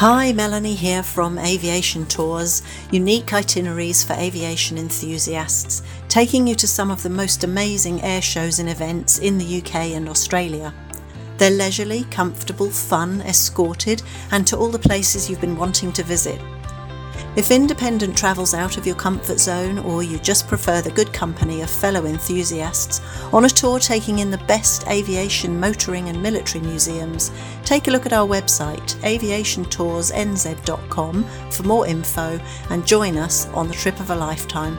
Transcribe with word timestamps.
Hi, 0.00 0.30
Melanie 0.34 0.74
here 0.74 1.02
from 1.02 1.38
Aviation 1.38 2.04
Tours, 2.04 2.62
unique 2.90 3.32
itineraries 3.32 4.04
for 4.04 4.12
aviation 4.12 4.76
enthusiasts, 4.76 5.80
taking 6.08 6.46
you 6.46 6.54
to 6.56 6.68
some 6.68 6.90
of 6.90 7.02
the 7.02 7.08
most 7.08 7.44
amazing 7.44 8.02
air 8.02 8.20
shows 8.20 8.58
and 8.58 8.68
events 8.68 9.18
in 9.20 9.38
the 9.38 9.62
UK 9.62 9.96
and 9.96 10.06
Australia. 10.06 10.74
They're 11.38 11.50
leisurely, 11.50 12.04
comfortable, 12.10 12.68
fun, 12.68 13.22
escorted, 13.22 14.02
and 14.32 14.46
to 14.48 14.58
all 14.58 14.68
the 14.68 14.78
places 14.78 15.30
you've 15.30 15.40
been 15.40 15.56
wanting 15.56 15.94
to 15.94 16.02
visit. 16.02 16.42
If 17.36 17.50
independent 17.50 18.16
travel's 18.16 18.54
out 18.54 18.78
of 18.78 18.86
your 18.86 18.96
comfort 18.96 19.38
zone 19.38 19.78
or 19.80 20.02
you 20.02 20.18
just 20.18 20.48
prefer 20.48 20.80
the 20.80 20.90
good 20.90 21.12
company 21.12 21.60
of 21.60 21.68
fellow 21.68 22.06
enthusiasts, 22.06 23.02
on 23.30 23.44
a 23.44 23.48
tour 23.48 23.78
taking 23.78 24.20
in 24.20 24.30
the 24.30 24.38
best 24.38 24.88
aviation, 24.88 25.60
motoring, 25.60 26.08
and 26.08 26.22
military 26.22 26.64
museums, 26.64 27.30
take 27.62 27.88
a 27.88 27.90
look 27.90 28.06
at 28.06 28.14
our 28.14 28.26
website, 28.26 28.94
aviationtoursnz.com, 29.02 31.24
for 31.50 31.62
more 31.64 31.86
info 31.86 32.40
and 32.70 32.86
join 32.86 33.18
us 33.18 33.48
on 33.48 33.68
the 33.68 33.74
trip 33.74 34.00
of 34.00 34.08
a 34.08 34.16
lifetime. 34.16 34.78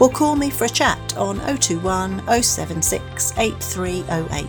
Or 0.00 0.08
call 0.08 0.34
me 0.34 0.48
for 0.48 0.64
a 0.64 0.70
chat 0.70 1.14
on 1.18 1.40
021 1.40 2.42
076 2.42 3.34
8308. 3.36 4.48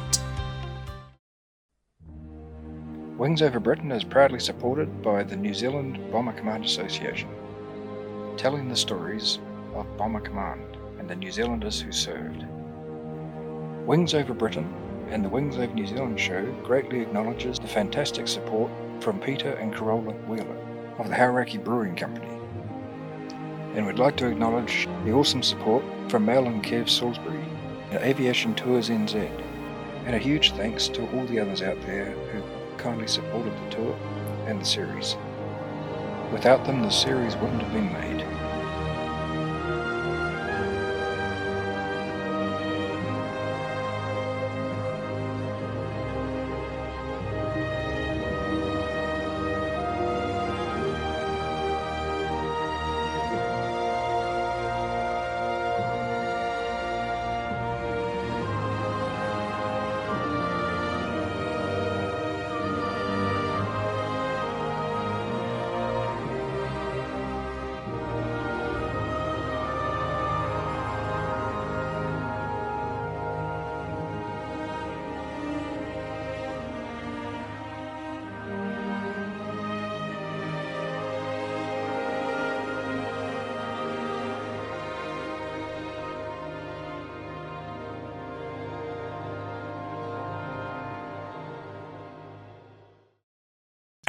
Wings 3.17 3.41
Over 3.41 3.59
Britain 3.59 3.91
is 3.91 4.05
proudly 4.05 4.39
supported 4.39 5.01
by 5.01 5.23
the 5.23 5.35
New 5.35 5.53
Zealand 5.53 5.99
Bomber 6.09 6.31
Command 6.31 6.63
Association 6.63 7.27
telling 8.39 8.69
the 8.69 8.75
stories 8.75 9.37
of 9.75 9.97
Bomber 9.97 10.21
Command 10.21 10.77
and 10.97 11.09
the 11.09 11.15
New 11.17 11.29
Zealanders 11.29 11.81
who 11.81 11.91
served. 11.91 12.45
Wings 13.85 14.13
Over 14.13 14.33
Britain 14.33 14.73
and 15.09 15.25
the 15.25 15.27
Wings 15.27 15.57
Over 15.57 15.73
New 15.73 15.85
Zealand 15.85 16.17
show 16.17 16.49
greatly 16.63 17.01
acknowledges 17.01 17.59
the 17.59 17.67
fantastic 17.67 18.29
support 18.29 18.71
from 19.01 19.19
Peter 19.19 19.55
and 19.55 19.73
Carola 19.73 20.13
Wheeler 20.29 20.55
of 20.99 21.09
the 21.09 21.15
Hauraki 21.15 21.57
Brewing 21.57 21.97
Company. 21.97 22.29
And 23.75 23.85
we'd 23.85 23.99
like 23.99 24.15
to 24.15 24.27
acknowledge 24.27 24.87
the 25.03 25.11
awesome 25.11 25.43
support 25.43 25.83
from 26.07 26.25
Mel 26.25 26.47
and 26.47 26.63
Kev 26.63 26.87
Salisbury 26.87 27.43
and 27.91 28.01
Aviation 28.01 28.55
Tours 28.55 28.87
NZ. 28.87 29.29
And 30.05 30.15
a 30.15 30.17
huge 30.17 30.53
thanks 30.53 30.87
to 30.87 31.05
all 31.11 31.25
the 31.25 31.41
others 31.41 31.61
out 31.61 31.81
there 31.81 32.11
who 32.31 32.41
kindly 32.77 33.07
supported 33.09 33.51
the 33.51 33.75
tour 33.75 33.99
and 34.47 34.61
the 34.61 34.65
series. 34.65 35.17
Without 36.31 36.63
them, 36.63 36.83
the 36.83 36.91
series 36.91 37.35
wouldn't 37.37 37.63
have 37.63 37.73
been 37.73 37.91
made. 37.91 38.28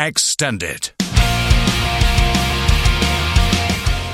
Extended. 0.02 0.92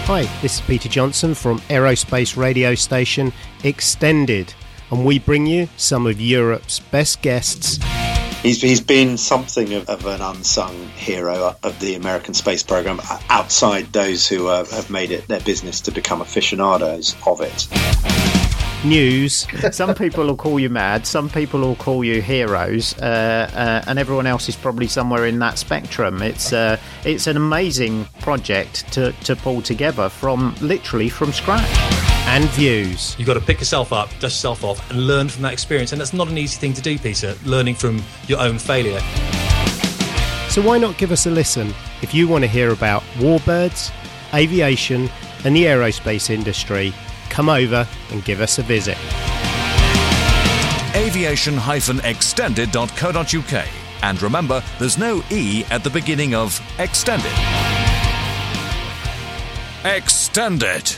Hi, 0.09 0.23
this 0.43 0.57
is 0.57 0.61
Peter 0.63 0.89
Johnson 0.89 1.33
from 1.33 1.61
aerospace 1.61 2.37
radio 2.37 2.75
station 2.75 3.33
Extended, 3.63 4.53
and 4.91 5.05
we 5.05 5.21
bring 5.21 5.47
you 5.47 5.69
some 5.77 6.09
of 6.09 6.21
Europe's 6.21 6.81
best 6.81 7.23
guests. 7.23 7.79
He's, 8.43 8.61
he's 8.61 8.81
been 8.81 9.17
something 9.17 9.75
of, 9.75 9.89
of 9.89 10.07
an 10.07 10.21
unsung 10.23 10.89
hero 10.89 11.55
of 11.63 11.79
the 11.79 11.95
American 11.95 12.35
space 12.35 12.65
program 12.65 13.01
outside 13.31 13.93
those 13.93 14.27
who 14.27 14.49
uh, 14.49 14.65
have 14.65 14.91
made 14.91 15.13
it 15.13 15.29
their 15.29 15.41
business 15.41 15.81
to 15.83 15.93
become 15.93 16.21
aficionados 16.21 17.15
of 17.25 17.41
it 17.41 17.69
news. 18.89 19.47
some 19.73 19.95
people 19.95 20.25
will 20.27 20.37
call 20.37 20.59
you 20.59 20.69
mad, 20.69 21.07
some 21.07 21.29
people 21.29 21.61
will 21.61 21.77
call 21.77 22.05
you 22.05 22.23
heroes, 22.23 22.97
uh, 22.99 23.51
uh, 23.53 23.89
and 23.89 23.99
everyone 23.99 24.27
else 24.27 24.49
is 24.49 24.57
probably 24.57 24.87
somewhere 24.87 25.27
in 25.27 25.39
that 25.41 25.59
spectrum. 25.59 26.23
It's 26.23 26.53
uh, 26.53 26.79
it's 27.05 27.27
an 27.27 27.37
amazing 27.37 28.07
project 28.21 28.91
to, 28.93 29.13
to 29.13 29.37
pull 29.37 29.63
together 29.63 30.09
from 30.09 30.55
literally 30.61 31.09
from 31.09 31.33
scratch. 31.33 31.69
And 32.29 32.45
views. 32.51 33.15
You've 33.19 33.29
got 33.29 33.35
to 33.35 33.41
pick 33.41 33.61
yourself 33.61 33.93
up, 33.93 34.09
dust 34.19 34.23
yourself 34.23 34.65
off, 34.65 34.91
and 34.91 35.07
learn 35.07 35.29
from 35.29 35.43
that 35.43 35.53
experience. 35.53 35.93
And 35.93 36.01
that's 36.01 36.13
not 36.13 36.27
an 36.29 36.37
easy 36.37 36.59
thing 36.59 36.73
to 36.73 36.83
do, 36.83 36.99
Peter, 36.99 37.37
learning 37.45 37.77
from 37.77 38.03
your 38.27 38.41
own 38.41 38.59
failure. 38.59 38.99
So 40.49 40.61
why 40.61 40.79
not 40.79 40.99
give 40.99 41.13
us 41.13 41.27
a 41.27 41.31
listen 41.31 41.73
if 42.03 42.15
you 42.15 42.27
want 42.27 42.43
to 42.43 42.49
hear 42.49 42.73
about 42.73 43.03
warbirds, 43.19 43.93
aviation, 44.35 45.09
and 45.45 45.55
the 45.55 45.65
aerospace 45.65 46.31
industry 46.31 46.93
come 47.27 47.49
over 47.49 47.87
and 48.11 48.25
give 48.25 48.41
us 48.41 48.59
a 48.59 48.63
visit. 48.63 48.99
aviation-extended.co.uk 50.95 53.67
and 54.03 54.23
remember 54.23 54.63
there's 54.79 54.99
no 54.99 55.23
E 55.31 55.65
at 55.71 55.83
the 55.83 55.91
beginning 55.91 56.35
of 56.35 56.61
extended. 56.79 57.33
Extended. 59.85 60.97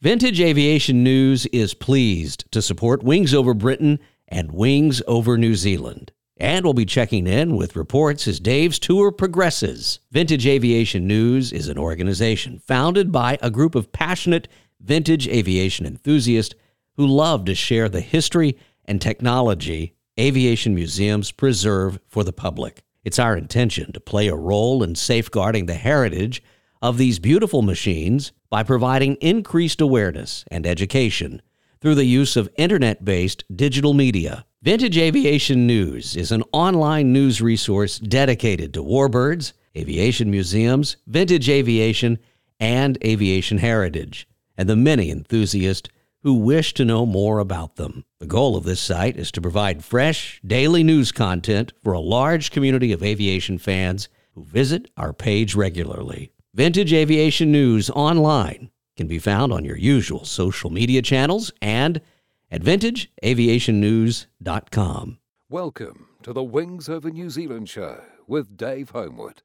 Vintage 0.00 0.40
Aviation 0.40 1.02
News 1.02 1.46
is 1.46 1.74
pleased 1.74 2.44
to 2.52 2.62
support 2.62 3.02
Wings 3.02 3.34
Over 3.34 3.52
Britain 3.52 3.98
and 4.28 4.52
Wings 4.52 5.02
Over 5.08 5.36
New 5.36 5.56
Zealand. 5.56 6.12
And 6.40 6.64
we'll 6.64 6.74
be 6.74 6.86
checking 6.86 7.26
in 7.26 7.56
with 7.56 7.74
reports 7.74 8.28
as 8.28 8.38
Dave's 8.38 8.78
tour 8.78 9.10
progresses. 9.10 9.98
Vintage 10.12 10.46
Aviation 10.46 11.06
News 11.06 11.52
is 11.52 11.68
an 11.68 11.78
organization 11.78 12.60
founded 12.60 13.10
by 13.10 13.38
a 13.42 13.50
group 13.50 13.74
of 13.74 13.90
passionate 13.90 14.46
vintage 14.80 15.26
aviation 15.26 15.84
enthusiasts 15.84 16.54
who 16.96 17.06
love 17.06 17.44
to 17.46 17.54
share 17.56 17.88
the 17.88 18.00
history 18.00 18.56
and 18.84 19.00
technology 19.00 19.94
aviation 20.18 20.74
museums 20.74 21.32
preserve 21.32 21.98
for 22.06 22.22
the 22.22 22.32
public. 22.32 22.82
It's 23.04 23.18
our 23.18 23.36
intention 23.36 23.92
to 23.92 24.00
play 24.00 24.28
a 24.28 24.36
role 24.36 24.82
in 24.84 24.94
safeguarding 24.94 25.66
the 25.66 25.74
heritage 25.74 26.42
of 26.80 26.98
these 26.98 27.18
beautiful 27.18 27.62
machines 27.62 28.32
by 28.48 28.62
providing 28.62 29.16
increased 29.16 29.80
awareness 29.80 30.44
and 30.50 30.66
education 30.66 31.42
through 31.80 31.96
the 31.96 32.04
use 32.04 32.36
of 32.36 32.48
internet 32.56 33.04
based 33.04 33.44
digital 33.54 33.94
media 33.94 34.44
Vintage 34.60 34.98
Aviation 34.98 35.68
News 35.68 36.16
is 36.16 36.32
an 36.32 36.42
online 36.50 37.12
news 37.12 37.40
resource 37.40 38.00
dedicated 38.00 38.74
to 38.74 38.82
warbirds, 38.82 39.52
aviation 39.76 40.32
museums, 40.32 40.96
vintage 41.06 41.48
aviation, 41.48 42.18
and 42.58 42.98
aviation 43.04 43.58
heritage, 43.58 44.26
and 44.56 44.68
the 44.68 44.74
many 44.74 45.10
enthusiasts 45.12 45.88
who 46.24 46.34
wish 46.34 46.74
to 46.74 46.84
know 46.84 47.06
more 47.06 47.38
about 47.38 47.76
them. 47.76 48.04
The 48.18 48.26
goal 48.26 48.56
of 48.56 48.64
this 48.64 48.80
site 48.80 49.16
is 49.16 49.30
to 49.30 49.40
provide 49.40 49.84
fresh, 49.84 50.40
daily 50.44 50.82
news 50.82 51.12
content 51.12 51.72
for 51.84 51.92
a 51.92 52.00
large 52.00 52.50
community 52.50 52.90
of 52.90 53.04
aviation 53.04 53.58
fans 53.58 54.08
who 54.34 54.42
visit 54.42 54.90
our 54.96 55.12
page 55.12 55.54
regularly. 55.54 56.32
Vintage 56.52 56.92
Aviation 56.92 57.52
News 57.52 57.90
online 57.90 58.70
can 58.96 59.06
be 59.06 59.20
found 59.20 59.52
on 59.52 59.64
your 59.64 59.78
usual 59.78 60.24
social 60.24 60.70
media 60.70 61.00
channels 61.00 61.52
and 61.62 62.00
at 62.50 62.62
vintageaviationnews.com. 62.62 65.18
Welcome 65.50 66.08
to 66.22 66.32
the 66.32 66.42
Wings 66.42 66.88
Over 66.88 67.10
New 67.10 67.30
Zealand 67.30 67.68
show 67.68 68.02
with 68.26 68.56
Dave 68.56 68.90
Homewood. 68.90 69.42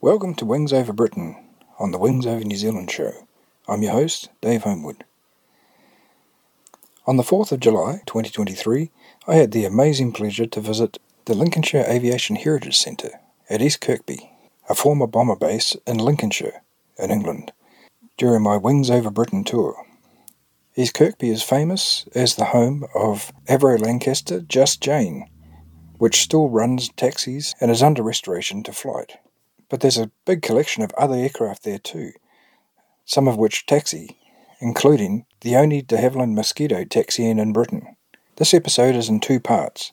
Welcome 0.00 0.34
to 0.36 0.44
Wings 0.44 0.72
Over 0.72 0.92
Britain 0.92 1.36
on 1.80 1.90
the 1.90 1.98
Wings 1.98 2.26
Over 2.26 2.44
New 2.44 2.56
Zealand 2.56 2.92
show. 2.92 3.26
I'm 3.66 3.82
your 3.82 3.92
host, 3.92 4.28
Dave 4.40 4.62
Homewood. 4.62 5.02
On 7.08 7.16
the 7.16 7.22
4th 7.22 7.52
of 7.52 7.60
July 7.60 8.00
2023, 8.06 8.90
I 9.28 9.36
had 9.36 9.52
the 9.52 9.64
amazing 9.64 10.10
pleasure 10.10 10.46
to 10.46 10.60
visit 10.60 10.98
the 11.26 11.36
Lincolnshire 11.36 11.84
Aviation 11.86 12.34
Heritage 12.34 12.76
Centre 12.76 13.20
at 13.48 13.62
East 13.62 13.80
Kirkby, 13.80 14.32
a 14.68 14.74
former 14.74 15.06
bomber 15.06 15.36
base 15.36 15.76
in 15.86 15.98
Lincolnshire, 15.98 16.62
in 16.98 17.12
England, 17.12 17.52
during 18.16 18.42
my 18.42 18.56
Wings 18.56 18.90
Over 18.90 19.12
Britain 19.12 19.44
tour. 19.44 19.86
East 20.74 20.94
Kirkby 20.94 21.30
is 21.30 21.44
famous 21.44 22.08
as 22.12 22.34
the 22.34 22.46
home 22.46 22.84
of 22.92 23.32
Avro 23.48 23.80
Lancaster 23.80 24.40
Just 24.40 24.80
Jane, 24.80 25.30
which 25.98 26.22
still 26.22 26.48
runs 26.48 26.88
taxis 26.96 27.54
and 27.60 27.70
is 27.70 27.84
under 27.84 28.02
restoration 28.02 28.64
to 28.64 28.72
flight. 28.72 29.18
But 29.68 29.80
there's 29.80 29.96
a 29.96 30.10
big 30.24 30.42
collection 30.42 30.82
of 30.82 30.90
other 30.98 31.14
aircraft 31.14 31.62
there 31.62 31.78
too, 31.78 32.14
some 33.04 33.28
of 33.28 33.36
which 33.36 33.64
taxi, 33.64 34.18
including 34.60 35.26
the 35.40 35.56
only 35.56 35.82
de 35.82 35.96
Havilland 35.96 36.34
Mosquito 36.34 36.84
taxiing 36.84 37.38
in 37.38 37.52
Britain. 37.52 37.96
This 38.36 38.54
episode 38.54 38.94
is 38.94 39.08
in 39.08 39.20
two 39.20 39.40
parts. 39.40 39.92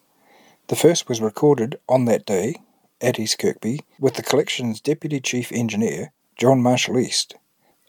The 0.68 0.75
first 0.75 1.10
was 1.10 1.21
recorded 1.21 1.77
on 1.88 2.06
that 2.06 2.25
day 2.25 2.56
at 3.01 3.19
East 3.19 3.39
Kirkby 3.39 3.81
with 4.00 4.15
the 4.15 4.24
collection's 4.24 4.81
Deputy 4.81 5.19
Chief 5.19 5.51
Engineer, 5.51 6.12
John 6.38 6.62
Marshal-East, 6.62 7.36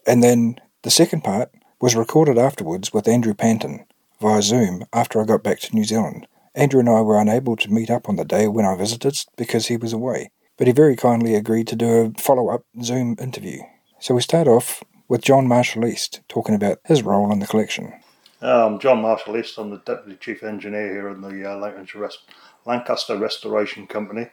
and 0.05 0.21
then 0.21 0.59
the 0.83 0.91
second 0.91 1.23
part 1.23 1.51
was 1.81 1.95
recorded 1.95 2.37
afterwards 2.37 2.93
with 2.93 3.07
Andrew 3.07 3.33
Panton 3.33 3.85
via 4.21 4.41
Zoom 4.41 4.83
after 4.93 5.21
I 5.21 5.25
got 5.25 5.43
back 5.43 5.59
to 5.61 5.75
New 5.75 5.83
Zealand. 5.83 6.27
Andrew 6.53 6.79
and 6.79 6.89
I 6.89 7.01
were 7.01 7.19
unable 7.19 7.55
to 7.57 7.71
meet 7.71 7.89
up 7.89 8.07
on 8.07 8.15
the 8.15 8.25
day 8.25 8.47
when 8.47 8.65
I 8.65 8.75
visited 8.75 9.15
because 9.35 9.67
he 9.67 9.77
was 9.77 9.93
away, 9.93 10.31
but 10.57 10.67
he 10.67 10.73
very 10.73 10.95
kindly 10.95 11.35
agreed 11.35 11.67
to 11.67 11.75
do 11.75 12.13
a 12.15 12.21
follow 12.21 12.49
up 12.49 12.63
Zoom 12.81 13.15
interview. 13.19 13.61
So 13.99 14.15
we 14.15 14.21
start 14.21 14.47
off 14.47 14.83
with 15.07 15.21
John 15.21 15.47
Marshal-East 15.47 16.21
talking 16.27 16.55
about 16.55 16.79
his 16.85 17.03
role 17.03 17.31
in 17.31 17.39
the 17.39 17.47
collection. 17.47 17.93
Um, 18.41 18.79
John 18.79 19.01
Marshal-East, 19.01 19.57
I'm 19.57 19.69
the 19.69 19.77
Deputy 19.77 20.17
Chief 20.19 20.43
Engineer 20.43 20.91
here 20.91 21.09
in 21.09 21.21
the 21.21 21.51
uh, 21.51 21.57
Lancaster, 21.57 21.99
Rest- 21.99 22.29
Lancaster 22.65 23.17
Restoration 23.17 23.87
Company 23.87 24.27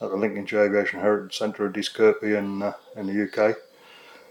at 0.00 0.10
the 0.10 0.16
Lincolnshire 0.16 0.64
Aviation 0.64 1.00
Heritage 1.00 1.36
Centre 1.36 1.68
at 1.68 1.76
East 1.76 1.94
Kirkby 1.94 2.34
in, 2.34 2.62
uh, 2.62 2.72
in 2.96 3.06
the 3.06 3.24
UK. 3.24 3.56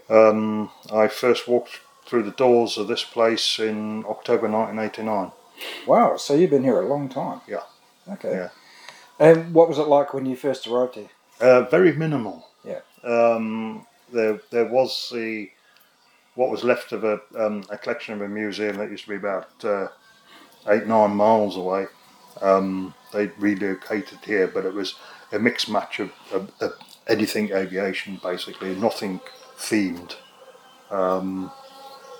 Um, 0.08 0.70
I 0.92 1.08
first 1.08 1.48
walked 1.48 1.80
through 2.04 2.22
the 2.22 2.30
doors 2.30 2.78
of 2.78 2.88
this 2.88 3.02
place 3.02 3.58
in 3.58 4.04
October 4.08 4.48
1989. 4.48 5.32
Wow, 5.86 6.16
so 6.16 6.34
you've 6.34 6.50
been 6.50 6.62
here 6.62 6.80
a 6.80 6.86
long 6.86 7.08
time. 7.08 7.40
Yeah. 7.48 7.62
Okay. 8.08 8.30
Yeah. 8.30 8.48
And 9.18 9.54
what 9.54 9.68
was 9.68 9.78
it 9.78 9.88
like 9.88 10.14
when 10.14 10.26
you 10.26 10.36
first 10.36 10.66
arrived 10.66 10.94
here? 10.94 11.08
Uh, 11.40 11.62
very 11.62 11.92
minimal. 11.92 12.46
Yeah. 12.64 12.80
Um, 13.02 13.86
there, 14.12 14.40
there 14.50 14.66
was 14.66 15.10
the 15.12 15.50
what 16.36 16.50
was 16.50 16.62
left 16.64 16.92
of 16.92 17.02
a, 17.04 17.20
um, 17.36 17.64
a 17.70 17.76
collection 17.76 18.14
of 18.14 18.20
a 18.20 18.28
museum 18.28 18.76
that 18.76 18.90
used 18.90 19.04
to 19.04 19.10
be 19.10 19.16
about 19.16 19.50
uh, 19.64 19.88
eight 20.68 20.86
nine 20.86 21.10
miles 21.10 21.56
away. 21.56 21.86
Um, 22.40 22.94
they 23.12 23.28
relocated 23.38 24.18
here, 24.24 24.46
but 24.46 24.64
it 24.64 24.74
was 24.74 24.94
a 25.32 25.38
mixed 25.38 25.68
match 25.68 25.98
of, 25.98 26.12
of, 26.32 26.50
of 26.60 26.74
anything 27.08 27.50
aviation, 27.52 28.20
basically, 28.22 28.74
nothing 28.74 29.20
themed. 29.56 30.16
Um, 30.90 31.50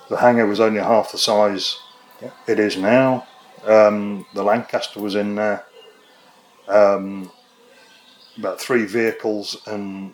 the 0.09 0.17
hangar 0.17 0.45
was 0.47 0.59
only 0.59 0.79
half 0.79 1.11
the 1.11 1.17
size 1.17 1.77
Yeah. 2.21 2.31
it 2.47 2.59
is 2.59 2.77
now. 2.77 3.27
Um, 3.65 4.25
the 4.33 4.43
Lancaster 4.43 4.99
was 4.99 5.15
in 5.15 5.35
there. 5.35 5.65
Um, 6.67 7.31
about 8.37 8.59
three 8.59 8.85
vehicles 8.85 9.61
and 9.67 10.13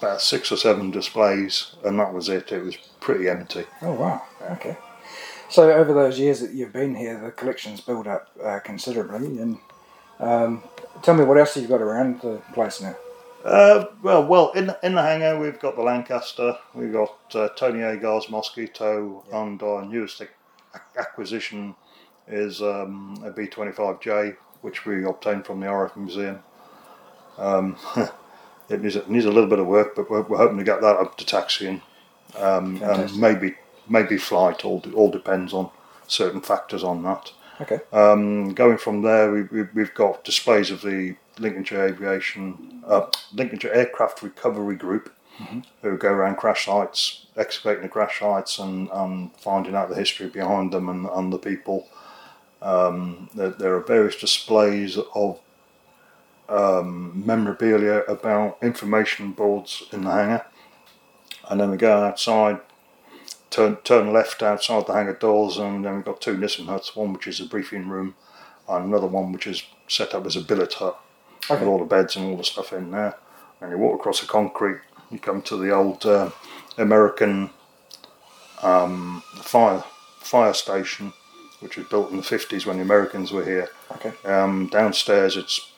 about 0.00 0.20
six 0.20 0.50
or 0.50 0.56
seven 0.56 0.90
displays, 0.90 1.76
and 1.84 1.98
that 1.98 2.12
was 2.12 2.28
it. 2.28 2.50
It 2.50 2.64
was 2.64 2.76
pretty 3.00 3.28
empty. 3.28 3.66
Oh 3.82 3.92
wow. 3.92 4.22
Okay. 4.52 4.76
So 5.48 5.70
over 5.70 5.92
those 5.92 6.18
years 6.18 6.40
that 6.40 6.52
you've 6.52 6.72
been 6.72 6.94
here, 6.94 7.20
the 7.20 7.30
collection's 7.32 7.80
built 7.80 8.06
up 8.06 8.28
uh, 8.42 8.60
considerably. 8.60 9.38
And 9.38 9.58
um, 10.18 10.62
tell 11.02 11.14
me 11.14 11.24
what 11.24 11.38
else 11.38 11.56
you've 11.56 11.68
got 11.68 11.82
around 11.82 12.20
the 12.22 12.40
place 12.54 12.80
now. 12.80 12.96
Uh, 13.44 13.86
well, 14.02 14.26
well, 14.26 14.52
in 14.52 14.74
in 14.82 14.94
the 14.94 15.02
hangar 15.02 15.38
we've 15.38 15.58
got 15.60 15.76
the 15.76 15.82
Lancaster, 15.82 16.56
we've 16.74 16.92
got 16.92 17.16
uh, 17.34 17.48
Tony 17.56 17.80
Agar's 17.80 18.28
Mosquito, 18.30 19.24
and 19.32 19.62
our 19.62 19.84
newest 19.84 20.20
ac- 20.20 20.30
acquisition 20.98 21.74
is 22.28 22.62
um, 22.62 23.20
a 23.24 23.30
B25J, 23.30 24.36
which 24.60 24.86
we 24.86 25.04
obtained 25.04 25.46
from 25.46 25.60
the 25.60 25.70
RAF 25.70 25.96
Museum. 25.96 26.40
Um, 27.38 27.76
it 28.70 28.82
needs 28.82 28.96
a, 28.96 29.10
needs 29.10 29.26
a 29.26 29.30
little 29.30 29.50
bit 29.50 29.58
of 29.58 29.66
work, 29.66 29.94
but 29.96 30.10
we're, 30.10 30.22
we're 30.22 30.38
hoping 30.38 30.58
to 30.58 30.64
get 30.64 30.80
that 30.80 30.96
up 30.96 31.18
to 31.18 31.26
taxiing, 31.26 31.82
um, 32.38 32.82
and 32.82 33.16
maybe 33.18 33.56
maybe 33.88 34.16
flight. 34.16 34.64
All 34.64 34.82
all 34.94 35.10
depends 35.10 35.52
on 35.52 35.70
certain 36.06 36.40
factors 36.40 36.84
on 36.84 37.02
that. 37.02 37.32
Okay. 37.60 37.80
Um, 37.92 38.54
going 38.54 38.78
from 38.78 39.02
there, 39.02 39.30
we, 39.30 39.42
we, 39.42 39.62
we've 39.74 39.94
got 39.94 40.24
displays 40.24 40.70
of 40.70 40.80
the 40.80 41.16
Lincolnshire 41.38 41.88
Aviation, 41.88 42.82
uh, 42.86 43.06
Lincolnshire 43.34 43.72
Aircraft 43.72 44.22
Recovery 44.22 44.76
Group, 44.76 45.12
who 45.82 45.96
go 45.96 46.08
around 46.08 46.36
crash 46.36 46.66
sites, 46.66 47.26
excavating 47.36 47.82
the 47.82 47.88
crash 47.88 48.20
sites 48.20 48.58
and, 48.58 48.88
and 48.92 49.34
finding 49.36 49.74
out 49.74 49.88
the 49.88 49.94
history 49.94 50.28
behind 50.28 50.72
them 50.72 50.88
and, 50.88 51.06
and 51.06 51.32
the 51.32 51.38
people. 51.38 51.86
Um, 52.62 53.28
there, 53.34 53.50
there 53.50 53.74
are 53.74 53.80
various 53.80 54.16
displays 54.16 54.98
of 55.14 55.40
um, 56.50 57.22
memorabilia 57.24 57.98
about 58.08 58.58
information 58.60 59.32
boards 59.32 59.84
in 59.92 60.02
the 60.02 60.10
hangar. 60.10 60.46
And 61.48 61.60
then 61.60 61.70
we 61.70 61.76
go 61.76 62.04
outside, 62.04 62.60
turn 63.50 63.76
turn 63.76 64.12
left 64.12 64.42
outside 64.42 64.86
the 64.86 64.92
hangar 64.92 65.14
doors, 65.14 65.58
and 65.58 65.84
then 65.84 65.96
we've 65.96 66.04
got 66.04 66.20
two 66.20 66.36
Nissen 66.36 66.66
huts. 66.66 66.94
One 66.94 67.12
which 67.12 67.26
is 67.26 67.40
a 67.40 67.46
briefing 67.46 67.88
room, 67.88 68.14
and 68.68 68.84
another 68.84 69.06
one 69.06 69.32
which 69.32 69.46
is 69.46 69.62
set 69.88 70.14
up 70.14 70.26
as 70.26 70.36
a 70.36 70.40
billet 70.40 70.74
hut 70.74 71.00
with 71.48 71.62
all 71.62 71.78
the 71.78 71.84
beds 71.84 72.16
and 72.16 72.26
all 72.26 72.36
the 72.36 72.44
stuff 72.44 72.72
in 72.72 72.90
there. 72.90 73.16
And 73.60 73.70
you 73.70 73.78
walk 73.78 74.00
across 74.00 74.20
the 74.20 74.26
concrete, 74.26 74.80
you 75.10 75.18
come 75.18 75.42
to 75.42 75.56
the 75.56 75.70
old 75.70 76.06
uh, 76.06 76.30
American 76.78 77.50
um, 78.62 79.22
fire 79.36 79.84
fire 80.18 80.54
station, 80.54 81.12
which 81.60 81.76
was 81.76 81.86
built 81.86 82.10
in 82.10 82.16
the 82.16 82.22
fifties 82.22 82.66
when 82.66 82.76
the 82.76 82.82
Americans 82.82 83.32
were 83.32 83.44
here. 83.44 83.68
Okay. 83.92 84.12
Um, 84.24 84.68
downstairs, 84.68 85.36
it's 85.36 85.69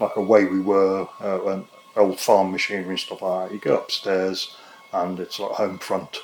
like 0.00 0.16
a 0.16 0.20
way 0.20 0.44
we 0.44 0.60
were, 0.60 1.08
uh, 1.20 1.44
an 1.46 1.64
old 1.96 2.20
farm 2.20 2.52
machinery 2.52 2.90
and 2.90 3.00
stuff 3.00 3.22
like 3.22 3.48
that. 3.48 3.54
You 3.54 3.60
go 3.60 3.76
upstairs, 3.76 4.56
and 4.92 5.20
it's 5.20 5.38
like 5.38 5.52
home 5.52 5.78
front, 5.78 6.18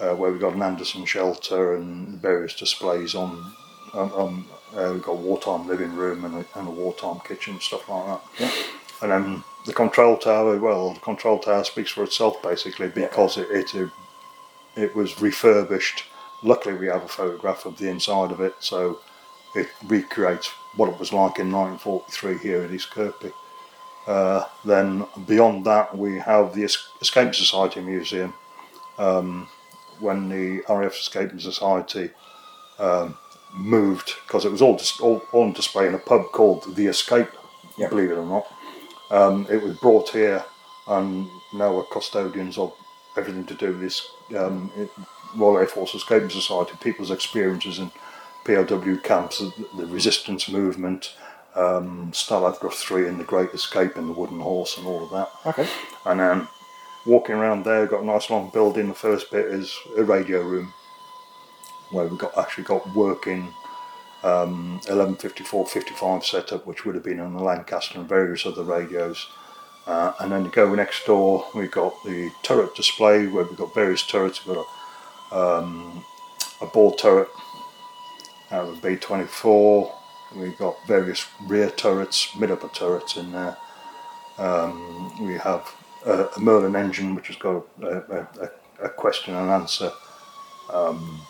uh, 0.00 0.14
where 0.14 0.30
we've 0.30 0.40
got 0.40 0.54
an 0.54 0.62
Anderson 0.62 1.04
shelter 1.04 1.74
and 1.74 2.20
various 2.20 2.54
displays 2.54 3.14
on. 3.14 3.52
on, 3.94 4.10
on 4.12 4.44
uh, 4.76 4.90
we've 4.92 5.02
got 5.02 5.12
a 5.12 5.14
wartime 5.14 5.66
living 5.66 5.94
room 5.94 6.24
and 6.24 6.34
a, 6.34 6.58
and 6.58 6.68
a 6.68 6.70
wartime 6.70 7.20
kitchen, 7.26 7.54
and 7.54 7.62
stuff 7.62 7.88
like 7.88 8.06
that. 8.06 8.20
Yeah. 8.38 8.52
And 9.00 9.10
then 9.10 9.44
the 9.64 9.72
control 9.72 10.16
tower, 10.16 10.58
well, 10.58 10.94
the 10.94 11.00
control 11.00 11.38
tower 11.38 11.64
speaks 11.64 11.90
for 11.92 12.04
itself 12.04 12.42
basically 12.42 12.88
because 12.88 13.38
it, 13.38 13.48
it 13.50 13.90
it 14.76 14.94
was 14.94 15.20
refurbished. 15.20 16.04
Luckily, 16.42 16.74
we 16.74 16.86
have 16.86 17.02
a 17.02 17.08
photograph 17.08 17.64
of 17.64 17.78
the 17.78 17.88
inside 17.88 18.30
of 18.30 18.40
it, 18.40 18.54
so 18.60 19.00
it 19.54 19.68
recreates 19.86 20.48
what 20.76 20.88
it 20.88 20.98
was 20.98 21.12
like 21.12 21.38
in 21.38 21.50
1943 21.52 22.38
here 22.38 22.62
at 22.62 22.70
East 22.70 22.90
Kirkby. 22.90 23.32
Uh, 24.06 24.44
then 24.64 25.06
beyond 25.26 25.64
that, 25.66 25.96
we 25.96 26.18
have 26.18 26.54
the 26.54 26.64
Escape 26.64 27.34
Society 27.34 27.80
Museum. 27.80 28.32
Um, 28.98 29.48
when 30.00 30.28
the 30.28 30.62
RAF 30.68 30.94
Escaping 30.94 31.40
Society 31.40 32.10
um, 32.78 33.16
moved, 33.54 34.14
because 34.26 34.44
it 34.44 34.52
was 34.52 34.62
all, 34.62 34.76
dis- 34.76 35.00
all 35.00 35.22
on 35.32 35.52
display 35.52 35.86
in 35.88 35.94
a 35.94 35.98
pub 35.98 36.26
called 36.32 36.74
The 36.76 36.86
Escape, 36.86 37.28
Yeah. 37.76 37.88
believe 37.88 38.10
it 38.12 38.18
or 38.18 38.24
not. 38.26 38.46
Um, 39.10 39.46
it 39.50 39.60
was 39.62 39.76
brought 39.78 40.10
here, 40.10 40.44
and 40.86 41.28
now 41.52 41.74
we're 41.74 41.82
custodians 41.84 42.58
of 42.58 42.72
everything 43.16 43.44
to 43.46 43.54
do 43.54 43.68
with 43.68 43.80
this 43.80 44.08
um, 44.36 44.70
it- 44.76 44.90
Royal 45.36 45.58
Air 45.58 45.66
Force 45.66 45.94
Escaping 45.94 46.30
Society, 46.30 46.72
people's 46.80 47.10
experiences 47.10 47.78
in 47.80 47.90
POW 48.48 48.96
camps, 49.02 49.38
the, 49.76 49.86
resistance 49.86 50.48
movement, 50.48 51.14
um, 51.54 52.10
Stalag 52.12 52.72
3 52.72 53.06
and 53.06 53.20
the 53.20 53.24
Great 53.24 53.50
Escape 53.50 53.96
and 53.96 54.08
the 54.08 54.14
Wooden 54.14 54.40
Horse 54.40 54.78
and 54.78 54.86
all 54.86 55.04
of 55.04 55.10
that. 55.10 55.28
Okay. 55.46 55.68
And 56.06 56.20
then 56.20 56.48
walking 57.04 57.34
around 57.34 57.64
there, 57.64 57.86
got 57.86 58.02
a 58.02 58.06
nice 58.06 58.30
long 58.30 58.50
building. 58.50 58.88
The 58.88 58.94
first 58.94 59.30
bit 59.30 59.46
is 59.46 59.76
a 59.96 60.02
radio 60.02 60.40
room 60.40 60.72
where 61.90 62.06
we've 62.06 62.18
got 62.18 62.36
actually 62.38 62.64
got 62.64 62.94
working 62.94 63.52
um, 64.22 64.74
1154 64.86 65.66
55 65.66 66.24
setup, 66.24 66.66
which 66.66 66.84
would 66.84 66.94
have 66.94 67.04
been 67.04 67.20
on 67.20 67.34
the 67.34 67.42
Lancaster 67.42 67.98
and 67.98 68.08
various 68.08 68.46
other 68.46 68.62
radios. 68.62 69.28
Uh, 69.86 70.12
and 70.20 70.32
then 70.32 70.44
you 70.44 70.50
go 70.50 70.74
next 70.74 71.06
door, 71.06 71.46
we've 71.54 71.70
got 71.70 71.94
the 72.04 72.30
turret 72.42 72.74
display 72.74 73.26
where 73.26 73.44
we've 73.44 73.56
got 73.56 73.74
various 73.74 74.06
turrets. 74.06 74.46
We've 74.46 74.56
got 74.56 74.66
a, 75.32 75.36
um, 75.36 76.04
a 76.60 76.66
ball 76.66 76.94
turret 76.94 77.28
out 78.50 78.68
of 78.68 78.84
a 78.84 78.86
B24. 78.96 79.92
We've 80.36 80.56
got 80.58 80.76
various 80.86 81.26
rear 81.46 81.70
turrets, 81.70 82.34
mid 82.36 82.50
upper 82.50 82.68
turrets 82.68 83.16
in 83.16 83.32
there. 83.32 83.56
Um, 84.38 85.26
we 85.26 85.34
have 85.34 85.74
a, 86.06 86.24
a 86.36 86.40
Merlin 86.40 86.76
engine 86.76 87.14
which 87.14 87.28
has 87.28 87.36
got 87.36 87.64
a, 87.82 87.86
a, 87.86 88.28
a, 88.40 88.86
a 88.86 88.88
question 88.88 89.34
and 89.34 89.50
answer 89.50 89.90
um, 90.72 91.20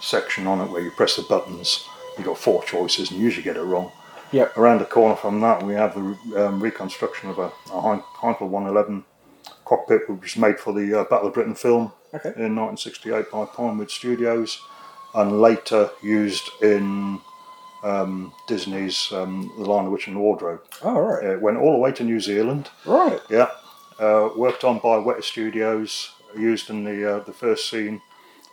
section 0.00 0.46
on 0.46 0.60
it 0.60 0.70
where 0.70 0.82
you 0.82 0.90
press 0.90 1.16
the 1.16 1.22
buttons. 1.22 1.86
You've 2.16 2.26
got 2.26 2.38
four 2.38 2.62
choices 2.64 3.10
and 3.10 3.18
you 3.18 3.24
usually 3.24 3.44
get 3.44 3.56
it 3.56 3.62
wrong. 3.62 3.90
Yep. 4.32 4.56
Around 4.56 4.78
the 4.78 4.86
corner 4.86 5.14
from 5.16 5.40
that, 5.40 5.62
we 5.62 5.74
have 5.74 5.94
the 5.94 6.46
um, 6.46 6.62
reconstruction 6.62 7.30
of 7.30 7.38
a, 7.38 7.46
a 7.46 8.02
Heinkel 8.20 8.48
111 8.48 9.04
cockpit, 9.64 10.08
which 10.08 10.22
was 10.22 10.36
made 10.36 10.58
for 10.58 10.72
the 10.72 11.00
uh, 11.00 11.04
Battle 11.04 11.28
of 11.28 11.34
Britain 11.34 11.54
film 11.54 11.92
Okay. 12.14 12.28
in 12.36 12.54
1968 12.56 13.30
by 13.30 13.44
Pinewood 13.46 13.90
Studios, 13.90 14.60
and 15.14 15.40
later 15.40 15.90
used 16.02 16.50
in 16.62 17.20
um, 17.82 18.32
Disney's 18.46 19.10
um, 19.12 19.52
The 19.58 19.64
Lion, 19.64 19.86
the 19.86 19.90
Witch 19.90 20.06
and 20.06 20.16
the 20.16 20.20
Wardrobe. 20.20 20.62
Oh, 20.82 21.00
right. 21.00 21.24
It 21.24 21.40
went 21.40 21.58
all 21.58 21.72
the 21.72 21.78
way 21.78 21.92
to 21.92 22.04
New 22.04 22.20
Zealand. 22.20 22.70
Right. 22.86 23.20
Yeah, 23.28 23.48
uh, 23.98 24.30
worked 24.36 24.64
on 24.64 24.78
by 24.78 24.96
Weta 24.96 25.22
Studios, 25.22 26.12
used 26.36 26.70
in 26.70 26.84
the 26.84 27.16
uh, 27.16 27.24
the 27.24 27.32
first 27.32 27.68
scene, 27.68 28.00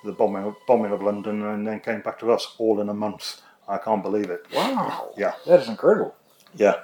the 0.03 0.11
bombing 0.11 0.43
of, 0.43 0.55
bombing 0.67 0.91
of 0.91 1.01
London, 1.01 1.43
and 1.43 1.67
then 1.67 1.79
came 1.79 2.01
back 2.01 2.19
to 2.19 2.31
us 2.31 2.55
all 2.57 2.81
in 2.81 2.89
a 2.89 2.93
month. 2.93 3.41
I 3.67 3.77
can't 3.77 4.01
believe 4.01 4.31
it. 4.31 4.45
Wow. 4.53 5.11
Yeah. 5.15 5.33
That 5.45 5.59
is 5.59 5.69
incredible. 5.69 6.15
Yeah, 6.55 6.77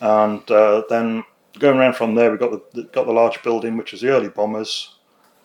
and 0.00 0.48
uh, 0.50 0.82
then 0.90 1.24
going 1.58 1.78
around 1.78 1.96
from 1.96 2.14
there, 2.14 2.30
we 2.30 2.36
got 2.36 2.72
the 2.72 2.82
got 2.84 3.06
the 3.06 3.12
large 3.12 3.42
building, 3.42 3.76
which 3.78 3.94
is 3.94 4.02
the 4.02 4.10
early 4.10 4.28
bombers. 4.28 4.94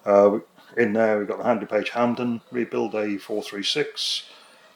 Uh, 0.06 0.40
in 0.78 0.94
there, 0.94 1.20
we've 1.20 1.28
got 1.28 1.38
the 1.38 1.44
Handley 1.44 1.68
Page 1.68 1.90
Hampden 1.90 2.42
rebuild 2.52 2.96
A 2.96 3.18
four 3.18 3.44
three 3.44 3.64
six, 3.64 4.30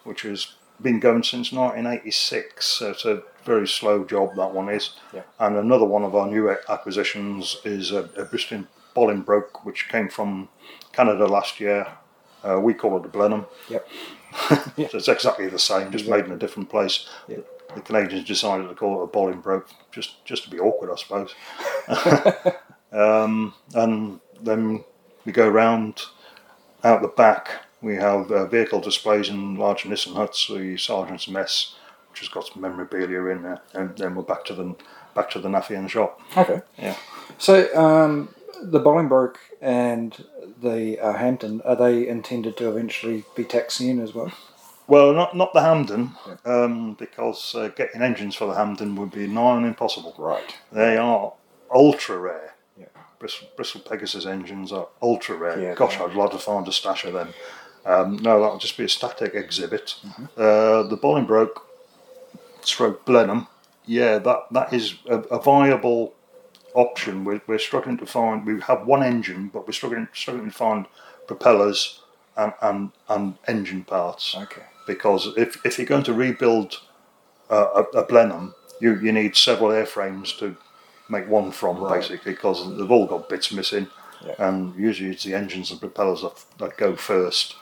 which 0.03 0.21
has 0.21 0.55
been 0.81 0.99
going 0.99 1.23
since 1.23 1.51
1986. 1.51 2.65
So 2.65 2.91
it's 2.91 3.05
a 3.05 3.23
very 3.43 3.67
slow 3.67 4.03
job 4.03 4.35
that 4.35 4.53
one 4.53 4.69
is. 4.69 4.91
Yeah. 5.13 5.23
And 5.39 5.55
another 5.55 5.85
one 5.85 6.03
of 6.03 6.15
our 6.15 6.27
new 6.27 6.49
acquisitions 6.69 7.57
is 7.65 7.91
a, 7.91 8.09
a 8.15 8.25
Bristol 8.25 8.65
Bolingbroke, 8.95 9.63
which 9.65 9.89
came 9.89 10.09
from 10.09 10.49
Canada 10.91 11.25
last 11.25 11.59
year. 11.59 11.87
Uh, 12.43 12.59
we 12.59 12.73
call 12.73 12.97
it 12.97 13.05
a 13.05 13.09
Blenheim. 13.09 13.45
Yep. 13.69 13.87
So 14.49 14.97
it's 14.97 15.07
exactly 15.07 15.47
the 15.47 15.57
same, 15.57 15.91
just 15.91 16.07
made 16.07 16.25
in 16.25 16.31
a 16.31 16.37
different 16.37 16.69
place. 16.69 17.07
Yeah. 17.27 17.37
The 17.73 17.81
Canadians 17.81 18.27
decided 18.27 18.67
to 18.67 18.75
call 18.75 19.01
it 19.01 19.05
a 19.05 19.07
Bolingbroke, 19.07 19.69
just 19.91 20.23
just 20.25 20.43
to 20.43 20.49
be 20.49 20.59
awkward, 20.59 20.91
I 20.91 20.95
suppose. 20.95 21.33
um, 22.91 23.53
and 23.73 24.19
then 24.41 24.83
we 25.27 25.33
go 25.33 25.47
round 25.47 26.03
out 26.85 27.01
the 27.01 27.09
back. 27.09 27.49
We 27.81 27.95
have 27.97 28.31
uh, 28.31 28.45
vehicle 28.47 28.79
displays 28.79 29.27
in 29.27 29.57
large 29.57 29.85
Nissen 29.85 30.15
huts, 30.15 30.47
the 30.47 30.77
sergeant's 30.77 31.27
mess, 31.27 31.75
which 32.09 32.21
has 32.21 32.29
got 32.29 32.47
some 32.47 32.61
memorabilia 32.61 33.23
in 33.25 33.43
there, 33.43 33.61
and 33.73 33.95
then 33.97 34.15
we're 34.15 34.23
back 34.23 34.45
to 34.45 34.55
the 34.55 34.73
back 35.13 35.29
to 35.31 35.39
the 35.39 35.49
Naffian 35.49 35.89
shop. 35.89 36.21
Okay. 36.35 36.61
Yeah. 36.77 36.95
So, 37.37 37.75
um, 37.75 38.33
the 38.61 38.79
Bolingbroke 38.79 39.37
and 39.61 40.25
the 40.61 40.97
uh, 40.99 41.13
Hampden, 41.13 41.61
are 41.61 41.75
they 41.75 42.07
intended 42.07 42.55
to 42.57 42.69
eventually 42.69 43.25
be 43.35 43.43
taxiing 43.43 43.99
as 43.99 44.15
well? 44.15 44.31
Well, 44.87 45.13
not 45.13 45.35
not 45.35 45.53
the 45.53 45.61
Hampden, 45.61 46.11
um, 46.45 46.93
because 46.93 47.53
uh, 47.53 47.67
getting 47.67 48.01
engines 48.01 48.35
for 48.35 48.47
the 48.47 48.55
Hampden 48.55 48.95
would 48.95 49.11
be 49.11 49.27
nigh 49.27 49.41
on 49.41 49.65
impossible. 49.65 50.15
Right. 50.17 50.55
They 50.71 50.95
are 50.95 51.33
ultra 51.69 52.17
rare. 52.17 52.53
Bristol, 53.19 53.47
Bristol 53.55 53.81
Pegasus 53.81 54.25
engines 54.25 54.71
are 54.71 54.87
ultra 55.01 55.35
rare. 55.35 55.59
Yeah, 55.61 55.73
Gosh, 55.75 55.99
I'd 55.99 56.13
love 56.13 56.31
to 56.31 56.37
find 56.37 56.67
a 56.67 56.71
stash 56.71 57.03
of 57.05 57.13
them. 57.13 57.33
Um, 57.85 58.17
no, 58.17 58.41
that'll 58.41 58.57
just 58.57 58.77
be 58.77 58.83
a 58.83 58.89
static 58.89 59.33
exhibit. 59.33 59.95
Mm-hmm. 60.05 60.25
Uh, 60.35 60.83
the 60.83 60.97
Bolingbroke, 60.97 61.61
stroke 62.61 63.05
Blenheim, 63.05 63.47
yeah, 63.85 64.17
that, 64.19 64.39
that 64.51 64.73
is 64.73 64.95
a, 65.07 65.19
a 65.19 65.41
viable 65.41 66.13
option. 66.73 67.23
We're, 67.23 67.41
we're 67.47 67.59
struggling 67.59 67.97
to 67.99 68.05
find, 68.05 68.45
we 68.45 68.59
have 68.61 68.85
one 68.85 69.03
engine, 69.03 69.49
but 69.53 69.65
we're 69.65 69.73
struggling, 69.73 70.07
struggling 70.13 70.51
to 70.51 70.55
find 70.55 70.85
propellers 71.27 72.01
and, 72.35 72.53
and, 72.61 72.91
and 73.09 73.35
engine 73.47 73.83
parts 73.83 74.35
Okay. 74.37 74.61
because 74.85 75.33
if, 75.37 75.65
if 75.65 75.77
you're 75.79 75.87
going 75.87 76.03
to 76.03 76.13
rebuild 76.13 76.81
uh, 77.49 77.83
a, 77.93 77.99
a 77.99 78.05
Blenheim, 78.05 78.53
you, 78.81 78.99
you 78.99 79.11
need 79.11 79.35
several 79.35 79.69
airframes 79.71 80.37
to 80.39 80.55
make 81.09 81.27
one 81.27 81.51
from, 81.51 81.77
Right. 81.79 81.95
basically, 81.99 82.31
because 82.33 82.75
they've 82.77 82.91
all 82.91 83.05
got 83.07 83.29
bits 83.29 83.51
missing, 83.51 83.87
Yeah. 84.25 84.35
and 84.39 84.75
usually 84.75 85.11
it's 85.11 85.23
the 85.23 85.33
engines 85.33 85.71
and 85.71 85.79
propellers 85.79 86.21
that, 86.21 86.43
that 86.59 86.77
go 86.77 86.95
first. 86.95 87.55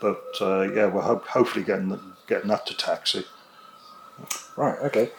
But 0.00 0.22
uh, 0.40 0.62
yeah, 0.72 0.86
we're 0.86 1.02
ho- 1.02 1.22
hopefully 1.28 1.64
getting 1.64 1.88
the, 1.88 2.00
getting 2.26 2.48
that 2.48 2.66
to 2.66 2.76
taxi. 2.76 3.24
Right. 4.56 4.78
Okay. 4.84 5.10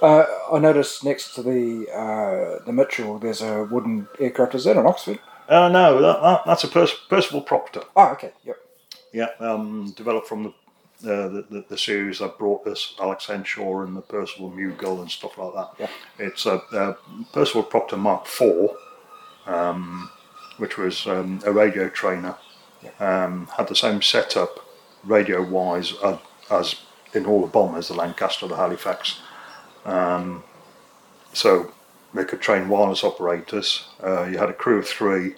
Uh, 0.00 0.24
I 0.52 0.58
noticed 0.58 1.04
next 1.04 1.34
to 1.34 1.42
the 1.42 1.86
uh, 1.90 2.64
the 2.64 2.72
Mitchell, 2.72 3.18
there's 3.18 3.42
a 3.42 3.64
wooden 3.64 4.08
aircraft. 4.18 4.54
Is 4.54 4.64
that 4.64 4.76
an 4.76 4.86
Oxford? 4.86 5.18
Uh, 5.48 5.68
no, 5.68 6.00
that, 6.02 6.22
that, 6.22 6.42
that's 6.46 6.64
a 6.64 6.68
Pers- 6.68 6.98
Percival 7.08 7.40
Proctor. 7.42 7.82
Oh, 7.94 8.08
okay. 8.12 8.32
Yep. 8.44 8.56
Yeah, 9.12 9.28
um, 9.40 9.92
developed 9.96 10.26
from 10.28 10.42
the, 10.44 10.54
uh, 11.04 11.28
the, 11.28 11.46
the 11.50 11.64
the 11.68 11.78
series 11.78 12.20
that 12.20 12.38
brought 12.38 12.66
us 12.66 12.94
Alex 13.00 13.26
Henshaw 13.26 13.82
and 13.82 13.96
the 13.96 14.00
Percival 14.00 14.50
Mew 14.50 14.72
Gull 14.72 15.00
and 15.00 15.10
stuff 15.10 15.36
like 15.36 15.54
that. 15.54 15.70
Yeah. 15.78 16.26
It's 16.26 16.46
a, 16.46 16.62
a 16.72 16.96
Percival 17.32 17.64
Proctor 17.64 17.98
Mark 17.98 18.26
IV, 18.26 18.70
um, 19.46 20.10
which 20.56 20.78
was 20.78 21.06
um, 21.06 21.40
a 21.44 21.52
radio 21.52 21.88
trainer. 21.88 22.36
Um, 23.00 23.48
had 23.56 23.68
the 23.68 23.76
same 23.76 24.00
setup 24.00 24.60
radio 25.04 25.42
wise 25.42 25.92
as, 26.04 26.18
as 26.50 26.74
in 27.14 27.26
all 27.26 27.40
the 27.40 27.46
bombers, 27.46 27.88
the 27.88 27.94
Lancaster, 27.94 28.46
the 28.46 28.56
Halifax. 28.56 29.20
Um, 29.84 30.44
so 31.32 31.72
they 32.14 32.24
could 32.24 32.40
train 32.40 32.68
wireless 32.68 33.04
operators. 33.04 33.88
Uh, 34.02 34.24
you 34.24 34.38
had 34.38 34.50
a 34.50 34.54
crew 34.54 34.78
of 34.78 34.88
three, 34.88 35.34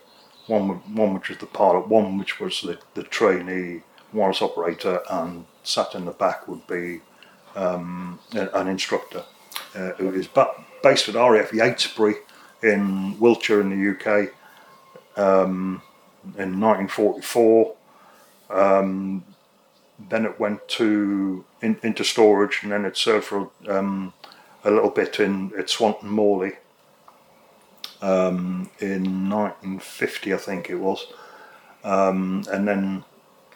one 0.46 0.68
one 0.94 1.14
which 1.14 1.28
was 1.28 1.38
the 1.38 1.46
pilot, 1.46 1.88
one 1.88 2.18
which 2.18 2.38
was 2.38 2.60
the, 2.60 2.78
the 2.94 3.02
trainee 3.02 3.82
wireless 4.12 4.42
operator, 4.42 5.00
and 5.10 5.44
sat 5.62 5.94
in 5.94 6.04
the 6.04 6.12
back 6.12 6.48
would 6.48 6.66
be 6.66 7.00
um, 7.54 8.18
an 8.32 8.68
instructor. 8.68 9.24
Uh, 9.74 9.92
who 9.92 10.12
is 10.12 10.26
ba- 10.26 10.64
based 10.82 11.08
at 11.08 11.14
RAF 11.14 11.50
Yatesbury 11.50 12.14
in 12.62 13.18
Wiltshire 13.18 13.60
in 13.60 13.70
the 13.70 13.90
UK 13.90 14.30
um, 15.16 15.82
in 16.36 16.58
1944. 16.58 17.74
Um, 18.50 19.24
then 20.08 20.24
it 20.24 20.40
went 20.40 20.66
to 20.68 21.44
in, 21.60 21.78
into 21.82 22.04
storage, 22.04 22.60
and 22.62 22.72
then 22.72 22.84
it 22.84 22.96
served 22.96 23.26
for 23.26 23.50
um, 23.68 24.14
a 24.64 24.70
little 24.70 24.90
bit 24.90 25.20
in 25.20 25.52
at 25.58 25.68
Swanton 25.68 26.08
Morley 26.08 26.52
um, 28.00 28.70
in 28.78 29.28
1950, 29.28 30.32
I 30.32 30.36
think 30.36 30.70
it 30.70 30.76
was, 30.76 31.12
um, 31.84 32.44
and 32.50 32.66
then 32.66 33.04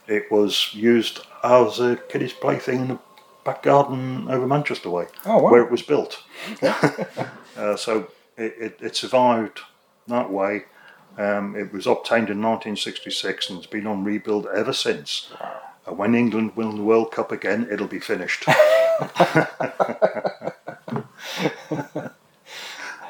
it 0.06 0.30
was 0.30 0.75
used 0.75 1.21
as 1.42 1.80
a 1.80 1.97
kiddies' 2.09 2.32
plaything 2.32 2.80
in 2.82 2.88
the 2.88 2.99
back 3.44 3.62
garden 3.62 4.26
over 4.28 4.47
Manchester 4.47 4.90
Way, 4.90 5.06
Oh, 5.26 5.38
wow. 5.38 5.50
where 5.50 5.62
it 5.62 5.71
was 5.71 5.82
built. 5.82 6.23
uh, 6.62 7.76
so 7.76 8.09
it, 8.37 8.54
it, 8.59 8.78
it 8.80 8.97
survived 8.97 9.61
that 10.09 10.30
way. 10.30 10.64
Um, 11.18 11.54
it 11.56 11.73
was 11.73 11.87
obtained 11.87 12.30
in 12.30 12.40
1966 12.40 13.50
and 13.50 13.59
it's 13.59 13.66
been 13.66 13.87
on 13.87 14.04
rebuild 14.04 14.47
ever 14.54 14.73
since. 14.73 15.30
Uh, 15.87 15.92
when 15.92 16.14
England 16.14 16.56
win 16.56 16.76
the 16.76 16.82
World 16.82 17.11
Cup 17.12 17.30
again, 17.32 17.68
it'll 17.71 17.88
be 17.88 18.00
finished. 18.00 18.47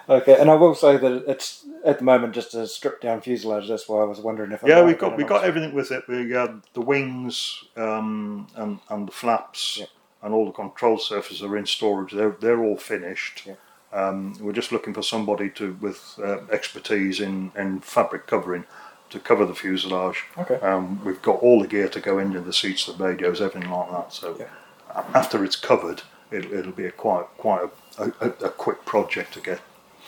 Okay, 0.09 0.37
and 0.39 0.51
I 0.51 0.55
will 0.55 0.75
say 0.75 0.97
that 0.97 1.25
it's 1.29 1.65
at 1.85 1.99
the 1.99 2.05
moment 2.05 2.35
just 2.35 2.55
a 2.55 2.67
stripped 2.67 3.03
down 3.03 3.21
fuselage. 3.21 3.69
That's 3.69 3.89
why 3.89 4.01
I 4.03 4.05
was 4.05 4.19
wondering 4.21 4.53
if. 4.53 4.63
yeah, 4.67 4.83
we've 4.85 4.99
got 4.99 5.17
we 5.17 5.25
got 5.25 5.45
everything 5.45 5.75
with 5.75 5.91
it. 5.93 6.05
We 6.09 6.31
had 6.33 6.63
the 6.75 6.81
wings 6.81 7.65
um, 7.77 8.49
and 8.57 8.81
and 8.89 9.07
the 9.09 9.13
flaps 9.13 9.79
Yeah. 9.81 9.87
and 10.23 10.35
all 10.35 10.47
the 10.47 10.53
control 10.53 10.99
surfaces 10.99 11.43
are 11.43 11.57
in 11.57 11.67
storage. 11.67 12.13
They're 12.13 12.37
they're 12.41 12.63
all 12.63 12.77
finished. 12.77 13.45
Yeah. 13.47 13.55
Um, 13.93 14.37
we're 14.41 14.53
just 14.55 14.73
looking 14.73 14.95
for 14.95 15.03
somebody 15.03 15.51
to 15.51 15.75
with 15.81 16.19
uh, 16.23 16.39
expertise 16.51 17.21
in, 17.21 17.53
in 17.57 17.81
fabric 17.81 18.27
covering 18.27 18.65
to 19.11 19.19
cover 19.21 19.45
the 19.45 19.55
fuselage. 19.55 20.25
Okay. 20.39 20.55
Um, 20.57 21.05
we've 21.05 21.21
got 21.21 21.37
all 21.43 21.61
the 21.61 21.69
gear 21.69 21.89
to 21.91 22.01
go 22.01 22.19
into 22.19 22.41
the 22.41 22.53
seats, 22.55 22.87
the 22.87 22.95
radios, 22.95 23.41
everything 23.43 23.71
like 23.71 23.91
that. 23.91 24.13
So 24.13 24.37
Yeah. 24.41 25.05
after 25.15 25.45
it's 25.45 25.57
covered, 25.57 26.03
it, 26.31 26.47
it'll 26.51 26.73
be 26.73 26.87
a 26.87 26.91
quite 26.91 27.27
quite 27.37 27.69
a, 27.99 28.05
a, 28.21 28.29
a 28.47 28.51
quick 28.51 28.85
project 28.87 29.35
to 29.35 29.41
get 29.41 29.61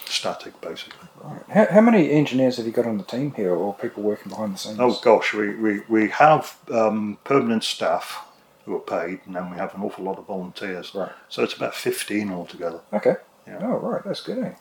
static, 0.08 0.60
basically. 0.60 1.08
How, 1.50 1.66
how 1.66 1.80
many 1.80 2.10
engineers 2.10 2.56
have 2.56 2.66
you 2.66 2.72
got 2.72 2.86
on 2.86 2.98
the 2.98 3.04
team 3.04 3.32
here, 3.32 3.54
or 3.54 3.74
people 3.74 4.02
working 4.02 4.30
behind 4.30 4.54
the 4.54 4.58
scenes? 4.58 4.78
Oh 4.80 4.98
gosh, 5.02 5.34
we, 5.34 5.54
we, 5.54 5.80
we 5.88 6.08
have 6.10 6.56
um, 6.70 7.18
permanent 7.24 7.64
staff 7.64 8.26
who 8.64 8.76
are 8.76 8.80
paid, 8.80 9.20
and 9.26 9.36
then 9.36 9.50
we 9.50 9.56
have 9.56 9.74
an 9.74 9.82
awful 9.82 10.04
lot 10.04 10.18
of 10.18 10.26
volunteers. 10.26 10.94
Right. 10.94 11.12
So 11.28 11.42
it's 11.42 11.54
about 11.54 11.74
15 11.74 12.30
altogether. 12.32 12.80
Okay. 12.92 13.16
Yeah. 13.46 13.58
Oh, 13.62 13.76
right. 13.78 14.02
That's 14.04 14.22
good. 14.22 14.38
Eh? 14.42 14.54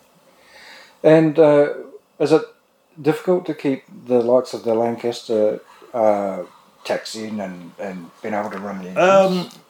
And 1.04 1.40
uh, 1.40 1.74
is 2.20 2.32
it 2.32 2.44
difficult 3.02 3.46
to 3.46 3.54
keep 3.54 3.84
the 4.06 4.20
likes 4.20 4.54
of 4.54 4.64
the 4.64 4.74
Lancaster 4.74 5.62
uh, 5.94 6.44
taxiing 6.84 7.40
and, 7.40 7.72
and 7.80 8.10
being 8.22 8.34
able 8.34 8.50
to 8.52 8.60
run 8.60 8.84
the 8.84 8.90
engines? 8.90 9.54
Um, 9.56 9.62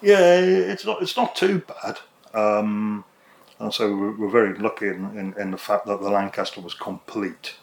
yeah, 0.00 0.20
it's 0.20 0.84
not 0.84 1.02
it's 1.02 1.16
not 1.16 1.34
too 1.34 1.60
bad. 1.60 1.98
Um, 2.34 3.04
and 3.58 3.72
so 3.72 3.94
we're, 3.96 4.16
we're 4.16 4.30
very 4.30 4.54
lucky 4.54 4.88
in, 4.88 5.16
in, 5.18 5.34
in 5.38 5.50
the 5.50 5.58
fact 5.58 5.86
that 5.86 6.00
the 6.00 6.10
Lancaster 6.10 6.60
was 6.60 6.74
complete. 6.74 7.54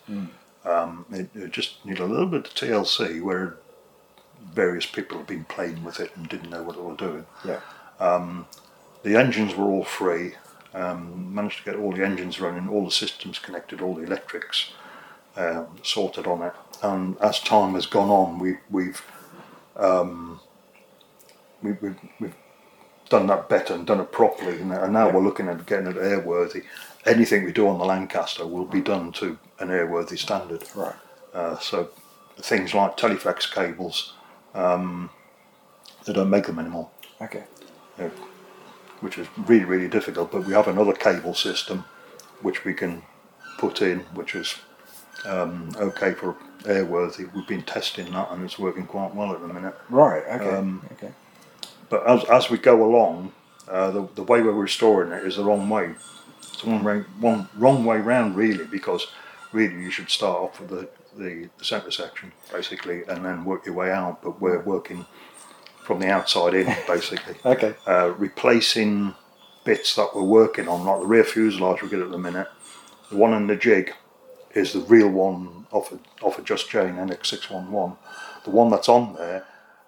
Um, 0.66 1.06
it, 1.12 1.30
it 1.36 1.52
just 1.52 1.86
needed 1.86 2.02
a 2.02 2.06
little 2.06 2.25
bit 2.25 2.48
of 2.48 2.54
TLC, 2.54 3.22
where 3.22 3.58
various 4.54 4.86
people 4.86 5.18
have 5.18 5.28
been 5.28 5.46
playing 5.46 5.84
with 5.84 6.00
it 6.00 6.12
and 6.16 6.28
didn't 6.28 6.50
know 6.50 6.64
what 6.64 6.75
they 6.75 6.82
were 6.82 6.96
doing. 6.96 7.25
Yeah. 7.46 7.60
Um, 8.00 8.48
the 9.04 9.16
engines 9.16 9.56
were 9.56 9.66
all 9.66 9.84
free. 9.84 10.34
Um, 10.74 11.34
managed 11.34 11.60
to 11.60 11.64
get 11.64 11.75
all 11.75 11.94
the 11.94 12.04
engines 12.04 12.42
running, 12.42 12.68
all 12.68 12.84
the 12.84 12.92
systems 12.92 13.40
connected, 13.40 13.80
all 13.80 13.96
the 13.96 14.04
electrics 14.04 14.74
um, 15.38 15.68
sorted 15.84 16.28
on 16.28 16.42
it. 16.42 16.54
And 16.84 17.18
as 17.20 17.40
time 17.40 17.75
has 17.75 17.86
gone 17.86 18.10
on, 18.10 18.40
we, 18.40 18.58
we've 18.70 19.02
um, 19.78 20.40
we, 21.62 21.74
we've, 21.74 21.98
we've 22.20 22.36
done 23.10 23.28
that 23.28 23.50
better 23.50 23.74
and 23.74 23.86
done 23.86 24.00
it 24.00 24.12
properly. 24.12 24.60
And, 24.62 24.72
and 24.72 24.94
now 24.94 25.08
Yeah. 25.08 25.14
we're 25.14 25.24
looking 25.24 25.48
at 25.48 25.66
getting 25.66 25.88
it 25.88 25.96
airworthy. 25.98 26.64
Anything 27.06 27.44
we 27.46 27.52
do 27.54 27.68
on 27.68 27.78
the 27.78 27.86
Lancaster 27.86 28.46
will 28.48 28.66
be 28.66 28.82
done 28.82 29.12
to 29.14 29.38
an 29.60 29.70
airworthy 29.70 30.18
standard. 30.18 30.64
Right. 30.76 30.96
Uh, 31.34 31.58
so 31.60 31.90
things 32.38 32.74
like 32.74 32.98
Teleflex 32.98 33.54
cables, 33.54 34.14
um, 34.54 35.10
they 36.06 36.14
don't 36.14 36.30
make 36.30 36.48
them 36.48 36.60
anymore, 36.60 36.90
Okay. 37.22 37.44
uh, 38.00 38.10
which 39.02 39.18
is 39.18 39.28
really 39.38 39.66
really 39.66 39.88
difficult. 39.88 40.32
But 40.32 40.46
we 40.46 40.54
have 40.54 40.68
another 40.68 40.94
cable 40.94 41.34
system 41.36 41.86
which 42.42 42.66
we 42.66 42.74
can 42.74 43.04
put 43.58 43.82
in, 43.82 44.00
which 44.16 44.34
is 44.36 44.56
um, 45.26 45.70
okay 45.78 46.14
for 46.14 46.36
airworthy. 46.64 47.32
We've 47.34 47.48
been 47.48 47.64
testing 47.64 48.12
that 48.14 48.32
and 48.32 48.44
it's 48.44 48.58
working 48.60 48.86
quite 48.86 49.14
well 49.14 49.32
at 49.34 49.42
the 49.42 49.48
minute. 49.48 49.76
Right. 49.90 50.24
Okay. 50.28 50.50
Um, 50.50 50.86
okay. 50.94 51.12
But 51.89 52.08
as, 52.08 52.24
as 52.25 52.50
we 52.50 52.58
go 52.58 52.84
along, 52.84 53.34
uh, 53.68 53.92
the, 53.92 54.08
the 54.15 54.24
way 54.24 54.42
we're 54.42 54.51
restoring 54.51 55.12
it 55.12 55.25
is 55.25 55.38
the 55.38 55.44
wrong 55.44 55.70
way. 55.70 55.96
It's 56.39 56.63
one, 56.63 56.84
way, 56.84 57.00
one 57.20 57.50
wrong 57.56 57.86
way 57.86 57.98
round, 57.98 58.36
really, 58.36 58.65
because 58.65 59.08
really 59.51 59.82
you 59.82 59.92
should 59.92 60.10
start 60.10 60.38
off 60.38 60.60
with 60.60 60.70
the, 60.70 60.89
the, 61.18 61.50
the 61.58 61.65
centre 61.65 61.92
section, 61.92 62.32
basically, 62.51 63.04
and 63.08 63.25
then 63.25 63.46
work 63.46 63.65
your 63.65 63.75
way 63.75 63.92
out. 63.92 64.22
But 64.22 64.42
we're 64.42 64.62
working 64.62 65.06
from 65.84 66.00
the 66.00 66.10
outside 66.10 66.54
in, 66.54 66.65
basically. 66.88 67.36
Okay. 67.46 67.75
Uh, 67.88 68.13
replacing 68.18 69.15
bits 69.63 69.96
that 69.96 70.10
we're 70.15 70.24
working 70.24 70.68
on, 70.68 70.86
like 70.86 71.00
the 71.00 71.08
rear 71.08 71.24
fuselage 71.24 71.82
we 71.82 71.89
get 71.89 72.00
at 72.00 72.12
the 72.12 72.18
minute. 72.18 72.48
The 73.10 73.18
one 73.18 73.34
in 73.34 73.48
the 73.48 73.56
jig 73.56 73.94
is 74.54 74.74
the 74.74 74.80
real 74.80 75.10
one 75.10 75.68
off 75.72 75.92
a, 75.92 76.00
off 76.24 76.39
a 76.39 76.42
Just 76.42 76.70
Jane 76.70 76.96
NX611. 76.96 77.98
The 78.46 78.50
one 78.51 78.70
that's 78.70 78.88
on 78.88 79.15
there 79.15 79.46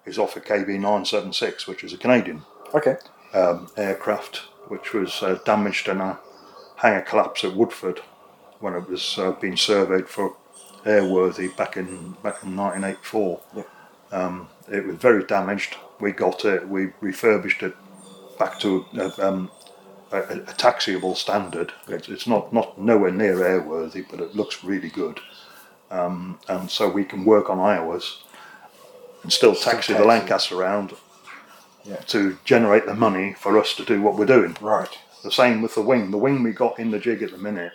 is 0.08 0.18
off 0.18 0.36
a 0.36 0.40
KB976, 0.40 1.66
which 1.66 1.84
is 1.84 1.92
a 1.92 1.98
Canadian 1.98 2.42
Okay. 2.74 2.96
um, 3.34 3.68
aircraft, 3.76 4.36
which 4.68 4.92
was 4.92 5.22
uh, 5.22 5.38
damaged 5.44 5.88
in 5.88 6.00
a 6.00 6.18
hangar 6.76 7.02
collapse 7.02 7.44
at 7.44 7.54
Woodford 7.54 8.00
when 8.60 8.74
it 8.74 8.88
was 8.88 9.18
uh, 9.18 9.32
being 9.32 9.56
surveyed 9.56 10.08
for 10.08 10.34
airworthy 10.84 11.54
back 11.56 11.76
in 11.76 12.12
back 12.22 12.42
in 12.42 12.56
1984. 12.56 13.40
Yeah. 13.56 13.62
Um, 14.10 14.48
it 14.70 14.86
was 14.86 14.96
very 14.96 15.24
damaged. 15.24 15.76
We 16.00 16.12
got 16.12 16.44
it. 16.44 16.66
We 16.68 16.92
refurbished 17.00 17.62
it 17.62 17.76
back 18.38 18.58
to 18.60 18.86
uh, 18.96 19.10
um, 19.18 19.50
a, 20.12 20.18
a 20.18 20.36
a 20.42 20.54
taxiable 20.54 21.14
standard. 21.14 21.72
It's, 21.88 22.08
it's 22.08 22.26
not 22.26 22.52
not 22.52 22.80
nowhere 22.80 23.12
near 23.12 23.36
airworthy, 23.36 24.04
but 24.10 24.20
it 24.20 24.34
looks 24.34 24.64
really 24.64 24.88
good. 24.88 25.20
Um, 25.90 26.38
and 26.48 26.70
so 26.70 26.88
we 26.88 27.04
can 27.04 27.24
work 27.24 27.48
on 27.50 27.58
hours 27.60 28.22
and 29.22 29.32
still 29.32 29.54
taxi 29.54 29.92
the. 29.94 30.04
Lancaster 30.04 30.56
around 30.56 30.94
Yeah. 31.84 31.96
to 32.08 32.38
generate 32.44 32.86
the 32.86 32.94
money 32.94 33.34
for 33.38 33.58
us 33.58 33.74
to 33.74 33.84
do 33.84 34.02
what 34.02 34.16
we're 34.16 34.26
doing. 34.26 34.56
Right. 34.60 34.96
The 35.24 35.30
same 35.32 35.62
with 35.62 35.74
the 35.74 35.82
wing. 35.82 36.10
The 36.10 36.18
wing 36.18 36.42
we 36.42 36.52
got 36.52 36.78
in 36.78 36.90
the 36.90 36.98
jig 36.98 37.22
at 37.22 37.30
the 37.32 37.38
minute 37.38 37.72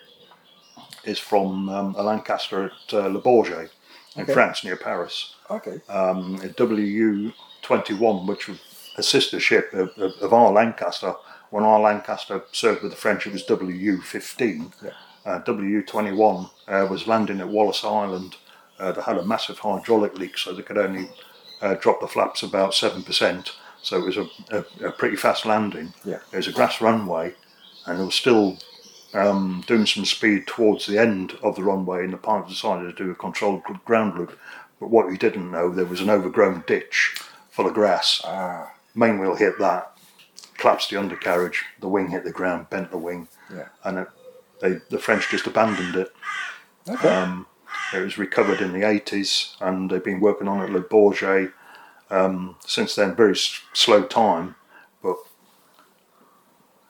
is 1.04 1.18
from 1.18 1.68
um, 1.68 1.94
a 1.98 2.02
Lancaster 2.02 2.64
at 2.66 2.94
uh, 2.94 3.08
Le 3.08 3.20
Bourget 3.20 3.70
in 4.16 4.22
Okay. 4.22 4.32
France 4.32 4.64
near 4.64 4.76
Paris. 4.76 5.34
Okay. 5.50 5.80
Um, 5.88 6.36
a 6.42 6.48
WU-21, 6.48 8.26
which 8.26 8.48
was 8.48 8.58
a 8.96 9.02
sister 9.02 9.40
ship 9.40 9.72
of, 9.72 9.90
of, 9.98 10.12
of 10.20 10.32
our 10.32 10.52
Lancaster. 10.52 11.14
When 11.50 11.64
our 11.64 11.80
Lancaster 11.80 12.42
served 12.52 12.82
with 12.82 12.90
the 12.92 12.96
French, 12.96 13.26
it 13.26 13.32
was 13.32 13.44
WU-15. 13.44 14.72
Yeah. 14.82 14.90
Uh, 15.26 15.38
WU-21 15.40 16.50
uh, 16.68 16.86
was 16.90 17.06
landing 17.06 17.40
at 17.40 17.48
Wallis 17.48 17.84
Island. 17.84 18.36
Uh, 18.78 18.92
they 18.92 19.02
had 19.02 19.16
a 19.18 19.24
massive 19.24 19.58
hydraulic 19.58 20.18
leak, 20.18 20.36
so 20.38 20.52
they 20.52 20.62
could 20.62 20.78
only 20.78 21.08
uh, 21.60 21.74
drop 21.74 22.00
the 22.00 22.08
flaps 22.08 22.42
about 22.42 22.72
7%. 22.72 23.50
So 23.82 23.98
it 23.98 24.04
was 24.04 24.16
a, 24.16 24.28
a, 24.50 24.88
a 24.88 24.92
pretty 24.92 25.16
fast 25.16 25.44
landing. 25.44 25.92
Yeah. 26.04 26.20
It 26.32 26.36
was 26.36 26.48
a 26.48 26.52
grass 26.52 26.80
runway, 26.80 27.34
and 27.86 28.00
it 28.00 28.04
was 28.04 28.14
still 28.14 28.58
um, 29.12 29.62
doing 29.66 29.86
some 29.86 30.04
speed 30.04 30.46
towards 30.46 30.86
the 30.86 30.98
end 30.98 31.36
of 31.42 31.56
the 31.56 31.62
runway, 31.62 32.04
and 32.04 32.12
the 32.12 32.16
pilot 32.18 32.48
decided 32.48 32.96
to 32.96 33.04
do 33.04 33.10
a 33.10 33.14
controlled 33.14 33.62
ground 33.84 34.18
loop. 34.18 34.38
But 34.80 34.90
what 34.90 35.10
he 35.10 35.18
didn't 35.18 35.50
know, 35.50 35.70
there 35.70 35.84
was 35.84 36.00
an 36.00 36.10
overgrown 36.10 36.64
ditch 36.66 37.14
full 37.50 37.66
of 37.66 37.74
grass. 37.74 38.20
Ah. 38.24 38.72
Main 38.94 39.18
wheel 39.18 39.34
hit 39.36 39.58
that, 39.58 39.96
collapsed 40.56 40.90
the 40.90 40.96
undercarriage, 40.98 41.64
the 41.80 41.88
wing 41.88 42.08
hit 42.08 42.24
the 42.24 42.32
ground, 42.32 42.70
bent 42.70 42.90
the 42.90 42.98
wing, 42.98 43.28
Yeah. 43.52 43.68
and 43.84 43.98
it, 43.98 44.08
they, 44.60 44.80
the 44.90 44.98
French 44.98 45.28
just 45.30 45.46
abandoned 45.46 45.96
it. 45.96 46.12
Okay. 46.88 47.08
Um, 47.08 47.46
it 47.94 48.02
was 48.04 48.18
recovered 48.18 48.60
in 48.60 48.72
the 48.72 48.80
80s, 48.80 49.54
and 49.60 49.90
they've 49.90 50.02
been 50.04 50.20
working 50.20 50.48
on 50.48 50.60
it 50.60 50.64
at 50.64 50.70
Le 50.72 50.80
Bourget 50.80 51.52
um, 52.10 52.56
since 52.66 52.94
then. 52.94 53.14
Very 53.16 53.32
s- 53.32 53.60
slow 53.72 54.02
time, 54.04 54.54
but 55.02 55.16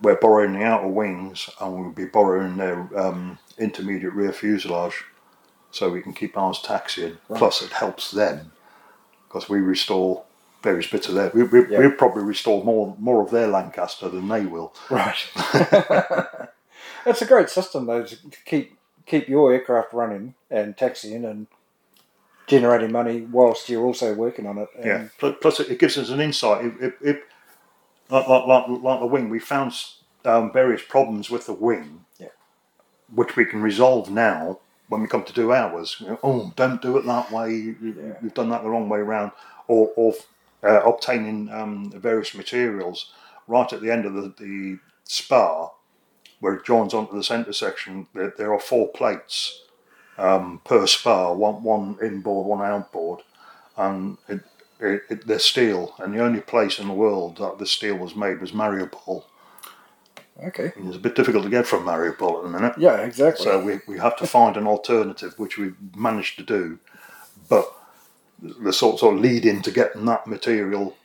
we're 0.00 0.16
borrowing 0.16 0.52
the 0.54 0.64
outer 0.64 0.88
wings, 0.88 1.48
and 1.60 1.72
we'll 1.74 1.90
be 1.92 2.04
borrowing 2.06 2.56
their 2.56 2.88
um, 2.98 3.38
intermediate 3.58 4.12
rear 4.12 4.32
fuselage, 4.32 5.04
so 5.70 5.90
we 5.90 6.02
can 6.02 6.12
keep 6.12 6.36
ours 6.36 6.60
taxiing. 6.62 7.18
Plus, 7.34 7.62
it 7.62 7.70
helps 7.72 8.10
them 8.10 8.52
because 9.28 9.48
we 9.48 9.58
restore 9.60 10.24
various 10.62 10.86
bits 10.86 11.08
of 11.08 11.14
their. 11.14 11.30
We, 11.34 11.44
we, 11.44 11.68
Yeah. 11.70 11.78
We'll 11.78 11.92
probably 11.92 12.24
restore 12.24 12.64
more 12.64 12.96
more 12.98 13.22
of 13.22 13.30
their 13.30 13.48
Lancaster 13.48 14.08
than 14.08 14.28
they 14.28 14.46
will. 14.46 14.74
Right. 14.90 15.16
That's 17.04 17.20
a 17.22 17.26
great 17.26 17.50
system 17.50 17.86
though 17.86 18.04
to 18.04 18.16
keep 18.46 18.78
keep 19.06 19.28
your 19.28 19.52
aircraft 19.52 19.92
running 19.92 20.34
and 20.50 20.76
taxiing 20.76 21.24
and 21.24 21.46
generating 22.46 22.92
money 22.92 23.22
whilst 23.22 23.68
you're 23.68 23.84
also 23.84 24.14
working 24.14 24.46
on 24.46 24.58
it. 24.58 24.68
And 24.76 24.84
Yeah. 24.84 25.08
Plus, 25.18 25.34
plus 25.40 25.60
it, 25.60 25.70
it 25.70 25.78
gives 25.78 25.96
us 25.96 26.10
an 26.10 26.20
insight. 26.20 26.64
If, 26.66 26.82
if, 26.82 26.94
if 27.02 27.16
like, 28.10 28.28
like, 28.28 28.46
like, 28.68 29.00
the 29.00 29.06
wing, 29.06 29.30
we 29.30 29.38
found 29.38 29.72
um, 30.24 30.52
various 30.52 30.82
problems 30.82 31.30
with 31.30 31.46
the 31.46 31.54
wing, 31.54 32.04
Yeah. 32.18 32.28
which 33.14 33.34
we 33.36 33.44
can 33.46 33.62
resolve 33.62 34.10
now 34.10 34.58
when 34.88 35.00
we 35.00 35.08
come 35.08 35.24
to 35.24 35.32
do 35.32 35.52
ours. 35.52 35.96
You 36.00 36.08
know, 36.08 36.18
oh, 36.22 36.52
don't 36.56 36.82
do 36.82 36.96
it 36.98 37.06
that 37.06 37.30
way. 37.32 37.50
You, 37.54 37.76
you- 37.80 37.96
Yeah. 37.98 38.12
You've 38.22 38.34
done 38.34 38.50
that 38.50 38.62
the 38.62 38.68
wrong 38.68 38.88
way 38.88 38.98
around. 38.98 39.32
Or, 39.66 39.90
or 39.96 40.12
uh, 40.62 40.82
obtaining 40.84 41.50
um, 41.50 41.90
various 41.90 42.34
materials 42.34 43.12
right 43.48 43.70
at 43.72 43.80
the 43.80 43.90
end 43.90 44.04
of 44.04 44.12
the, 44.14 44.34
the 44.38 44.78
spar, 45.04 45.72
where 46.40 46.55
it 46.55 46.64
joins 46.64 46.94
onto 46.94 47.14
the 47.14 47.25
centre 47.25 47.53
section. 47.53 48.07
There, 48.14 48.33
there 48.37 48.53
are 48.53 48.61
four 48.61 48.88
plates 48.88 49.62
um, 50.18 50.61
per 50.64 50.87
spar, 50.87 51.35
one, 51.35 51.62
one 51.62 51.97
inboard, 52.03 52.47
one 52.47 52.64
outboard, 52.64 53.20
and 53.77 54.18
it, 54.29 54.40
it, 54.81 55.03
it, 55.11 55.27
they're 55.27 55.38
steel. 55.38 55.94
And 55.99 56.14
the 56.14 56.23
only 56.23 56.40
place 56.40 56.79
in 56.79 56.88
the 56.88 56.94
world 56.94 57.38
that 57.38 57.59
the 57.59 57.66
steel 57.66 57.97
was 57.97 58.14
made 58.14 58.40
was 58.40 58.53
Mariupol. 58.53 59.25
Okay. 60.42 60.73
And 60.77 60.88
it's 60.88 60.97
a 60.97 61.01
bit 61.01 61.14
difficult 61.14 61.44
to 61.44 61.51
get 61.51 61.66
from 61.66 61.85
Mariupol 61.85 62.38
at 62.38 62.42
the 62.42 62.51
minute. 62.51 62.75
Yeah, 62.77 62.97
exactly. 62.97 63.44
So 63.44 63.62
we, 63.62 63.81
we 63.87 63.99
have 63.99 64.16
to 64.16 64.27
find 64.27 64.57
an 64.57 64.66
alternative, 64.66 65.35
which 65.38 65.59
we've 65.59 65.77
managed 65.97 66.37
to 66.38 66.42
do. 66.42 66.79
But 67.49 67.73
the 68.42 68.73
sort, 68.73 68.99
sort 68.99 69.14
of 69.14 69.20
lead 69.20 69.47
in 69.47 69.62
to 69.62 69.70
getting 69.70 70.05
that 70.07 70.27
material 70.27 70.97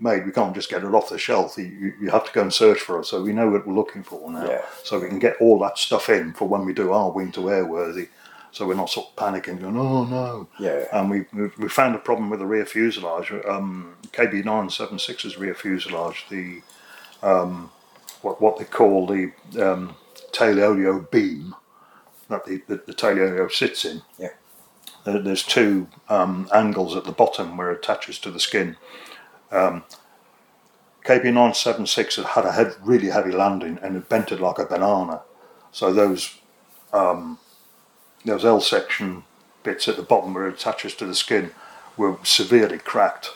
made, 0.00 0.26
we 0.26 0.32
can't 0.32 0.54
just 0.54 0.70
get 0.70 0.84
it 0.84 0.94
off 0.94 1.08
the 1.08 1.18
shelf. 1.18 1.56
You, 1.58 1.94
you, 2.00 2.10
have 2.10 2.24
to 2.26 2.32
go 2.32 2.42
and 2.42 2.52
search 2.52 2.80
for 2.80 3.00
it. 3.00 3.06
So 3.06 3.22
we 3.22 3.32
know 3.32 3.50
what 3.50 3.66
we're 3.66 3.74
looking 3.74 4.02
for 4.02 4.30
now. 4.30 4.46
Yeah. 4.48 4.62
So 4.82 4.98
we 5.00 5.08
can 5.08 5.18
get 5.18 5.36
all 5.40 5.58
that 5.60 5.78
stuff 5.78 6.08
in 6.08 6.32
for 6.32 6.48
when 6.48 6.64
we 6.64 6.72
do 6.72 6.92
our 6.92 7.10
winter 7.10 7.40
airworthy. 7.42 8.08
So 8.52 8.66
we're 8.66 8.74
not 8.74 8.90
sort 8.90 9.08
of 9.08 9.16
panicking, 9.16 9.60
going, 9.60 9.76
oh 9.76 10.04
no. 10.04 10.48
Yeah. 10.60 10.84
And 10.92 11.10
we, 11.10 11.26
we, 11.32 11.48
we 11.58 11.68
found 11.68 11.94
a 11.96 11.98
problem 11.98 12.30
with 12.30 12.40
the 12.40 12.46
rear 12.46 12.66
fuselage. 12.66 13.32
Um, 13.48 13.96
KB976's 14.12 15.36
rear 15.38 15.54
fuselage, 15.54 16.26
the 16.30 16.62
um, 17.22 17.70
what, 18.22 18.40
what 18.40 18.58
they 18.58 18.64
call 18.64 19.06
the 19.06 19.32
um, 19.60 19.96
tail 20.32 20.62
oleo 20.62 21.00
beam 21.10 21.54
that 22.28 22.44
the, 22.46 22.62
the, 22.68 22.82
the 22.86 22.94
tail 22.94 23.18
oleo 23.18 23.48
sits 23.48 23.84
in. 23.84 24.02
Yeah. 24.18 24.28
There- 25.04 25.18
There's 25.20 25.42
two 25.42 25.88
um, 26.08 26.48
angles 26.54 26.96
at 26.96 27.04
the 27.04 27.12
bottom 27.12 27.56
where 27.56 27.70
it 27.72 27.78
attaches 27.78 28.18
to 28.20 28.30
the 28.30 28.40
skin. 28.40 28.76
Um, 29.54 29.84
KB976 31.04 32.16
had 32.16 32.26
had 32.26 32.44
a 32.46 32.52
head, 32.52 32.74
really 32.82 33.10
heavy 33.10 33.30
landing 33.30 33.78
and 33.82 33.96
it 33.96 34.08
bent 34.08 34.32
it 34.32 34.40
like 34.40 34.58
a 34.58 34.64
banana. 34.64 35.22
So 35.70 35.92
those 35.92 36.38
um, 36.92 37.38
those 38.24 38.44
L 38.44 38.60
section 38.60 39.24
bits 39.62 39.88
at 39.88 39.96
the 39.96 40.02
bottom 40.02 40.32
where 40.34 40.48
it 40.48 40.54
attaches 40.54 40.94
to 40.96 41.06
the 41.06 41.14
skin 41.14 41.50
were 41.96 42.16
severely 42.22 42.78
cracked. 42.78 43.30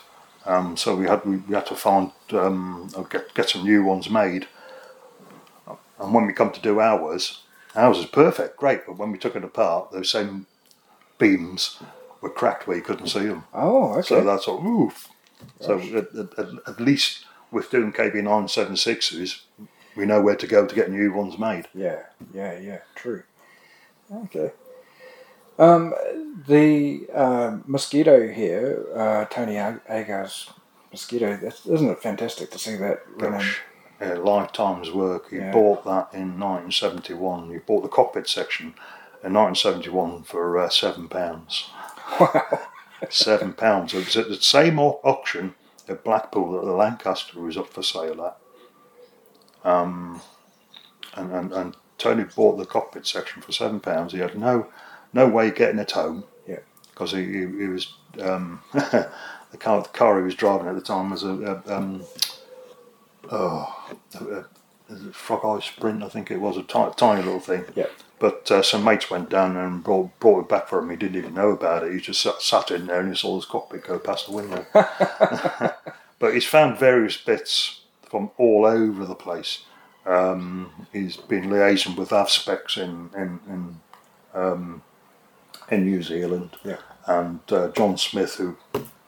Um, 0.45 0.77
so 0.77 0.95
we 0.95 1.05
had 1.05 1.23
we, 1.25 1.37
we 1.37 1.53
had 1.53 1.67
to 1.67 1.75
find 1.75 2.11
um, 2.31 2.89
get 3.09 3.33
get 3.33 3.49
some 3.49 3.63
new 3.63 3.83
ones 3.83 4.09
made. 4.09 4.47
And 5.99 6.13
when 6.13 6.25
we 6.25 6.33
come 6.33 6.51
to 6.51 6.61
do 6.61 6.79
ours, 6.79 7.43
ours 7.75 7.97
is 7.99 8.05
perfect, 8.05 8.57
great. 8.57 8.85
But 8.85 8.97
when 8.97 9.11
we 9.11 9.17
took 9.17 9.35
it 9.35 9.43
apart, 9.43 9.91
those 9.91 10.09
same 10.09 10.47
beams 11.17 11.77
were 12.21 12.29
cracked 12.29 12.67
where 12.67 12.77
you 12.77 12.83
couldn't 12.83 13.07
see 13.07 13.27
them. 13.27 13.43
oh, 13.53 13.93
okay. 13.93 14.07
So 14.07 14.23
that's 14.23 14.47
all. 14.47 14.65
Oof. 14.65 15.09
So 15.59 15.79
at, 15.79 16.15
at, 16.37 16.49
at 16.67 16.79
least 16.79 17.25
with 17.51 17.69
doing 17.71 17.91
KB 17.91 18.13
976s, 18.15 19.41
we 19.95 20.05
know 20.05 20.21
where 20.21 20.35
to 20.35 20.47
go 20.47 20.65
to 20.65 20.75
get 20.75 20.89
new 20.91 21.11
ones 21.13 21.37
made. 21.37 21.67
Yeah, 21.73 22.03
yeah, 22.33 22.59
yeah, 22.59 22.79
true. 22.95 23.23
Okay. 24.13 24.51
Um, 25.57 25.93
the 26.47 27.07
uh, 27.13 27.57
mosquito 27.65 28.27
here, 28.31 28.85
uh, 28.95 29.25
Tony 29.25 29.55
Agar's 29.55 30.49
mosquito, 30.91 31.37
isn't 31.43 31.89
it 31.89 32.01
fantastic 32.01 32.49
to 32.51 32.59
see 32.59 32.75
that 32.77 33.01
running? 33.09 33.39
Gosh, 33.39 33.61
yeah, 33.99 34.13
lifetime's 34.13 34.91
work. 34.91 35.29
He 35.29 35.37
Yeah. 35.37 35.51
bought 35.51 35.83
that 35.83 36.09
in 36.13 36.39
1971. 36.39 37.51
He 37.51 37.57
bought 37.57 37.81
the 37.81 37.89
cockpit 37.89 38.29
section 38.29 38.67
in 39.21 39.33
1971 39.33 40.23
for 40.23 40.57
uh, 40.57 40.69
seven 40.69 41.09
pounds. 41.09 41.69
seven 43.09 43.53
pounds. 43.53 43.93
It 43.93 44.05
was 44.05 44.17
at 44.17 44.29
the 44.29 44.35
same 44.35 44.79
auction 44.79 45.55
at 45.87 46.03
Blackpool 46.03 46.51
that 46.53 46.65
the 46.65 46.73
Lancaster 46.73 47.39
was 47.39 47.57
up 47.57 47.73
for 47.73 47.83
sale 47.83 48.23
at. 48.23 48.37
Um, 49.69 50.21
and, 51.15 51.31
and, 51.31 51.51
and 51.51 51.77
Tony 51.97 52.23
bought 52.23 52.57
the 52.57 52.65
cockpit 52.65 53.05
section 53.05 53.41
for 53.41 53.51
seven 53.51 53.79
pounds. 53.79 54.13
He 54.13 54.19
had 54.19 54.37
no 54.37 54.67
no 55.13 55.27
way 55.27 55.51
getting 55.51 55.79
it 55.79 55.91
home. 55.91 56.23
Yeah. 56.47 56.59
Because 56.91 57.11
he, 57.11 57.23
he, 57.25 57.39
he 57.39 57.67
was 57.67 57.93
um, 58.21 58.61
the 58.73 59.57
car 59.59 59.81
the 59.81 59.89
car 59.89 60.17
he 60.17 60.23
was 60.23 60.35
driving 60.35 60.67
at 60.67 60.75
the 60.75 60.81
time 60.81 61.09
was 61.09 61.23
a, 61.23 61.29
a 61.67 61.75
um, 61.75 62.03
oh 63.31 63.95
a, 64.15 64.45
Frog 65.13 65.45
Eye 65.45 65.59
Sprite 65.65 66.01
I 66.03 66.09
think 66.09 66.31
it 66.31 66.39
was 66.41 66.57
a 66.57 66.63
tiny 66.63 67.21
little 67.23 67.39
thing. 67.39 67.65
Yeah. 67.75 67.87
But 68.19 68.51
uh, 68.51 68.61
some 68.61 68.83
mates 68.83 69.09
went 69.09 69.29
down 69.29 69.55
and 69.55 69.81
brought, 69.83 70.19
brought 70.19 70.41
it 70.41 70.49
back 70.49 70.67
for 70.67 70.79
him. 70.79 70.89
He 70.89 70.97
didn't 70.97 71.15
even 71.17 71.33
know 71.33 71.51
about 71.51 71.83
it. 71.83 71.93
He 71.93 71.99
just 72.01 72.19
sat, 72.21 72.41
sat 72.41 72.69
in 72.69 72.87
there 72.87 72.99
and 72.99 73.09
he 73.09 73.15
saw 73.15 73.35
his 73.37 73.45
cockpit 73.45 73.85
go 73.85 73.97
past 73.97 74.25
the 74.27 74.33
window. 74.33 74.65
but 76.19 76.33
he's 76.33 76.45
found 76.45 76.77
various 76.77 77.15
bits 77.17 77.81
from 78.09 78.31
all 78.37 78.65
over 78.65 79.05
the 79.05 79.15
place. 79.15 79.63
Um, 80.05 80.87
he's 80.91 81.15
been 81.17 81.45
liaising 81.45 81.95
with 81.95 82.09
AVSpecs 82.09 82.77
in 82.77 83.09
in 83.15 83.39
in, 83.47 83.79
um, 84.33 84.81
in 85.69 85.85
New 85.85 86.01
Zealand, 86.01 86.57
Yeah. 86.63 86.77
and 87.05 87.39
uh, 87.51 87.67
John 87.69 87.97
Smith, 87.97 88.35
who 88.35 88.57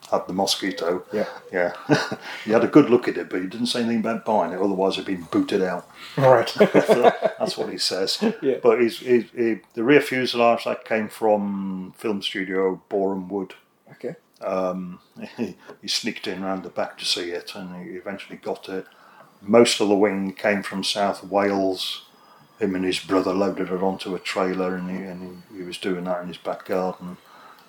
had 0.10 0.28
the 0.28 0.34
mosquito. 0.34 1.04
Yeah. 1.14 1.28
Yeah, 1.52 1.74
he 2.46 2.52
had 2.52 2.64
a 2.64 2.68
good 2.68 2.90
look 2.90 3.08
at 3.08 3.18
it, 3.18 3.30
but 3.30 3.42
he 3.42 3.48
didn't 3.48 3.68
say 3.68 3.80
anything 3.80 4.00
about 4.00 4.26
buying 4.26 4.52
it. 4.54 4.60
Otherwise, 4.60 4.96
he'd 4.96 5.06
been 5.06 5.28
booted 5.32 5.62
out. 5.62 5.88
Right. 6.18 6.52
That's 6.58 7.58
what 7.58 7.70
he 7.70 7.78
says. 7.78 8.22
Yeah. 8.42 8.58
But 8.64 8.82
he's, 8.82 9.00
he, 9.00 9.22
he, 9.36 9.60
the 9.74 9.84
rear 9.84 10.02
fuselage 10.02 10.64
that 10.64 10.84
came 10.86 11.10
from 11.10 11.94
film 11.98 12.22
studio 12.22 12.82
Boreham 12.90 13.28
Wood. 13.30 13.54
okay. 13.92 14.16
Um, 14.42 15.00
he, 15.38 15.56
he 15.82 15.88
sneaked 15.88 16.28
in 16.28 16.44
round 16.44 16.64
the 16.64 16.70
back 16.70 16.98
to 16.98 17.06
see 17.06 17.30
it, 17.30 17.54
and 17.54 17.86
he 17.86 17.92
eventually 17.92 18.38
got 18.38 18.68
it. 18.68 18.88
Most 19.42 19.80
of 19.80 19.90
the 19.90 19.96
wing 19.96 20.34
came 20.34 20.64
from 20.64 20.84
South 20.84 21.24
Wales. 21.24 22.06
Him 22.60 22.74
and 22.76 22.86
his 22.86 23.00
brother 23.00 23.34
loaded 23.34 23.70
it 23.70 23.84
onto 23.84 24.16
a 24.16 24.20
trailer, 24.20 24.76
and 24.76 24.90
he, 24.90 24.98
and 24.98 25.44
he, 25.52 25.58
he 25.58 25.64
was 25.64 25.78
doing 25.78 26.06
that 26.06 26.22
in 26.22 26.28
his 26.30 26.38
back 26.38 26.66
garden. 26.66 27.18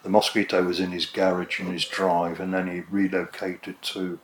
The 0.03 0.09
mosquito 0.09 0.63
was 0.65 0.81
in 0.81 0.91
his 0.91 1.07
garage 1.07 1.61
in 1.61 1.67
his 1.73 1.85
drive, 1.85 2.41
and 2.41 2.53
then 2.53 2.67
he 2.69 2.81
relocated 2.91 3.81
to 3.83 4.19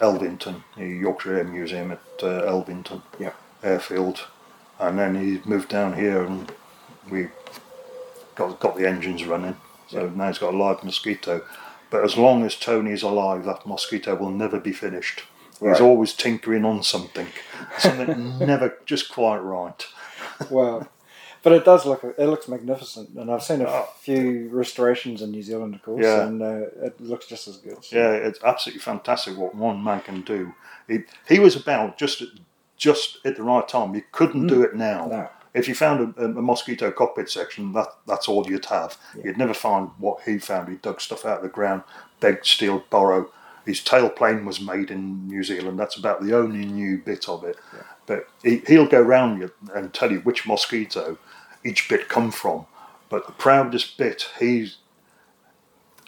Elvington, 0.00 0.62
the 0.76 0.86
Yorkshire 0.86 1.38
Air 1.38 1.44
Museum 1.44 1.90
at 1.92 2.00
uh, 2.22 2.42
Elvington 2.42 3.02
Yeah. 3.18 3.32
airfield, 3.62 4.26
and 4.78 4.98
then 4.98 5.14
he 5.16 5.40
moved 5.44 5.68
down 5.68 5.94
here, 5.94 6.22
and 6.22 6.50
we 7.10 7.28
got 8.36 8.58
got 8.60 8.76
the 8.76 8.86
engines 8.88 9.24
running. 9.24 9.56
So 9.88 10.08
now 10.08 10.28
he's 10.28 10.38
got 10.38 10.54
a 10.54 10.56
live 10.56 10.84
mosquito. 10.84 11.42
But 11.90 12.04
as 12.04 12.16
long 12.16 12.44
as 12.44 12.54
Tony's 12.54 13.02
alive, 13.02 13.44
that 13.44 13.66
mosquito 13.66 14.14
will 14.14 14.30
never 14.30 14.60
be 14.60 14.72
finished. 14.72 15.22
Right. 15.60 15.72
He's 15.72 15.80
always 15.80 16.12
tinkering 16.12 16.64
on 16.64 16.82
something, 16.82 17.26
something 17.78 18.38
never 18.46 18.78
just 18.86 19.10
quite 19.10 19.38
right. 19.38 19.86
Wow. 20.50 20.86
But 21.42 21.52
it 21.52 21.64
does 21.64 21.86
look 21.86 22.02
it 22.04 22.18
looks 22.26 22.48
magnificent, 22.48 23.10
and 23.10 23.30
I've 23.30 23.42
seen 23.42 23.60
a 23.62 23.66
Oh. 23.68 23.88
few 24.00 24.48
restorations 24.50 25.22
in 25.22 25.30
New 25.30 25.42
Zealand, 25.42 25.74
of 25.74 25.82
course, 25.82 26.04
Yeah. 26.04 26.26
and 26.26 26.42
uh, 26.42 26.66
it 26.82 27.00
looks 27.00 27.26
just 27.26 27.46
as 27.48 27.56
good. 27.58 27.84
So- 27.84 27.96
Yeah, 27.96 28.10
it's 28.12 28.42
absolutely 28.42 28.80
fantastic 28.80 29.36
what 29.38 29.54
one 29.54 29.82
man 29.82 30.00
can 30.00 30.22
do. 30.22 30.54
He, 30.88 31.04
he 31.28 31.38
was 31.38 31.54
about 31.56 31.96
just 31.96 32.22
at, 32.22 32.28
just 32.76 33.18
at 33.24 33.36
the 33.36 33.42
right 33.42 33.66
time. 33.68 33.94
You 33.94 34.02
couldn't 34.12 34.46
do 34.48 34.62
it 34.62 34.74
now. 34.74 35.06
No. 35.06 35.28
If 35.54 35.66
you 35.68 35.74
found 35.74 36.14
a, 36.18 36.24
a 36.24 36.28
mosquito 36.28 36.90
cockpit 36.90 37.30
section, 37.30 37.72
that 37.72 37.88
that's 38.06 38.28
all 38.28 38.46
you'd 38.48 38.66
have. 38.66 38.96
You'd 39.24 39.38
never 39.38 39.54
find 39.54 39.90
what 39.98 40.20
he 40.24 40.38
found. 40.38 40.68
He 40.68 40.76
dug 40.76 41.00
stuff 41.00 41.24
out 41.24 41.38
of 41.38 41.42
the 41.42 41.48
ground, 41.48 41.82
begged, 42.20 42.46
steal, 42.46 42.84
borrow. 42.90 43.30
His 43.64 43.80
tailplane 43.80 44.44
was 44.44 44.60
made 44.60 44.90
in 44.90 45.26
New 45.28 45.42
Zealand. 45.42 45.78
That's 45.78 45.96
about 45.96 46.22
the 46.22 46.36
only 46.36 46.64
new 46.64 46.98
bit 46.98 47.28
of 47.28 47.44
it. 47.44 47.56
But 48.06 48.26
he, 48.42 48.62
he'll 48.66 48.86
go 48.86 49.00
round 49.02 49.40
you 49.42 49.50
and 49.74 49.92
tell 49.92 50.10
you 50.10 50.20
which 50.20 50.46
mosquito 50.46 51.18
each 51.64 51.88
bit 51.88 52.08
come 52.08 52.30
from. 52.30 52.66
But 53.08 53.26
the 53.26 53.32
proudest 53.32 53.96
bit 53.96 54.28
he's 54.38 54.76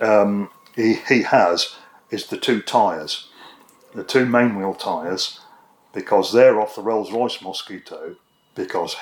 um, 0.01 0.51
he, 0.75 0.95
he 1.09 1.23
has 1.23 1.77
is 2.11 2.27
the 2.27 2.37
two 2.37 2.61
tyres, 2.63 3.29
the 3.95 4.05
two 4.05 4.27
main 4.27 4.57
wheel 4.57 4.75
tyres, 4.75 5.41
because 5.93 6.33
they're 6.33 6.61
off 6.61 6.77
the 6.77 6.83
Rolls 6.83 7.13
Royce 7.13 7.43
Mosquito, 7.43 8.17
because 8.55 8.97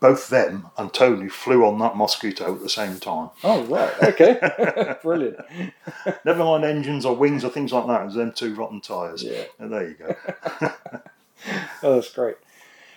both 0.00 0.28
them 0.28 0.68
and 0.76 0.92
Tony 0.92 1.28
flew 1.28 1.64
on 1.64 1.78
that 1.78 1.96
Mosquito 1.96 2.54
at 2.54 2.60
the 2.60 2.68
same 2.68 2.98
time. 2.98 3.30
Oh 3.42 3.64
right, 3.64 3.94
okay, 4.02 4.96
brilliant. 5.02 5.38
Never 6.24 6.44
mind 6.44 6.64
engines 6.64 7.04
or 7.04 7.16
wings 7.16 7.44
or 7.44 7.50
things 7.50 7.72
like 7.72 7.86
that, 7.86 8.02
it 8.02 8.06
was 8.06 8.14
them 8.14 8.32
two 8.32 8.54
rotten 8.54 8.80
tyres. 8.80 9.22
Yeah. 9.22 9.44
And 9.58 9.72
there 9.72 9.88
you 9.88 9.94
go. 9.94 10.16
Oh, 11.82 11.94
that's 11.96 12.12
great. 12.12 12.36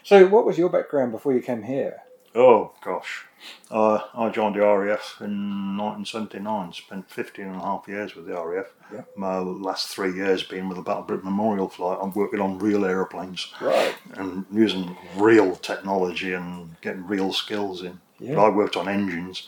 So, 0.02 0.26
what 0.26 0.46
was 0.46 0.58
your 0.58 0.70
background 0.70 1.12
before 1.12 1.34
you 1.34 1.42
came 1.42 1.63
here? 1.63 2.02
Oh 2.36 2.72
gosh, 2.84 3.26
uh, 3.72 4.00
I 4.13 4.30
joined 4.30 4.56
the 4.56 4.60
RAF 4.62 5.18
in 5.20 5.76
1979. 5.78 6.74
Spent 6.74 7.10
15 7.10 7.46
and 7.46 7.56
a 7.56 7.60
half 7.60 7.88
years 7.88 8.15
with 8.15 8.28
the 8.28 8.34
RAF. 8.34 8.68
Yeah. 8.94 9.02
My 9.15 9.38
last 9.39 9.88
three 9.88 10.13
years 10.13 10.44
being 10.44 10.68
with 10.68 10.78
the 10.78 10.84
Battle 10.84 11.04
Britain 11.04 11.26
Memorial 11.26 11.70
Flight. 11.70 11.98
I'm 12.02 12.12
working 12.13 12.39
on 12.39 12.60
real 12.60 12.86
aeroplanes 12.86 13.52
Right. 13.60 13.96
and 14.15 14.46
using 14.52 14.96
real 15.15 15.56
technology 15.56 16.34
and 16.34 16.80
getting 16.82 17.06
real 17.08 17.34
skills 17.34 17.84
in. 17.84 18.00
Yeah. 18.20 18.36
But 18.36 18.46
I 18.46 18.50
worked 18.50 18.78
on 18.78 18.88
engines, 18.88 19.48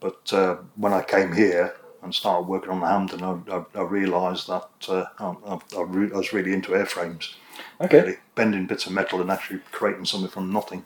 but 0.00 0.32
uh, 0.32 0.56
when 0.76 0.92
I 0.94 1.02
came 1.02 1.32
here 1.32 1.74
and 2.02 2.14
started 2.14 2.48
working 2.48 2.70
on 2.70 2.80
the 2.80 2.86
Hampden, 2.86 3.22
I, 3.22 3.56
I, 3.56 3.64
I 3.78 3.82
realised 3.82 4.48
that 4.48 4.68
uh, 4.88 5.04
I, 5.18 5.34
I, 5.46 5.58
I 5.78 5.82
re- 5.82 6.12
I 6.12 6.16
was 6.16 6.32
really 6.32 6.52
into 6.54 6.70
airframes. 6.72 7.34
Okay. 7.80 8.00
Really, 8.00 8.16
bending 8.34 8.66
bits 8.66 8.86
of 8.86 8.92
metal 8.92 9.20
and 9.20 9.30
actually 9.30 9.60
creating 9.70 10.04
something 10.06 10.30
from 10.30 10.52
nothing. 10.52 10.84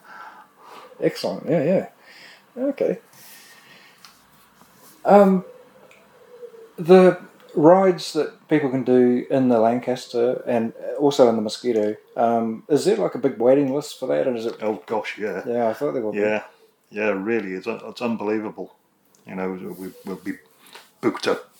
Excellent. 1.01 1.49
Yeah, 1.49 1.63
yeah. 1.63 1.89
Okay. 2.57 2.99
Um, 5.05 5.45
the 6.77 7.19
rides 7.55 8.13
that 8.13 8.47
people 8.47 8.69
can 8.69 8.83
do 8.83 9.25
in 9.29 9.49
the 9.49 9.59
Lancaster 9.59 10.43
and 10.45 10.73
also 10.99 11.29
in 11.29 11.35
the 11.35 11.41
Mosquito, 11.41 11.95
um, 12.15 12.63
is 12.69 12.85
there 12.85 12.97
like 12.97 13.15
a 13.15 13.19
big 13.19 13.37
waiting 13.39 13.73
list 13.73 13.99
for 13.99 14.07
that? 14.07 14.27
And 14.27 14.37
is 14.37 14.45
it? 14.45 14.57
Oh 14.61 14.83
gosh, 14.85 15.17
yeah. 15.17 15.43
Yeah, 15.47 15.69
I 15.69 15.73
thought 15.73 15.93
there 15.93 16.01
would 16.01 16.13
be. 16.13 16.19
Yeah, 16.19 16.43
yeah, 16.89 17.09
really, 17.09 17.53
it's 17.53 17.67
it's 17.67 18.01
unbelievable. 18.01 18.75
You 19.25 19.35
know, 19.35 19.75
we, 19.77 19.91
we'll 20.05 20.15
be 20.17 20.33
booked 21.01 21.27
up 21.27 21.51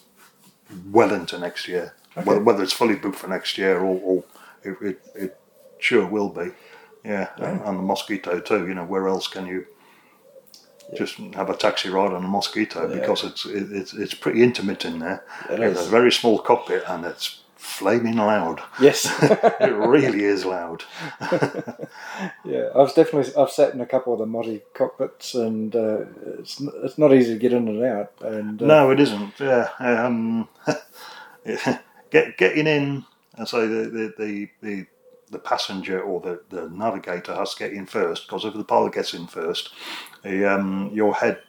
well 0.91 1.13
into 1.13 1.37
next 1.37 1.67
year. 1.67 1.93
Okay. 2.15 2.25
Whether, 2.25 2.43
whether 2.43 2.63
it's 2.63 2.73
fully 2.73 2.95
booked 2.95 3.17
for 3.17 3.27
next 3.27 3.57
year 3.57 3.79
or, 3.79 3.99
or 3.99 4.23
it, 4.63 4.77
it, 4.81 5.01
it 5.15 5.39
sure 5.79 6.05
will 6.05 6.29
be. 6.29 6.51
Yeah, 7.07 7.29
and, 7.37 7.61
and 7.61 7.79
the 7.79 7.83
mosquito 7.83 8.39
too. 8.41 8.67
You 8.67 8.73
know, 8.73 8.83
where 8.83 9.07
else 9.07 9.27
can 9.27 9.47
you 9.47 9.65
just 10.95 11.17
have 11.35 11.49
a 11.49 11.55
taxi 11.55 11.89
ride 11.89 12.11
on 12.11 12.23
a 12.23 12.27
mosquito 12.27 12.87
because 12.93 13.23
it's 13.23 13.45
it, 13.45 13.71
it's 13.71 13.93
it's 13.93 14.13
pretty 14.13 14.43
intimate 14.43 14.83
in 14.83 14.99
there. 14.99 15.23
It 15.49 15.59
it's 15.59 15.79
is. 15.79 15.87
a 15.87 15.89
very 15.89 16.11
small 16.11 16.39
cockpit 16.39 16.83
and 16.87 17.05
it's 17.05 17.41
flaming 17.55 18.17
loud. 18.17 18.61
Yes. 18.81 19.05
it 19.21 19.73
really 19.73 20.23
is 20.23 20.45
loud. 20.45 20.83
yeah, 22.43 22.69
I've 22.75 22.93
definitely 22.95 23.33
I've 23.35 23.51
sat 23.51 23.73
in 23.73 23.81
a 23.81 23.85
couple 23.85 24.13
of 24.13 24.19
the 24.19 24.25
Mossie 24.25 24.61
cockpits, 24.73 25.33
and 25.33 25.75
uh, 25.75 26.05
it's 26.39 26.61
it's 26.83 26.97
not 26.97 27.13
easy 27.13 27.33
to 27.33 27.39
get 27.39 27.53
in 27.53 27.67
and 27.67 27.83
out. 27.83 28.11
And 28.21 28.61
uh, 28.61 28.65
No, 28.65 28.91
it 28.91 28.99
isn't. 28.99 29.39
Yeah, 29.39 29.69
um, 29.79 30.47
get 32.09 32.37
getting 32.37 32.67
in. 32.67 33.05
I 33.37 33.45
say 33.45 33.67
the 33.67 33.89
the, 33.89 34.13
the 34.17 34.49
the 34.61 34.85
the 35.31 35.39
passenger 35.39 36.01
or 36.01 36.21
the, 36.21 36.41
the 36.49 36.69
navigator 36.69 37.35
has 37.35 37.53
to 37.53 37.59
get 37.59 37.73
in 37.73 37.85
first 37.85 38.27
because 38.27 38.45
if 38.45 38.53
the 38.53 38.63
pilot 38.63 38.93
gets 38.93 39.13
in 39.13 39.27
first, 39.27 39.69
um, 40.25 40.89
your 40.93 41.13
head. 41.15 41.41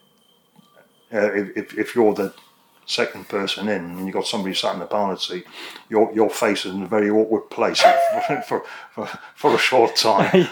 Uh, 1.11 1.33
if, 1.33 1.57
if 1.57 1.77
if 1.77 1.95
you're 1.95 2.13
the 2.13 2.33
second 2.89 3.29
person 3.29 3.69
in 3.69 3.83
and 3.85 4.05
you've 4.05 4.13
got 4.13 4.25
somebody 4.25 4.53
sat 4.53 4.73
in 4.73 4.79
the 4.79 4.85
pilot 4.85 5.21
seat, 5.21 5.45
your 5.89 6.11
your 6.13 6.29
face 6.29 6.65
is 6.65 6.73
in 6.73 6.83
a 6.83 6.87
very 6.87 7.09
awkward 7.09 7.49
place 7.49 7.81
for, 8.47 8.63
for, 8.91 9.07
for, 9.35 9.55
a 9.55 9.57
short 9.57 9.95
time. 9.95 10.29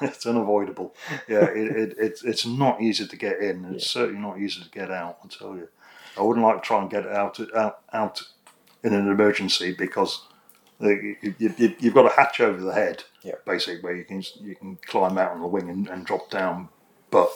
it's 0.00 0.26
unavoidable. 0.26 0.94
Yeah, 1.28 1.44
it, 1.44 1.76
it, 1.76 1.94
it's 1.98 2.24
it's 2.24 2.46
not 2.46 2.80
easy 2.80 3.06
to 3.06 3.16
get 3.16 3.38
in. 3.38 3.64
It's 3.74 3.88
certainly 3.90 4.20
not 4.20 4.40
easy 4.40 4.62
to 4.62 4.70
get 4.70 4.90
out. 4.90 5.18
I 5.24 5.28
tell 5.28 5.56
you, 5.56 5.68
I 6.18 6.22
wouldn't 6.22 6.44
like 6.44 6.62
to 6.62 6.66
try 6.66 6.80
and 6.80 6.90
get 6.90 7.06
out 7.06 7.40
out 7.54 7.80
out 7.92 8.22
in 8.82 8.92
an 8.92 9.08
emergency 9.08 9.74
because 9.76 10.26
you, 10.80 11.16
you, 11.38 11.74
you've 11.78 11.94
got 11.94 12.10
a 12.10 12.14
hatch 12.14 12.40
over 12.40 12.60
the 12.60 12.72
head, 12.74 13.04
Yeah. 13.22 13.34
basically, 13.46 13.80
where 13.80 13.94
you 13.96 14.04
can 14.04 14.22
you 14.40 14.54
can 14.54 14.78
climb 14.86 15.16
out 15.18 15.32
on 15.32 15.40
the 15.40 15.46
wing 15.46 15.70
and, 15.70 15.88
and 15.88 16.04
drop 16.04 16.30
down. 16.30 16.68
But 17.10 17.30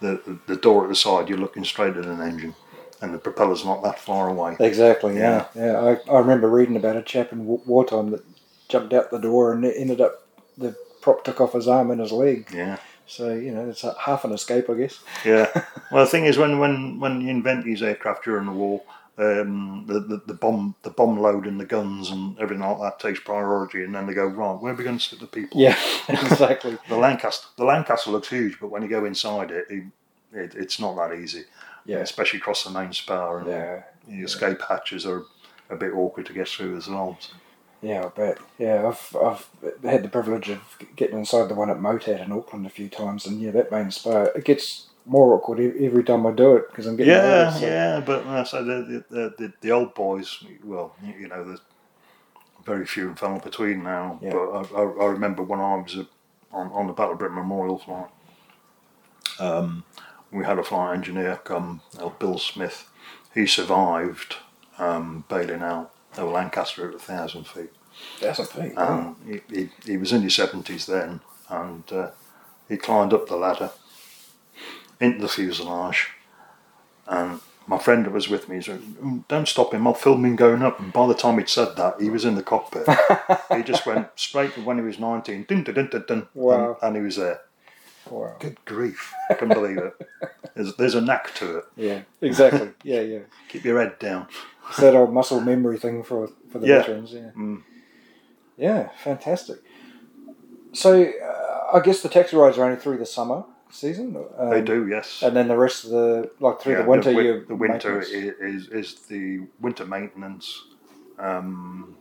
the, 0.00 0.20
the 0.26 0.38
the 0.54 0.56
door 0.60 0.84
at 0.84 0.88
the 0.88 0.94
side, 0.94 1.28
you're 1.28 1.38
looking 1.38 1.64
straight 1.64 1.96
at 1.96 2.04
an 2.04 2.20
engine, 2.20 2.54
and 3.00 3.12
the 3.14 3.18
propeller's 3.18 3.64
not 3.64 3.82
that 3.82 3.98
far 3.98 4.28
away. 4.28 4.56
Exactly. 4.60 5.16
Yeah. 5.16 5.46
Yeah. 5.54 5.96
I, 6.06 6.10
I 6.10 6.18
remember 6.18 6.48
reading 6.48 6.76
about 6.76 6.96
a 6.96 7.02
chap 7.02 7.32
in 7.32 7.46
wartime 7.46 8.10
that 8.10 8.24
jumped 8.68 8.92
out 8.92 9.10
the 9.10 9.18
door 9.18 9.52
and 9.52 9.64
it 9.64 9.74
ended 9.76 10.00
up 10.00 10.26
the 10.56 10.74
prop 11.02 11.22
took 11.24 11.40
off 11.40 11.52
his 11.52 11.68
arm 11.68 11.90
and 11.90 12.00
his 12.00 12.12
leg. 12.12 12.48
Yeah. 12.52 12.78
So 13.06 13.34
you 13.34 13.52
know 13.52 13.68
it's 13.68 13.84
a, 13.84 13.94
half 14.00 14.24
an 14.24 14.32
escape, 14.32 14.70
I 14.70 14.74
guess. 14.74 15.00
Yeah. 15.24 15.50
Well, 15.92 16.04
the 16.06 16.10
thing 16.10 16.24
is, 16.24 16.38
when 16.38 16.58
when 16.58 16.98
when 16.98 17.20
you 17.20 17.28
invent 17.30 17.64
these 17.64 17.82
aircraft 17.82 18.24
during 18.24 18.46
the 18.46 18.52
war, 18.52 18.82
um, 19.16 19.84
the, 19.86 20.00
the 20.00 20.22
the 20.26 20.34
bomb 20.34 20.74
the 20.82 20.90
bomb 20.90 21.18
load 21.20 21.46
and 21.46 21.60
the 21.60 21.64
guns 21.64 22.10
and 22.10 22.38
everything 22.38 22.64
like 22.64 22.78
that 22.80 22.98
takes 22.98 23.20
priority, 23.20 23.84
and 23.84 23.94
then 23.94 24.06
they 24.06 24.14
go 24.14 24.26
right. 24.26 24.54
Where 24.60 24.72
are 24.72 24.76
we 24.76 24.84
going 24.84 24.98
to 24.98 25.04
stick 25.04 25.20
the 25.20 25.26
people? 25.26 25.60
Yeah. 25.60 25.78
exactly. 26.08 26.76
The 26.88 26.96
Lancaster 26.96 27.46
the 27.56 27.64
Lancaster 27.64 28.10
looks 28.10 28.28
huge, 28.28 28.58
but 28.60 28.70
when 28.70 28.82
you 28.82 28.88
go 28.88 29.04
inside 29.04 29.50
it, 29.50 29.66
it, 29.70 29.84
it 30.32 30.54
it's 30.54 30.80
not 30.80 30.96
that 30.96 31.16
easy. 31.18 31.44
Yeah. 31.86 31.98
Especially 31.98 32.38
across 32.40 32.64
the 32.64 32.70
main 32.70 32.92
spar, 32.92 33.38
and 33.40 33.48
Yeah. 33.48 33.82
the 34.08 34.22
escape 34.24 34.60
hatches 34.68 35.06
are 35.06 35.24
a 35.70 35.76
bit 35.76 35.92
awkward 35.94 36.26
to 36.26 36.32
get 36.32 36.48
through 36.48 36.76
as 36.76 36.88
well. 36.88 37.18
Yeah, 37.82 38.06
I 38.06 38.08
bet. 38.08 38.38
Yeah, 38.58 38.88
I've 38.88 39.16
I've 39.16 39.46
had 39.82 40.02
the 40.02 40.08
privilege 40.08 40.48
of 40.48 40.60
getting 40.96 41.18
inside 41.18 41.48
the 41.48 41.54
one 41.54 41.70
at 41.70 41.76
Motat 41.78 42.20
in 42.24 42.32
Auckland 42.32 42.66
a 42.66 42.70
few 42.70 42.88
times, 42.88 43.26
and 43.26 43.40
yeah, 43.40 43.50
that 43.52 43.70
main 43.70 43.90
spar 43.90 44.32
it 44.34 44.44
gets 44.44 44.86
more 45.06 45.34
awkward 45.34 45.60
every 45.60 46.04
time 46.04 46.26
I 46.26 46.32
do 46.32 46.56
it 46.56 46.70
because 46.70 46.86
I'm 46.86 46.96
getting 46.96 47.12
yeah, 47.14 47.46
old, 47.52 47.60
so- 47.60 47.66
yeah, 47.66 48.00
but 48.04 48.26
uh, 48.26 48.44
so 48.44 48.64
the, 48.64 49.04
the 49.10 49.34
the 49.38 49.52
the 49.60 49.70
old 49.72 49.94
boys, 49.94 50.42
well, 50.64 50.94
you 51.04 51.14
you 51.20 51.28
know, 51.28 51.44
there's 51.44 51.60
very 52.66 52.86
few 52.86 53.08
and 53.08 53.18
far 53.18 53.40
between 53.40 53.82
now. 53.84 54.18
Yeah. 54.22 54.32
But 54.32 54.50
I, 54.52 54.62
I, 54.62 54.82
I 54.82 55.06
remember 55.06 55.42
when 55.42 55.60
I 55.60 55.76
was 55.76 55.96
on 56.52 56.68
on 56.72 56.86
the 56.86 56.92
Battle 56.94 57.12
of 57.14 57.18
Britain 57.18 57.36
Memorial 57.36 57.78
flight, 57.78 58.08
um, 59.40 59.84
we 60.32 60.44
had 60.44 60.58
a 60.58 60.64
flight 60.64 60.96
engineer 60.96 61.40
come, 61.44 61.82
uh, 61.98 62.08
Bill 62.10 62.38
Smith. 62.38 62.88
He 63.34 63.46
survived 63.46 64.36
um, 64.78 65.24
bailing 65.28 65.62
out 65.62 65.92
a 66.16 66.24
Lancaster 66.24 66.88
at 66.88 66.94
a 66.94 66.98
thousand 66.98 67.46
feet. 67.46 67.70
Thousand 68.18 68.46
feet. 68.46 68.78
Um, 68.78 69.16
he, 69.26 69.42
he, 69.54 69.70
he 69.84 69.96
was 69.96 70.12
in 70.12 70.22
his 70.22 70.34
seventies 70.36 70.86
then, 70.86 71.20
and 71.48 71.84
uh, 71.92 72.10
he 72.68 72.76
climbed 72.76 73.12
up 73.12 73.28
the 73.28 73.36
ladder 73.36 73.70
into 75.00 75.20
the 75.20 75.28
fuselage. 75.28 76.08
And 77.06 77.40
my 77.66 77.78
friend 77.78 78.04
that 78.04 78.12
was 78.12 78.28
with 78.28 78.48
me 78.48 78.60
said, 78.60 78.80
"Mm, 78.80 79.26
"Don't 79.28 79.48
stop 79.48 79.72
him! 79.74 79.86
I'll 79.86 79.94
film 79.94 80.24
him 80.24 80.36
going 80.36 80.62
up." 80.62 80.80
And 80.80 80.92
by 80.92 81.06
the 81.06 81.14
time 81.14 81.38
he'd 81.38 81.48
said 81.48 81.76
that, 81.76 82.00
he 82.00 82.10
was 82.10 82.24
in 82.24 82.34
the 82.34 82.42
cockpit. 82.42 82.86
he 83.54 83.62
just 83.62 83.86
went 83.90 84.08
straight 84.16 84.54
to 84.54 84.60
when 84.62 84.78
he 84.78 84.84
was 84.84 84.98
nineteen. 84.98 85.44
Dun, 85.48 85.64
dun, 85.64 85.74
dun, 85.90 86.04
dun, 86.06 86.28
Wow. 86.34 86.76
and, 86.82 86.88
and 86.88 86.96
he 86.96 87.02
was 87.02 87.16
there. 87.16 87.40
Wow. 88.10 88.36
Good 88.38 88.62
grief! 88.66 89.12
I 89.30 89.34
can't 89.34 89.52
believe 89.52 89.78
it. 89.78 89.94
There's, 90.54 90.76
there's 90.76 90.94
a 90.94 91.00
knack 91.00 91.34
to 91.36 91.58
it. 91.58 91.64
Yeah, 91.76 92.02
exactly. 92.20 92.70
Yeah, 92.82 93.00
yeah. 93.00 93.20
Keep 93.48 93.64
your 93.64 93.80
head 93.80 93.98
down. 93.98 94.26
It's 94.68 94.78
that 94.78 94.94
old 94.94 95.12
muscle 95.12 95.40
memory 95.40 95.78
thing 95.78 96.02
for 96.02 96.28
for 96.50 96.58
the 96.58 96.66
Yeah. 96.66 96.78
veterans. 96.80 97.12
Yeah. 97.12 97.30
Mm. 97.36 97.62
Yeah, 98.56 98.88
fantastic. 99.02 99.58
So 100.72 101.02
uh, 101.04 101.76
I 101.76 101.80
guess 101.80 102.02
the 102.02 102.08
taxi 102.08 102.36
rides 102.36 102.58
are 102.58 102.64
only 102.64 102.76
through 102.76 102.98
the 102.98 103.06
summer 103.06 103.44
season. 103.74 104.16
Um, 104.38 104.50
they 104.50 104.62
do, 104.62 104.86
yes. 104.88 105.22
And 105.22 105.36
then 105.36 105.48
the 105.48 105.56
rest 105.56 105.84
of 105.84 105.90
the 105.90 106.30
like 106.40 106.60
through 106.60 106.74
Yeah, 106.74 106.82
the 106.82 106.88
winter. 106.88 107.12
The, 107.12 107.22
you 107.22 107.44
the 107.46 107.54
winter 107.54 108.00
is, 108.00 108.08
is 108.08 108.68
is 108.68 108.94
the 109.06 109.46
winter 109.60 109.84
maintenance, 109.84 110.64
um, 111.18 111.96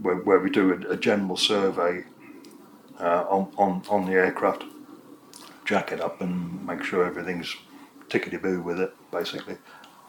where, 0.00 0.16
where 0.16 0.38
we 0.38 0.50
do 0.50 0.72
a, 0.72 0.92
a 0.92 0.96
general 0.96 1.36
survey 1.36 2.04
uh, 3.00 3.24
on, 3.28 3.52
on 3.56 3.82
on 3.88 4.06
the 4.06 4.12
aircraft, 4.12 4.64
jack 5.64 5.92
it 5.92 6.00
up 6.00 6.20
and 6.20 6.66
make 6.66 6.82
sure 6.82 7.04
everything's 7.04 7.56
tickety 8.08 8.40
boo 8.40 8.62
with 8.62 8.80
it. 8.80 8.94
Basically, 9.10 9.56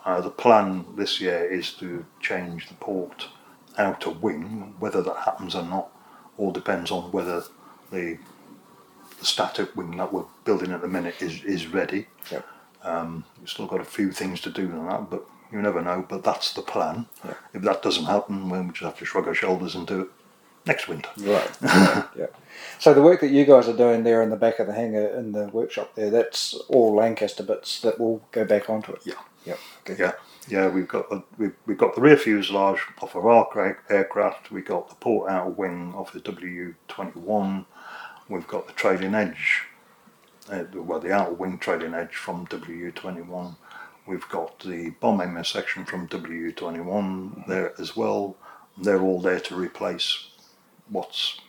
uh, 0.06 0.22
the 0.22 0.30
plan 0.30 0.86
this 0.96 1.20
year 1.20 1.44
is 1.44 1.74
to 1.74 2.06
change 2.20 2.68
the 2.68 2.76
port 2.76 3.30
outer 3.78 4.12
wing. 4.12 4.76
Whether 4.80 5.02
that 5.02 5.18
happens 5.26 5.56
or 5.56 5.64
not, 5.64 5.90
all 6.38 6.52
depends 6.52 6.92
on 6.92 7.12
whether 7.12 7.44
the 7.92 8.18
the 9.20 9.26
static 9.26 9.76
wing 9.76 9.98
that 9.98 10.14
we're 10.14 10.26
building 10.44 10.72
at 10.72 10.82
the 10.82 10.88
minute 10.88 11.22
is 11.22 11.44
is 11.44 11.68
ready. 11.68 12.08
Yep. 12.32 12.46
Um, 12.84 13.24
we've 13.40 13.50
still 13.50 13.68
got 13.68 13.82
a 13.82 13.86
few 13.86 14.12
things 14.12 14.42
to 14.42 14.50
do 14.52 14.72
on 14.72 14.88
that, 14.88 15.10
but 15.10 15.26
you 15.52 15.62
never 15.62 15.82
know. 15.82 16.06
But 16.08 16.24
that's 16.24 16.54
the 16.54 16.62
plan. 16.62 17.08
If 17.54 17.64
that 17.64 17.82
doesn't 17.82 18.06
happen, 18.06 18.50
well, 18.50 18.62
we 18.64 18.70
just 18.70 18.82
have 18.82 18.98
to 19.00 19.06
shrug 19.06 19.28
our 19.28 19.34
shoulders 19.34 19.76
and 19.76 19.88
do 19.88 20.02
it 20.02 20.10
next 20.66 20.88
winter. 20.88 21.10
Right. 21.18 21.50
yeah, 21.62 22.08
yeah. 22.18 22.26
So 22.80 22.94
the 22.94 23.02
work 23.02 23.22
that 23.22 23.32
you 23.32 23.46
guys 23.46 23.68
are 23.68 23.76
doing 23.76 24.04
there 24.04 24.22
in 24.22 24.30
the 24.30 24.36
back 24.36 24.60
of 24.60 24.68
the 24.68 24.74
hangar 24.74 25.08
in 25.08 25.32
the 25.32 25.48
workshop 25.48 25.96
there, 25.96 26.10
that's 26.10 26.54
all 26.70 26.96
Lancaster 26.96 27.44
bits 27.44 27.82
that 27.82 28.00
will 28.00 28.22
go 28.32 28.46
back 28.46 28.70
onto 28.70 28.94
it. 28.94 29.02
Yeah. 29.06 29.14
Yep. 29.46 29.60
Okay. 29.82 30.04
Yeah, 30.04 30.12
yeah. 30.48 30.68
We've 30.68 30.88
got 30.88 31.10
the, 31.10 31.24
we've, 31.38 31.54
we've 31.66 31.78
got 31.78 31.96
the 31.96 32.02
rear 32.02 32.18
fuselage 32.18 32.82
off 33.02 33.16
of 33.16 33.26
our 33.26 33.78
aircraft. 33.90 34.52
We've 34.52 34.66
got 34.66 34.90
the 34.90 34.96
port 34.96 35.30
outer 35.30 35.52
wing 35.52 35.94
off 35.96 36.14
the 36.14 36.20
WU 36.20 36.74
twenty 36.88 37.20
one. 37.20 37.66
We've 38.28 38.48
got 38.48 38.68
the 38.68 38.74
trailing 38.74 39.14
edge, 39.14 39.64
uh, 40.50 40.64
well, 40.74 41.00
the 41.00 41.14
outer 41.14 41.34
wing 41.34 41.60
trailing 41.60 41.94
edge 41.94 42.16
from 42.16 42.48
WU 42.52 42.92
twenty 42.92 43.22
one. 43.22 43.56
We've 44.08 44.28
got 44.30 44.60
the 44.60 44.92
bomb 45.00 45.22
aimer 45.22 45.44
section 45.44 45.86
from 45.86 46.08
WU 46.08 46.52
twenty 46.52 46.82
one 46.82 47.44
there 47.48 47.74
as 47.80 47.96
well. 47.96 48.36
They're 48.78 49.02
all 49.02 49.22
there 49.22 49.40
to 49.42 49.56
replace 49.56 50.30
what's 50.90 51.40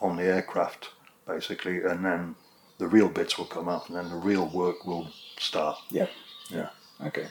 on 0.00 0.16
the 0.16 0.24
aircraft, 0.24 0.90
basically, 1.26 1.82
and 1.82 2.04
then 2.04 2.34
the 2.78 2.86
real 2.88 3.08
bits 3.08 3.38
will 3.38 3.46
come 3.46 3.68
up, 3.68 3.88
and 3.88 3.96
then 3.96 4.10
the 4.10 4.16
real 4.16 4.46
work 4.46 4.84
will 4.86 5.08
start. 5.38 5.78
Yep. 5.90 6.10
Yeah. 6.50 6.68
Okay. 7.04 7.28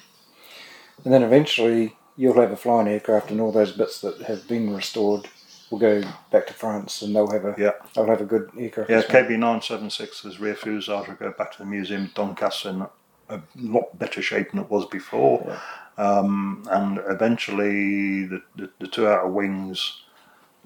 And 1.03 1.13
then 1.13 1.23
eventually 1.23 1.95
you'll 2.15 2.39
have 2.39 2.51
a 2.51 2.57
flying 2.57 2.87
aircraft 2.87 3.31
and 3.31 3.41
all 3.41 3.51
those 3.51 3.71
bits 3.71 3.99
that 4.01 4.21
have 4.23 4.47
been 4.47 4.73
restored 4.73 5.27
will 5.73 5.79
go 5.79 6.07
back 6.31 6.45
to 6.45 6.53
France 6.53 7.01
and 7.01 7.15
they'll 7.15 7.31
have 7.31 7.45
a 7.45 7.55
Yeah. 7.57 7.71
they'll 7.95 8.05
have 8.05 8.21
a 8.21 8.25
good 8.25 8.51
aircraft. 8.57 8.89
Yeah. 8.91 9.01
KB 9.01 9.37
nine 9.39 9.61
seven 9.61 9.89
six 9.89 10.23
is 10.23 10.39
rear 10.39 10.53
fuselage 10.55 11.07
will 11.07 11.15
go 11.15 11.33
back 11.35 11.51
to 11.53 11.57
the 11.57 11.65
museum 11.65 12.11
Doncaster 12.13 12.69
in 12.69 12.85
a 13.29 13.41
lot 13.55 13.97
better 13.97 14.21
shape 14.21 14.51
than 14.51 14.59
it 14.59 14.69
was 14.69 14.85
before. 14.85 15.59
Um, 15.97 16.63
and 16.69 16.99
eventually 17.07 18.25
the, 18.25 18.41
the, 18.55 18.69
the 18.79 18.87
two 18.87 19.07
outer 19.07 19.27
wings, 19.27 20.03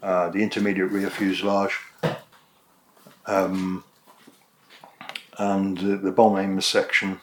uh, 0.04 0.30
the 0.30 0.40
intermediate 0.44 0.92
rear 0.92 1.10
fuselage, 1.10 1.78
um, 3.26 3.84
and 5.38 5.78
the, 5.78 5.98
the 5.98 6.12
bomb 6.12 6.38
aimer 6.38 6.62
section 6.62 7.20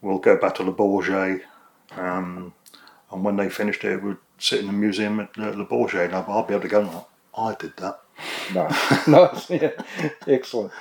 will 0.00 0.18
go 0.18 0.36
back 0.36 0.54
to 0.56 0.62
Le 0.62 0.72
Bourget. 0.72 1.42
Um, 1.96 2.54
and 3.10 3.24
when 3.24 3.36
they 3.36 3.48
finished 3.48 3.84
it, 3.84 3.92
it 3.92 4.02
would 4.02 4.18
sit 4.38 4.60
in 4.60 4.66
the 4.66 4.72
museum 4.72 5.20
at 5.20 5.30
uh, 5.38 5.50
Le 5.50 5.64
Bourget. 5.64 6.06
And 6.06 6.14
I'll, 6.14 6.24
I'll 6.28 6.42
be 6.42 6.54
able 6.54 6.62
to 6.62 6.68
go, 6.68 7.06
I 7.36 7.54
did 7.54 7.76
that. 7.78 8.00
Nice. 8.54 9.06
nice. 9.08 9.50
Yeah. 9.50 9.70
Excellent. 10.26 10.72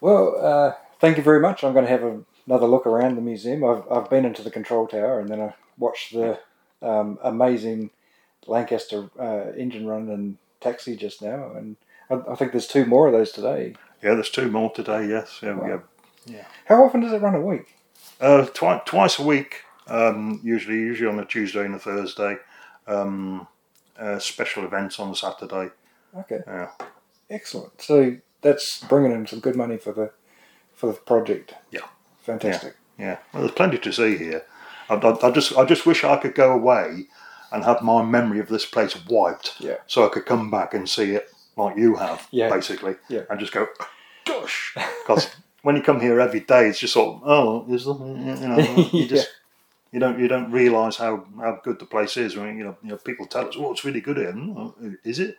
Well, 0.00 0.36
uh, 0.40 0.72
thank 1.00 1.16
you 1.16 1.22
very 1.22 1.40
much. 1.40 1.64
I'm 1.64 1.72
going 1.72 1.84
to 1.84 1.90
have 1.90 2.02
a, 2.02 2.20
another 2.46 2.66
look 2.66 2.86
around 2.86 3.16
the 3.16 3.20
museum. 3.22 3.64
I've, 3.64 3.82
I've 3.90 4.10
been 4.10 4.24
into 4.24 4.42
the 4.42 4.50
control 4.50 4.86
tower 4.86 5.20
and 5.20 5.28
then 5.28 5.40
I 5.40 5.54
watched 5.76 6.12
the 6.12 6.38
um, 6.82 7.18
amazing 7.22 7.90
Lancaster 8.46 9.10
uh, 9.18 9.52
engine 9.56 9.86
run 9.86 10.08
and 10.08 10.38
taxi 10.60 10.96
just 10.96 11.20
now. 11.22 11.52
And 11.56 11.76
I, 12.10 12.32
I 12.32 12.34
think 12.36 12.52
there's 12.52 12.66
two 12.68 12.84
more 12.86 13.06
of 13.06 13.12
those 13.12 13.32
today. 13.32 13.74
Yeah, 14.02 14.14
there's 14.14 14.30
two 14.30 14.50
more 14.50 14.70
today. 14.72 15.08
Yes, 15.08 15.40
yeah, 15.42 15.54
we 15.54 15.70
have 15.70 15.82
How 16.66 16.84
often 16.84 17.00
does 17.00 17.12
it 17.12 17.20
run 17.20 17.34
a 17.34 17.40
week? 17.40 17.74
uh, 18.20 18.46
twi- 18.46 18.82
twice 18.84 19.18
a 19.18 19.24
week. 19.24 19.64
Um, 19.88 20.40
usually, 20.42 20.76
usually 20.76 21.08
on 21.10 21.18
a 21.18 21.24
Tuesday 21.24 21.64
and 21.64 21.74
a 21.74 21.78
Thursday. 21.78 22.36
Um, 22.86 23.46
uh, 23.98 24.18
special 24.18 24.64
events 24.64 24.98
on 25.00 25.10
a 25.10 25.14
Saturday. 25.16 25.70
Okay. 26.16 26.40
Yeah, 26.46 26.70
Excellent. 27.28 27.80
So 27.82 28.16
that's 28.42 28.80
bringing 28.84 29.12
in 29.12 29.26
some 29.26 29.40
good 29.40 29.56
money 29.56 29.76
for 29.76 29.92
the 29.92 30.12
for 30.74 30.86
the 30.86 30.98
project. 31.00 31.54
Yeah. 31.70 31.80
Fantastic. 32.22 32.76
yeah. 32.98 33.18
Well, 33.32 33.42
there's 33.42 33.54
plenty 33.54 33.78
to 33.78 33.92
see 33.92 34.16
here. 34.16 34.44
I, 34.88 34.94
I, 34.94 35.26
I 35.26 35.30
just, 35.30 35.56
I 35.56 35.64
just 35.64 35.84
wish 35.86 36.04
I 36.04 36.16
could 36.16 36.34
go 36.34 36.52
away 36.52 37.06
and 37.50 37.64
have 37.64 37.82
my 37.82 38.02
memory 38.04 38.38
of 38.38 38.48
this 38.48 38.64
place 38.66 38.94
wiped, 39.06 39.54
Yeah. 39.60 39.76
so 39.86 40.04
I 40.04 40.08
could 40.10 40.26
come 40.26 40.50
back 40.50 40.74
and 40.74 40.88
see 40.88 41.12
it 41.12 41.30
like 41.56 41.76
you 41.76 41.96
have, 41.96 42.28
Yeah. 42.30 42.50
basically, 42.50 42.96
Yeah. 43.08 43.22
and 43.30 43.40
just 43.40 43.52
go, 43.52 43.66
gosh, 44.26 44.74
because 45.02 45.28
when 45.62 45.74
you 45.76 45.82
come 45.82 46.00
here 46.00 46.20
every 46.20 46.40
day, 46.40 46.68
it's 46.68 46.78
just 46.80 46.92
sort 46.92 47.16
of, 47.16 47.22
oh, 47.24 47.66
is 47.74 47.84
there, 47.86 47.94
you 47.94 48.48
know, 48.48 48.88
you 48.92 49.08
just. 49.08 49.28
You 49.90 50.00
don't 50.00 50.18
you 50.18 50.28
don't 50.28 50.50
realise 50.52 50.96
how, 50.96 51.24
how 51.40 51.60
good 51.64 51.78
the 51.78 51.86
place 51.86 52.16
is. 52.18 52.36
I 52.36 52.44
mean, 52.44 52.58
you 52.58 52.64
know, 52.64 52.76
you 52.82 52.90
know, 52.90 52.96
people 52.98 53.24
tell 53.26 53.48
us, 53.48 53.54
"Oh, 53.58 53.72
it's 53.72 53.84
really 53.86 54.02
good 54.02 54.18
here." 54.18 54.32
Mm, 54.32 54.98
Is 55.02 55.18
it? 55.18 55.38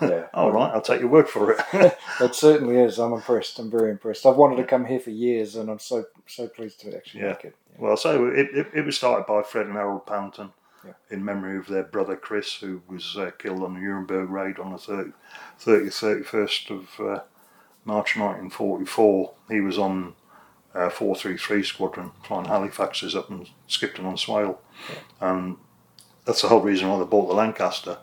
Yeah. 0.00 0.26
All 0.34 0.50
right, 0.50 0.72
I'll 0.74 0.80
take 0.82 1.00
your 1.00 1.10
word 1.10 1.28
for 1.28 1.52
it. 1.52 1.60
It 2.20 2.34
certainly 2.34 2.76
is. 2.76 2.98
I'm 2.98 3.12
impressed. 3.12 3.58
I'm 3.60 3.70
very 3.70 3.90
impressed. 3.92 4.26
I've 4.26 4.36
wanted 4.36 4.56
to 4.56 4.64
come 4.64 4.84
here 4.84 4.98
for 4.98 5.10
years, 5.10 5.54
and 5.56 5.70
I'm 5.70 5.78
so 5.78 6.06
so 6.26 6.48
pleased 6.48 6.80
to 6.80 6.96
actually 6.96 7.20
Yeah. 7.22 7.28
make 7.28 7.44
it. 7.44 7.56
Well, 7.78 7.96
so 7.96 8.26
it, 8.26 8.48
it, 8.52 8.66
it 8.74 8.84
was 8.84 8.96
started 8.96 9.26
by 9.26 9.42
Fred 9.42 9.66
and 9.66 9.74
Harold 9.76 10.06
Panton. 10.06 10.52
Yeah. 10.84 10.92
in 11.08 11.24
memory 11.24 11.56
of 11.56 11.66
their 11.66 11.82
brother 11.84 12.14
Chris, 12.14 12.56
who 12.56 12.82
was 12.86 13.16
uh, 13.16 13.30
killed 13.38 13.62
on 13.62 13.72
the 13.72 13.80
Nuremberg 13.80 14.28
raid 14.28 14.58
on 14.58 14.70
the 14.72 14.76
30, 14.78 15.12
30th, 15.58 16.24
31st 16.26 16.70
of 16.70 17.00
uh, 17.00 17.20
March 17.86 18.16
1944. 18.18 19.32
He 19.48 19.60
was 19.60 19.78
on 19.78 20.14
uh, 20.74 20.90
433 20.90 21.62
Squadron, 21.62 22.10
flying 22.24 22.46
Halifaxes 22.46 23.14
up 23.14 23.30
and 23.30 23.48
Skipton 23.68 24.04
on 24.04 24.16
Swale. 24.16 24.60
And 25.20 25.56
that's 26.24 26.42
the 26.42 26.48
whole 26.48 26.60
reason 26.60 26.88
why 26.88 26.98
they 26.98 27.04
bought 27.04 27.28
the 27.28 27.34
Lancaster. 27.34 27.98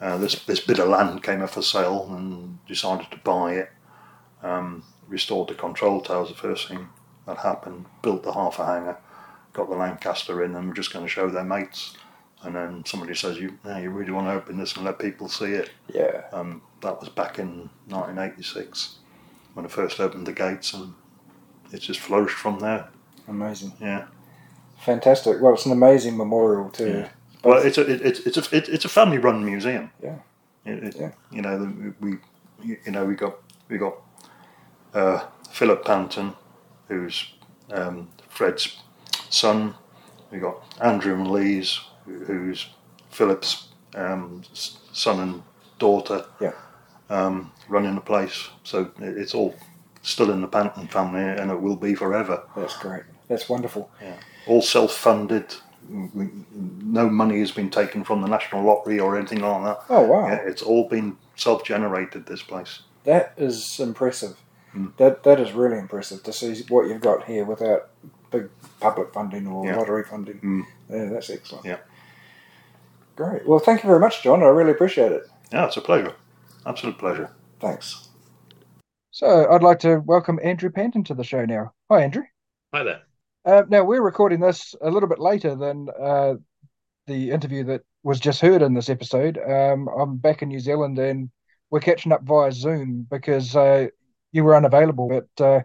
Uh, 0.00 0.18
this 0.18 0.44
this 0.44 0.60
bit 0.60 0.78
of 0.78 0.88
land 0.88 1.22
came 1.22 1.40
up 1.40 1.50
for 1.50 1.62
sale 1.62 2.08
and 2.14 2.58
decided 2.66 3.10
to 3.10 3.16
buy 3.18 3.54
it. 3.54 3.72
Um, 4.42 4.84
restored 5.08 5.48
the 5.48 5.54
control 5.54 6.00
towers, 6.00 6.28
the 6.28 6.34
first 6.34 6.68
thing 6.68 6.88
that 7.26 7.38
happened. 7.38 7.86
Built 8.02 8.22
the 8.22 8.32
half 8.32 8.58
a 8.58 8.66
hangar, 8.66 8.98
got 9.52 9.70
the 9.70 9.76
Lancaster 9.76 10.44
in, 10.44 10.54
and 10.54 10.68
we're 10.68 10.74
just 10.74 10.92
going 10.92 11.04
to 11.04 11.10
show 11.10 11.30
their 11.30 11.44
mates. 11.44 11.96
And 12.42 12.54
then 12.54 12.84
somebody 12.84 13.14
says, 13.14 13.38
"You, 13.38 13.58
yeah, 13.64 13.78
you 13.78 13.90
really 13.90 14.10
want 14.10 14.26
to 14.26 14.34
open 14.34 14.58
this 14.58 14.76
and 14.76 14.84
let 14.84 14.98
people 14.98 15.28
see 15.28 15.52
it?" 15.52 15.70
Yeah. 15.88 16.24
Um, 16.32 16.60
that 16.82 17.00
was 17.00 17.08
back 17.08 17.38
in 17.38 17.70
1986 17.86 18.96
when 19.54 19.64
I 19.64 19.68
first 19.68 20.00
opened 20.00 20.26
the 20.26 20.32
gates, 20.32 20.74
and 20.74 20.92
it's 21.74 21.86
just 21.86 22.00
flourished 22.00 22.36
from 22.36 22.58
there. 22.60 22.88
Amazing. 23.28 23.72
Yeah. 23.80 24.06
Fantastic. 24.84 25.40
Well, 25.40 25.54
it's 25.54 25.66
an 25.66 25.72
amazing 25.72 26.16
memorial 26.16 26.70
too. 26.70 26.88
Yeah. 26.98 27.08
Well, 27.42 27.58
it's 27.66 27.78
a 27.78 27.82
it's 28.06 28.20
it's 28.20 28.36
a 28.38 28.56
it, 28.56 28.68
it's 28.68 28.84
a 28.84 28.88
family 28.88 29.18
run 29.18 29.44
museum. 29.44 29.90
Yeah. 30.02 30.18
It, 30.64 30.84
it, 30.84 30.96
Yeah. 30.98 31.12
You 31.30 31.42
know 31.42 31.94
we 32.00 32.18
you 32.62 32.78
know 32.92 33.04
we 33.04 33.14
got 33.14 33.34
we 33.68 33.78
got 33.78 33.94
uh, 34.94 35.20
Philip 35.50 35.84
Panton, 35.84 36.34
who's 36.88 37.32
um, 37.70 38.08
Fred's 38.28 38.82
son. 39.30 39.74
We 40.30 40.38
got 40.38 40.62
Andrew 40.80 41.14
and 41.14 41.30
Lee's, 41.30 41.80
who- 42.06 42.24
who's 42.24 42.68
Philip's 43.10 43.68
um, 43.94 44.42
son 44.52 45.20
and 45.20 45.42
daughter. 45.78 46.24
Yeah. 46.40 46.52
Um, 47.10 47.52
running 47.68 47.94
the 47.94 48.00
place, 48.00 48.48
so 48.64 48.90
it, 49.00 49.18
it's 49.18 49.34
all 49.34 49.54
still 50.04 50.30
in 50.30 50.40
the 50.40 50.46
Panton 50.46 50.86
family, 50.86 51.22
and 51.22 51.50
it 51.50 51.60
will 51.60 51.76
be 51.76 51.94
forever. 51.96 52.44
That's 52.54 52.76
great. 52.76 53.02
That's 53.28 53.48
wonderful. 53.48 53.90
Yeah. 54.00 54.16
All 54.46 54.62
self-funded. 54.62 55.56
No 55.88 57.08
money 57.08 57.40
has 57.40 57.50
been 57.50 57.70
taken 57.70 58.04
from 58.04 58.22
the 58.22 58.28
national 58.28 58.64
lottery 58.64 59.00
or 59.00 59.18
anything 59.18 59.40
like 59.40 59.64
that. 59.64 59.80
Oh 59.90 60.02
wow. 60.02 60.28
Yeah, 60.28 60.36
it's 60.36 60.62
all 60.62 60.88
been 60.88 61.16
self-generated. 61.36 62.26
This 62.26 62.42
place. 62.42 62.80
That 63.04 63.34
is 63.36 63.78
impressive. 63.80 64.36
Hmm. 64.72 64.88
That 64.98 65.24
that 65.24 65.40
is 65.40 65.52
really 65.52 65.78
impressive 65.78 66.22
to 66.22 66.32
see 66.32 66.62
what 66.68 66.88
you've 66.88 67.00
got 67.02 67.24
here 67.24 67.44
without 67.44 67.88
big 68.30 68.48
public 68.80 69.12
funding 69.12 69.46
or 69.46 69.66
Yeah. 69.66 69.76
lottery 69.76 70.04
funding. 70.04 70.40
Mm. 70.40 70.66
Yeah, 70.88 71.04
that's 71.12 71.30
excellent. 71.30 71.64
Yeah. 71.66 71.78
Great. 73.16 73.46
Well, 73.46 73.58
thank 73.60 73.82
you 73.82 73.88
very 73.88 74.00
much, 74.00 74.22
John. 74.22 74.42
I 74.42 74.46
really 74.46 74.72
appreciate 74.72 75.12
it. 75.12 75.28
Yeah, 75.52 75.66
it's 75.66 75.76
a 75.76 75.80
pleasure. 75.80 76.14
Absolute 76.66 76.98
pleasure. 76.98 77.30
Thanks. 77.60 78.08
So, 79.14 79.48
I'd 79.48 79.62
like 79.62 79.78
to 79.78 79.98
welcome 79.98 80.40
Andrew 80.42 80.70
Panton 80.70 81.04
to 81.04 81.14
the 81.14 81.22
show 81.22 81.44
now. 81.44 81.72
Hi, 81.88 82.02
Andrew. 82.02 82.24
Hi 82.74 82.82
there. 82.82 83.02
Uh, 83.44 83.62
now, 83.68 83.84
we're 83.84 84.02
recording 84.02 84.40
this 84.40 84.74
a 84.82 84.90
little 84.90 85.08
bit 85.08 85.20
later 85.20 85.54
than 85.54 85.86
uh, 86.02 86.34
the 87.06 87.30
interview 87.30 87.62
that 87.62 87.82
was 88.02 88.18
just 88.18 88.40
heard 88.40 88.60
in 88.60 88.74
this 88.74 88.88
episode. 88.88 89.38
Um, 89.38 89.86
I'm 89.86 90.16
back 90.16 90.42
in 90.42 90.48
New 90.48 90.58
Zealand 90.58 90.98
and 90.98 91.30
we're 91.70 91.78
catching 91.78 92.10
up 92.10 92.24
via 92.24 92.50
Zoom 92.50 93.06
because 93.08 93.54
uh, 93.54 93.86
you 94.32 94.42
were 94.42 94.56
unavailable. 94.56 95.08
But 95.08 95.44
uh, 95.44 95.62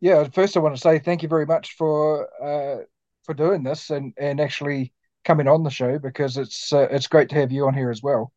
yeah, 0.00 0.24
first 0.24 0.56
I 0.56 0.60
want 0.60 0.74
to 0.74 0.80
say 0.80 0.98
thank 0.98 1.22
you 1.22 1.28
very 1.28 1.46
much 1.46 1.76
for 1.76 2.28
uh, 2.42 2.82
for 3.22 3.34
doing 3.34 3.62
this 3.62 3.90
and, 3.90 4.14
and 4.18 4.40
actually 4.40 4.92
coming 5.24 5.46
on 5.46 5.62
the 5.62 5.70
show 5.70 6.00
because 6.00 6.38
it's 6.38 6.72
uh, 6.72 6.88
it's 6.90 7.06
great 7.06 7.28
to 7.28 7.36
have 7.36 7.52
you 7.52 7.68
on 7.68 7.74
here 7.74 7.92
as 7.92 8.02
well. 8.02 8.32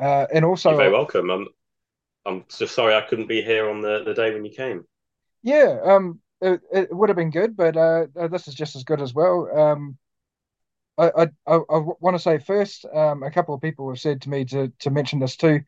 Uh, 0.00 0.26
and 0.34 0.44
also, 0.44 0.70
You're 0.70 0.78
very 0.78 0.92
welcome. 0.92 1.30
I'm 1.30 1.46
I'm 2.26 2.44
so 2.48 2.66
sorry 2.66 2.94
I 2.94 3.02
couldn't 3.02 3.28
be 3.28 3.40
here 3.40 3.70
on 3.70 3.80
the, 3.80 4.02
the 4.04 4.14
day 4.14 4.34
when 4.34 4.44
you 4.44 4.50
came. 4.50 4.84
Yeah, 5.42 5.78
um, 5.84 6.20
it, 6.40 6.60
it 6.72 6.88
would 6.94 7.08
have 7.08 7.16
been 7.16 7.30
good, 7.30 7.56
but 7.56 7.76
uh, 7.76 8.06
uh, 8.18 8.28
this 8.28 8.48
is 8.48 8.54
just 8.54 8.74
as 8.74 8.84
good 8.84 9.00
as 9.00 9.14
well. 9.14 9.48
Um, 9.56 9.96
I 10.98 11.06
I, 11.06 11.22
I, 11.46 11.54
I 11.54 11.78
want 12.00 12.16
to 12.16 12.22
say 12.22 12.38
first, 12.38 12.84
um, 12.92 13.22
a 13.22 13.30
couple 13.30 13.54
of 13.54 13.60
people 13.60 13.88
have 13.88 14.00
said 14.00 14.22
to 14.22 14.30
me 14.30 14.44
to 14.46 14.72
to 14.80 14.90
mention 14.90 15.20
this 15.20 15.36
too. 15.36 15.60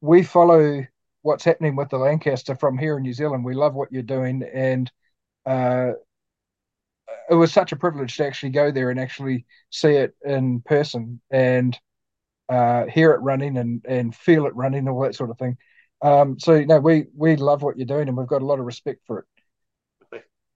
We 0.00 0.22
follow 0.22 0.86
what's 1.22 1.44
happening 1.44 1.76
with 1.76 1.90
the 1.90 1.98
Lancaster 1.98 2.56
from 2.56 2.78
here 2.78 2.96
in 2.96 3.02
New 3.02 3.12
Zealand. 3.12 3.44
We 3.44 3.54
love 3.54 3.74
what 3.74 3.92
you're 3.92 4.02
doing, 4.02 4.42
and 4.42 4.90
uh, 5.46 5.92
it 7.30 7.34
was 7.34 7.52
such 7.52 7.72
a 7.72 7.76
privilege 7.76 8.16
to 8.16 8.26
actually 8.26 8.50
go 8.50 8.70
there 8.70 8.90
and 8.90 8.98
actually 9.00 9.46
see 9.70 9.90
it 9.90 10.14
in 10.24 10.60
person 10.60 11.20
and 11.30 11.78
uh, 12.48 12.86
hear 12.86 13.12
it 13.12 13.20
running 13.20 13.56
and 13.56 13.84
and 13.88 14.14
feel 14.14 14.46
it 14.46 14.54
running, 14.56 14.88
all 14.88 15.02
that 15.02 15.14
sort 15.14 15.30
of 15.30 15.38
thing. 15.38 15.56
Um, 16.02 16.38
so 16.38 16.54
you 16.54 16.66
know, 16.66 16.80
we 16.80 17.06
we 17.16 17.36
love 17.36 17.62
what 17.62 17.76
you're 17.76 17.86
doing, 17.86 18.08
and 18.08 18.16
we've 18.16 18.26
got 18.26 18.42
a 18.42 18.46
lot 18.46 18.58
of 18.58 18.66
respect 18.66 19.00
for 19.06 19.20
it. 19.20 19.24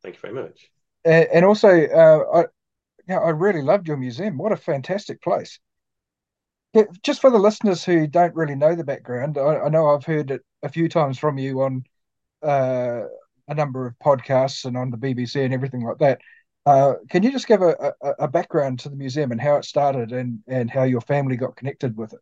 Thank 0.03 0.17
you 0.17 0.21
very 0.21 0.35
much. 0.35 0.71
And, 1.05 1.27
and 1.33 1.45
also, 1.45 1.69
uh, 1.69 2.39
I, 2.39 2.45
yeah, 3.09 3.19
I 3.19 3.31
really 3.31 3.63
loved 3.63 3.89
your 3.89 3.97
museum. 3.97 4.39
What 4.39 4.53
a 4.53 4.57
fantastic 4.57 5.23
place! 5.23 5.59
Yeah, 6.75 6.85
just 7.03 7.21
for 7.21 7.31
the 7.31 7.39
listeners 7.39 7.85
who 7.85 8.07
don't 8.07 8.35
really 8.35 8.55
know 8.55 8.75
the 8.75 8.85
background, 8.85 9.39
I, 9.39 9.61
I 9.61 9.69
know 9.69 9.89
I've 9.89 10.05
heard 10.05 10.31
it 10.31 10.43
a 10.63 10.69
few 10.69 10.89
times 10.89 11.19
from 11.19 11.39
you 11.39 11.63
on 11.63 11.85
uh, 12.43 13.03
a 13.49 13.55
number 13.55 13.87
of 13.87 13.95
podcasts 13.99 14.65
and 14.65 14.77
on 14.77 14.91
the 14.91 14.97
BBC 14.97 15.45
and 15.45 15.55
everything 15.55 15.83
like 15.83 15.99
that. 15.99 16.21
Uh, 16.67 16.95
can 17.09 17.23
you 17.23 17.31
just 17.31 17.47
give 17.47 17.63
a, 17.63 17.93
a, 18.03 18.11
a 18.21 18.29
background 18.29 18.81
to 18.81 18.89
the 18.89 18.97
museum 18.97 19.31
and 19.31 19.41
how 19.41 19.57
it 19.57 19.65
started 19.65 20.13
and, 20.13 20.41
and 20.49 20.69
how 20.71 20.83
your 20.83 21.01
family 21.01 21.37
got 21.37 21.57
connected 21.57 21.97
with 21.97 22.13
it? 22.13 22.19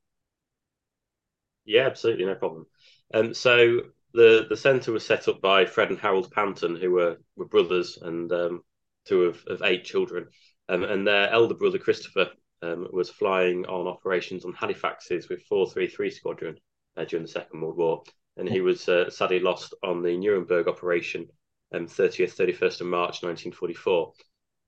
Yeah, 1.65 1.87
absolutely, 1.87 2.27
no 2.27 2.35
problem. 2.35 2.67
Um, 3.13 3.35
so 3.35 3.81
the 4.13 4.47
the 4.49 4.57
centre 4.57 4.93
was 4.93 5.05
set 5.05 5.29
up 5.29 5.41
by 5.41 5.67
Fred 5.67 5.91
and 5.91 5.99
Harold 5.99 6.31
Panton, 6.31 6.77
who 6.77 6.91
were, 6.93 7.19
were 7.37 7.47
brothers 7.47 7.99
and 8.01 8.31
um, 8.33 8.63
two 9.07 9.25
of, 9.25 9.45
of 9.47 9.63
eight 9.63 9.85
children. 9.85 10.29
Um, 10.69 10.83
and 10.85 11.07
their 11.07 11.31
elder 11.31 11.55
brother 11.55 11.79
Christopher 11.79 12.31
um, 12.63 12.89
was 12.93 13.11
flying 13.11 13.67
on 13.67 13.87
operations 13.87 14.45
on 14.45 14.55
Halifaxes 14.55 15.29
with 15.29 15.43
433 15.43 16.11
Squadron 16.11 16.57
uh, 16.97 17.05
during 17.05 17.25
the 17.27 17.33
Second 17.33 17.61
World 17.61 17.77
War, 17.77 18.03
and 18.37 18.49
he 18.49 18.61
was 18.61 18.89
uh, 18.89 19.11
sadly 19.11 19.41
lost 19.41 19.75
on 19.83 20.03
the 20.03 20.17
Nuremberg 20.17 20.69
operation, 20.69 21.29
um, 21.75 21.87
30th 21.87 22.35
31st 22.37 22.81
of 22.81 22.87
March 22.87 23.23
1944. 23.23 24.13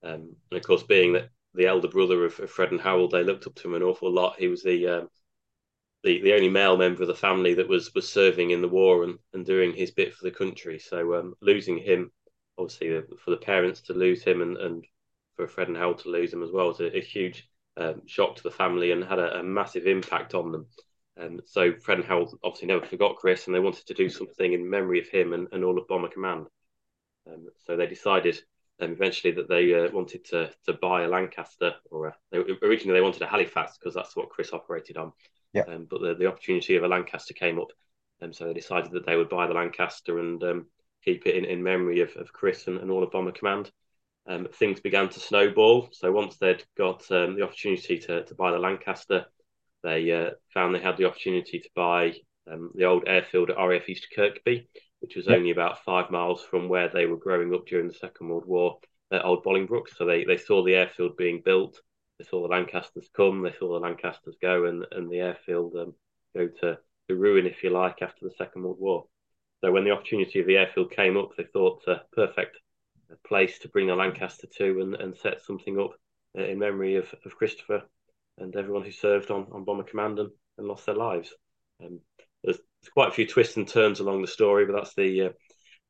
Um, 0.03 0.37
and 0.51 0.59
of 0.59 0.63
course, 0.63 0.83
being 0.83 1.15
that 1.15 1.31
the 1.55 1.67
elder 1.67 1.89
brother 1.89 2.27
of, 2.27 2.39
of 2.41 2.51
Fred 2.51 2.73
and 2.73 2.81
Harold, 2.81 3.13
they 3.13 3.25
looked 3.25 3.47
up 3.47 3.55
to 3.55 3.69
him 3.69 3.75
an 3.75 3.83
awful 3.83 4.13
lot. 4.13 4.39
He 4.39 4.49
was 4.49 4.63
the 4.63 4.87
um, 4.89 5.09
the, 6.07 6.23
the 6.23 6.35
only 6.35 6.49
male 6.49 6.77
member 6.77 7.03
of 7.03 7.09
the 7.09 7.15
family 7.15 7.53
that 7.55 7.69
was 7.69 7.93
was 7.93 8.09
serving 8.09 8.51
in 8.51 8.63
the 8.63 8.69
war 8.69 9.03
and, 9.03 9.19
and 9.35 9.45
doing 9.45 9.75
his 9.75 9.91
bit 9.91 10.15
for 10.15 10.25
the 10.25 10.31
country. 10.31 10.79
So 10.79 11.17
um, 11.17 11.35
losing 11.43 11.79
him, 11.79 12.13
obviously, 12.57 12.97
uh, 12.97 13.03
for 13.23 13.33
the 13.33 13.37
parents 13.39 13.81
to 13.83 13.93
lose 13.93 14.23
him 14.23 14.41
and, 14.41 14.57
and 14.57 14.85
for 15.35 15.49
Fred 15.49 15.67
and 15.67 15.77
Harold 15.77 15.99
to 15.99 16.09
lose 16.09 16.33
him 16.33 16.45
as 16.45 16.53
well 16.53 16.69
was 16.69 16.81
a, 16.81 16.97
a 16.97 17.01
huge 17.01 17.49
um, 17.77 18.03
shock 18.07 18.37
to 18.37 18.43
the 18.45 18.53
family 18.53 18.93
and 18.93 19.03
had 19.03 19.19
a, 19.19 19.41
a 19.41 19.43
massive 19.43 19.87
impact 19.87 20.33
on 20.35 20.53
them. 20.53 20.67
Um, 21.21 21.41
so 21.45 21.75
Fred 21.75 21.99
and 21.99 22.07
Harold 22.07 22.39
obviously 22.45 22.69
never 22.69 22.87
forgot 22.87 23.17
Chris, 23.17 23.47
and 23.47 23.55
they 23.55 23.61
wanted 23.61 23.87
to 23.87 23.95
do 23.95 24.09
something 24.09 24.53
in 24.53 24.71
memory 24.71 25.01
of 25.01 25.09
him 25.09 25.33
and, 25.33 25.49
and 25.51 25.65
all 25.65 25.77
of 25.77 25.89
Bomber 25.89 26.09
Command. 26.09 26.47
Um, 27.27 27.49
so 27.67 27.77
they 27.77 27.89
decided 27.89 28.39
um, 28.81 28.93
eventually 28.93 29.33
that 29.33 29.49
they 29.49 29.75
uh, 29.75 29.91
wanted 29.91 30.25
to 30.27 30.51
to 30.67 30.75
buy 30.75 31.03
a 31.03 31.09
Lancaster, 31.09 31.75
or 31.91 32.07
a, 32.09 32.17
they, 32.31 32.39
originally 32.63 32.97
they 32.97 33.03
wanted 33.03 33.23
a 33.23 33.27
Halifax 33.27 33.77
because 33.77 33.95
that's 33.95 34.15
what 34.15 34.31
Chris 34.31 34.53
operated 34.53 34.97
on. 34.97 35.13
Yeah. 35.57 35.75
Um, 35.75 35.87
but 35.91 36.01
the, 36.01 36.15
the 36.15 36.27
opportunity 36.27 36.77
of 36.77 36.85
a 36.85 36.89
Lancaster 36.89 37.35
came 37.35 37.59
up, 37.59 37.73
and 38.21 38.35
so 38.35 38.47
they 38.47 38.55
decided 38.55 38.93
that 38.93 39.07
they 39.07 39.17
would 39.17 39.29
buy 39.29 39.47
the 39.47 39.55
Lancaster 39.55 40.19
and 40.19 40.43
um, 40.43 40.67
keep 41.05 41.27
it 41.27 41.37
in, 41.37 41.45
in 41.45 41.63
memory 41.63 42.01
of, 42.01 42.11
of 42.17 42.33
Chris 42.33 42.67
and, 42.67 42.79
and 42.79 42.91
all 42.91 43.03
of 43.03 43.11
Bomber 43.11 43.33
Command. 43.33 43.71
Um, 44.29 44.49
things 44.53 44.81
began 44.81 45.09
to 45.09 45.21
snowball. 45.21 45.89
So 45.93 46.11
once 46.11 46.37
they'd 46.37 46.65
got 46.77 47.11
um, 47.13 47.37
the 47.37 47.43
opportunity 47.43 47.99
to, 48.01 48.25
to 48.25 48.35
buy 48.35 48.51
the 48.51 48.59
Lancaster, 48.59 49.27
they 49.83 50.11
uh, 50.11 50.31
found 50.53 50.75
they 50.75 50.81
had 50.81 50.97
the 50.97 51.05
opportunity 51.05 51.61
to 51.61 51.69
buy 51.77 52.15
um, 52.51 52.71
the 52.75 52.85
old 52.85 53.05
airfield 53.07 53.51
at 53.51 53.57
RAF 53.57 53.89
East 53.89 54.09
Kirkby, 54.15 54.69
which 55.01 55.15
was 55.15 55.27
Yep. 55.27 55.37
only 55.37 55.51
about 55.51 55.85
five 55.85 56.11
miles 56.11 56.43
from 56.43 56.69
where 56.69 56.89
they 56.89 57.07
were 57.07 57.17
growing 57.17 57.55
up 57.55 57.67
during 57.67 57.87
the 57.87 57.95
Second 57.95 58.29
World 58.29 58.47
War 58.47 58.79
at 59.13 59.25
Old 59.25 59.45
Bolingbroke. 59.45 59.89
So 59.97 60.05
they, 60.05 60.25
they 60.25 60.37
saw 60.37 60.65
the 60.65 60.75
airfield 60.75 61.17
being 61.17 61.43
built, 61.45 61.81
they 62.19 62.25
saw 62.25 62.43
the 62.43 62.49
Lancasters 62.49 63.09
come, 63.15 63.43
they 63.43 63.53
saw 63.53 63.73
the 63.73 63.87
Lancasters 63.87 64.37
go, 64.41 64.65
and, 64.65 64.87
and 64.93 65.11
the 65.11 65.21
airfield 65.21 65.75
um, 65.77 65.95
go 66.35 66.49
to, 66.49 66.79
to 67.09 67.15
ruin, 67.15 67.47
if 67.47 67.63
you 67.63 67.71
like, 67.71 68.03
after 68.03 68.25
the 68.25 68.35
Second 68.37 68.63
World 68.63 68.81
War. 68.81 69.05
So 69.63 69.73
when 69.73 69.85
the 69.85 69.91
opportunity 69.91 70.41
of 70.41 70.47
the 70.47 70.57
airfield 70.57 70.91
came 70.91 71.17
up, 71.17 71.31
they 71.37 71.45
thought 71.45 71.83
uh, 71.89 71.99
perfect 72.13 72.59
place 73.27 73.59
to 73.61 73.69
bring 73.69 73.91
a 73.91 73.95
Lancaster 73.97 74.47
to 74.59 74.81
and, 74.81 74.95
and 74.97 75.17
set 75.17 75.41
something 75.43 75.79
up 75.79 75.93
uh, 76.39 76.43
in 76.43 76.59
memory 76.59 76.97
of, 76.97 77.15
of 77.25 77.37
Christopher 77.37 77.83
and 78.39 78.55
everyone 78.57 78.85
who 78.85 78.91
served 78.91 79.31
on, 79.31 79.47
on 79.53 79.65
Bomber 79.65 79.85
Command 79.85 80.19
and, 80.19 80.31
and 80.59 80.67
lost 80.67 80.87
their 80.87 80.95
lives. 80.95 81.33
Um, 81.85 82.01
there's, 82.45 82.59
there's 82.59 82.93
quite 82.93 83.09
a 83.09 83.15
few 83.15 83.27
twists 83.27 83.57
and 83.57 83.67
turns 83.67 84.01
along 84.01 84.23
the 84.23 84.29
story, 84.29 84.67
but 84.67 84.75
that's 84.75 84.95
the 84.95 85.23
uh, 85.23 85.29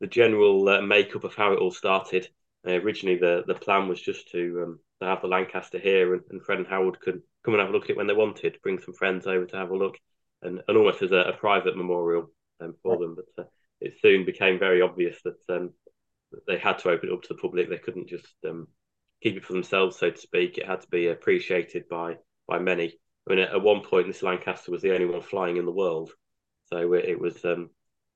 the 0.00 0.06
general 0.06 0.68
uh, 0.68 0.82
makeup 0.82 1.24
of 1.24 1.34
how 1.34 1.52
it 1.52 1.58
all 1.58 1.70
started. 1.70 2.28
Uh, 2.66 2.72
originally, 2.72 3.18
the 3.18 3.44
the 3.46 3.54
plan 3.54 3.88
was 3.88 4.00
just 4.00 4.30
to 4.30 4.62
um, 4.64 4.80
to 5.00 5.06
have 5.06 5.20
the 5.20 5.28
Lancaster 5.28 5.78
here, 5.78 6.14
and, 6.14 6.22
and 6.30 6.42
Fred 6.42 6.58
and 6.58 6.66
Howard 6.66 7.00
could 7.00 7.22
come 7.44 7.54
and 7.54 7.60
have 7.60 7.70
a 7.70 7.72
look 7.72 7.84
at 7.84 7.90
it 7.90 7.96
when 7.96 8.06
they 8.06 8.14
wanted, 8.14 8.58
bring 8.62 8.78
some 8.78 8.94
friends 8.94 9.26
over 9.26 9.44
to 9.44 9.56
have 9.56 9.70
a 9.70 9.76
look, 9.76 9.98
and, 10.42 10.62
and 10.66 10.76
almost 10.76 11.02
as 11.02 11.12
a, 11.12 11.16
a 11.16 11.32
private 11.32 11.76
memorial 11.76 12.30
um, 12.60 12.74
for 12.82 12.96
them. 12.98 13.16
But 13.16 13.44
uh, 13.44 13.48
it 13.80 13.94
soon 14.00 14.24
became 14.24 14.58
very 14.58 14.80
obvious 14.80 15.16
that, 15.24 15.38
um, 15.48 15.72
that 16.32 16.46
they 16.46 16.58
had 16.58 16.78
to 16.80 16.90
open 16.90 17.10
it 17.10 17.12
up 17.12 17.22
to 17.22 17.28
the 17.28 17.40
public. 17.40 17.68
They 17.68 17.78
couldn't 17.78 18.08
just 18.08 18.34
um, 18.48 18.68
keep 19.22 19.36
it 19.36 19.44
for 19.44 19.52
themselves, 19.52 19.98
so 19.98 20.10
to 20.10 20.18
speak. 20.18 20.58
It 20.58 20.66
had 20.66 20.80
to 20.80 20.88
be 20.88 21.08
appreciated 21.08 21.88
by 21.88 22.16
by 22.48 22.58
many. 22.58 22.94
I 23.28 23.34
mean, 23.34 23.40
at, 23.40 23.60
one 23.60 23.82
point, 23.82 24.06
this 24.06 24.22
Lancaster 24.22 24.70
was 24.70 24.82
the 24.82 24.94
only 24.94 25.06
one 25.06 25.20
flying 25.20 25.56
in 25.56 25.66
the 25.66 25.72
world, 25.72 26.12
so 26.66 26.92
it, 26.92 27.06
it 27.06 27.20
was 27.20 27.44
um, 27.44 27.70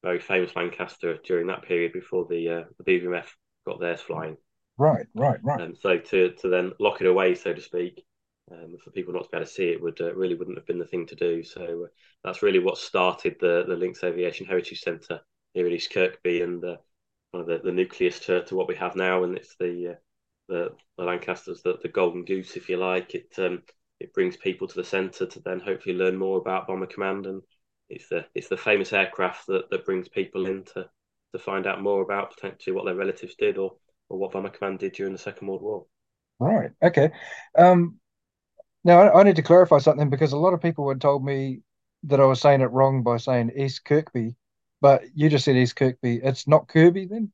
very 0.04 0.20
famous 0.20 0.54
Lancaster 0.54 1.18
during 1.24 1.48
that 1.48 1.62
period 1.62 1.92
before 1.92 2.26
the 2.26 2.48
uh, 2.48 2.64
the 2.78 2.84
BBMF 2.84 3.26
got 3.66 3.80
theirs 3.80 4.00
flying. 4.00 4.36
Right, 4.80 5.06
right, 5.14 5.38
right. 5.42 5.60
And 5.60 5.72
um, 5.72 5.76
so 5.78 5.98
to 5.98 6.30
to 6.30 6.48
then 6.48 6.72
lock 6.80 7.02
it 7.02 7.06
away, 7.06 7.34
so 7.34 7.52
to 7.52 7.60
speak, 7.60 8.02
um, 8.50 8.78
for 8.82 8.90
people 8.90 9.12
not 9.12 9.24
to 9.24 9.28
be 9.28 9.36
able 9.36 9.44
to 9.44 9.52
see 9.52 9.68
it 9.68 9.82
would 9.82 10.00
uh, 10.00 10.14
really 10.14 10.34
wouldn't 10.34 10.56
have 10.56 10.66
been 10.66 10.78
the 10.78 10.86
thing 10.86 11.04
to 11.08 11.14
do. 11.14 11.42
So 11.42 11.84
uh, 11.84 11.88
that's 12.24 12.42
really 12.42 12.60
what 12.60 12.78
started 12.78 13.36
the 13.40 13.64
the 13.68 13.76
Lincs 13.76 14.02
Aviation 14.02 14.46
Heritage 14.46 14.80
Centre 14.80 15.20
here 15.52 15.66
at 15.66 15.72
East 15.72 15.92
Kirkby 15.92 16.40
and 16.40 16.64
uh, 16.64 16.76
one 17.32 17.42
of 17.42 17.46
the, 17.46 17.58
the 17.58 17.72
nucleus 17.72 18.20
to, 18.20 18.42
to 18.44 18.56
what 18.56 18.68
we 18.68 18.74
have 18.76 18.96
now. 18.96 19.22
And 19.24 19.36
it's 19.36 19.54
the 19.60 19.88
uh, 19.88 19.94
the, 20.48 20.72
the 20.96 21.04
Lancasters, 21.04 21.60
the, 21.60 21.78
the 21.82 21.88
golden 21.88 22.24
goose, 22.24 22.56
if 22.56 22.70
you 22.70 22.78
like. 22.78 23.14
It 23.14 23.34
um, 23.36 23.62
it 24.00 24.14
brings 24.14 24.38
people 24.38 24.66
to 24.66 24.76
the 24.76 24.84
centre 24.84 25.26
to 25.26 25.40
then 25.40 25.60
hopefully 25.60 25.94
learn 25.94 26.16
more 26.16 26.38
about 26.38 26.66
Bomber 26.66 26.86
Command, 26.86 27.26
and 27.26 27.42
it's 27.90 28.08
the 28.08 28.24
it's 28.34 28.48
the 28.48 28.56
famous 28.56 28.94
aircraft 28.94 29.46
that, 29.48 29.68
that 29.68 29.84
brings 29.84 30.08
people 30.08 30.46
in 30.46 30.64
to, 30.72 30.88
to 31.32 31.38
find 31.38 31.66
out 31.66 31.82
more 31.82 32.00
about 32.00 32.34
potentially 32.34 32.74
what 32.74 32.86
their 32.86 32.94
relatives 32.94 33.34
did 33.34 33.58
or 33.58 33.74
or 34.10 34.18
what 34.18 34.32
Bomber 34.32 34.50
Command 34.50 34.80
did 34.80 34.92
during 34.92 35.12
the 35.12 35.18
Second 35.18 35.48
World 35.48 35.62
War. 35.62 35.86
Right. 36.38 36.70
Okay. 36.82 37.10
Um, 37.56 37.98
now 38.84 39.00
I, 39.00 39.20
I 39.20 39.22
need 39.22 39.36
to 39.36 39.42
clarify 39.42 39.78
something 39.78 40.10
because 40.10 40.32
a 40.32 40.38
lot 40.38 40.52
of 40.52 40.60
people 40.60 40.88
had 40.88 41.00
told 41.00 41.24
me 41.24 41.60
that 42.04 42.20
I 42.20 42.24
was 42.24 42.40
saying 42.40 42.60
it 42.60 42.70
wrong 42.70 43.02
by 43.02 43.16
saying 43.16 43.52
East 43.56 43.84
Kirkby, 43.84 44.34
but 44.80 45.02
you 45.14 45.28
just 45.28 45.44
said 45.44 45.56
East 45.56 45.76
Kirkby. 45.76 46.20
It's 46.22 46.46
not 46.46 46.68
Kirby 46.68 47.06
then. 47.06 47.32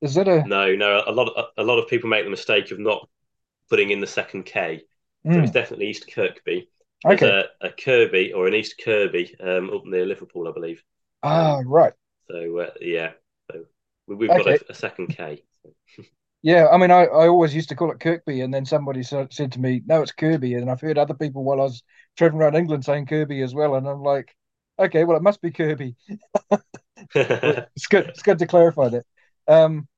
Is 0.00 0.14
that 0.14 0.28
a 0.28 0.44
no? 0.46 0.74
No, 0.74 1.02
a 1.06 1.12
lot 1.12 1.28
of 1.28 1.46
a 1.56 1.62
lot 1.62 1.78
of 1.78 1.88
people 1.88 2.10
make 2.10 2.24
the 2.24 2.30
mistake 2.30 2.70
of 2.70 2.78
not 2.78 3.08
putting 3.70 3.90
in 3.90 4.00
the 4.00 4.06
second 4.06 4.44
K. 4.44 4.82
So 5.24 5.30
mm. 5.30 5.42
it's 5.42 5.52
definitely 5.52 5.88
East 5.88 6.12
Kirkby. 6.12 6.68
There's 7.02 7.22
okay. 7.22 7.44
a, 7.62 7.66
a, 7.68 7.70
Kirby 7.70 8.32
or 8.32 8.46
an 8.46 8.54
East 8.54 8.80
Kirby 8.82 9.34
um, 9.40 9.70
up 9.70 9.86
near 9.86 10.04
Liverpool, 10.04 10.48
I 10.48 10.52
believe. 10.52 10.82
Ah, 11.22 11.62
right. 11.64 11.92
So 12.30 12.58
uh, 12.58 12.70
yeah, 12.80 13.12
so 13.50 13.64
we, 14.06 14.26
have 14.28 14.40
okay. 14.40 14.58
got 14.58 14.60
a, 14.60 14.72
a, 14.72 14.74
second 14.74 15.08
K. 15.08 15.42
yeah, 16.42 16.68
I 16.68 16.76
mean, 16.76 16.90
I, 16.90 17.04
I 17.04 17.28
always 17.28 17.54
used 17.54 17.70
to 17.70 17.76
call 17.76 17.90
it 17.90 18.00
Kirkby, 18.00 18.42
and 18.42 18.52
then 18.52 18.66
somebody 18.66 19.02
said, 19.02 19.30
to 19.30 19.60
me, 19.60 19.82
"No, 19.86 20.02
it's 20.02 20.12
Kirby," 20.12 20.54
and 20.54 20.70
I've 20.70 20.80
heard 20.80 20.98
other 20.98 21.14
people 21.14 21.44
while 21.44 21.60
I 21.60 21.64
was 21.64 21.82
traveling 22.16 22.42
around 22.42 22.54
England 22.56 22.84
saying 22.84 23.06
Kirby 23.06 23.40
as 23.42 23.54
well, 23.54 23.74
and 23.76 23.86
I'm 23.88 24.02
like, 24.02 24.34
okay, 24.78 25.04
well, 25.04 25.16
it 25.16 25.22
must 25.22 25.40
be 25.40 25.50
Kirby. 25.50 25.96
it's 27.14 27.86
good. 27.86 28.08
It's 28.08 28.22
good 28.22 28.38
to 28.40 28.46
clarify 28.46 28.88
that. 28.90 29.04
Um, 29.48 29.88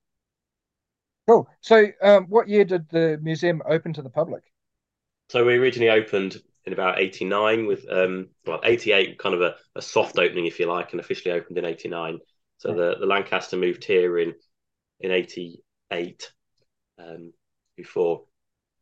cool. 1.27 1.49
So, 1.61 1.87
um, 2.03 2.27
what 2.27 2.49
year 2.49 2.65
did 2.65 2.89
the 2.91 3.19
museum 3.23 3.63
open 3.69 3.93
to 3.95 4.03
the 4.03 4.11
public? 4.11 4.45
So 5.29 5.45
we 5.45 5.55
originally 5.55 5.91
opened 5.91 6.37
in 6.65 6.73
about 6.73 6.99
89 6.99 7.67
with 7.67 7.85
um 7.91 8.29
well 8.45 8.61
88 8.65 9.19
kind 9.19 9.35
of 9.35 9.41
a, 9.41 9.55
a 9.77 9.83
soft 9.83 10.19
opening 10.19 10.47
if 10.47 10.59
you 10.59 10.67
like 10.67 10.93
and 10.93 11.01
officially 11.01 11.33
opened 11.33 11.59
in 11.59 11.65
89 11.65 12.19
so 12.59 12.75
the, 12.75 12.97
the 12.99 13.07
lancaster 13.07 13.57
moved 13.57 13.85
here 13.85 14.19
in 14.19 14.35
in 15.01 15.11
88 15.11 16.33
um 16.99 17.33
before 17.77 18.25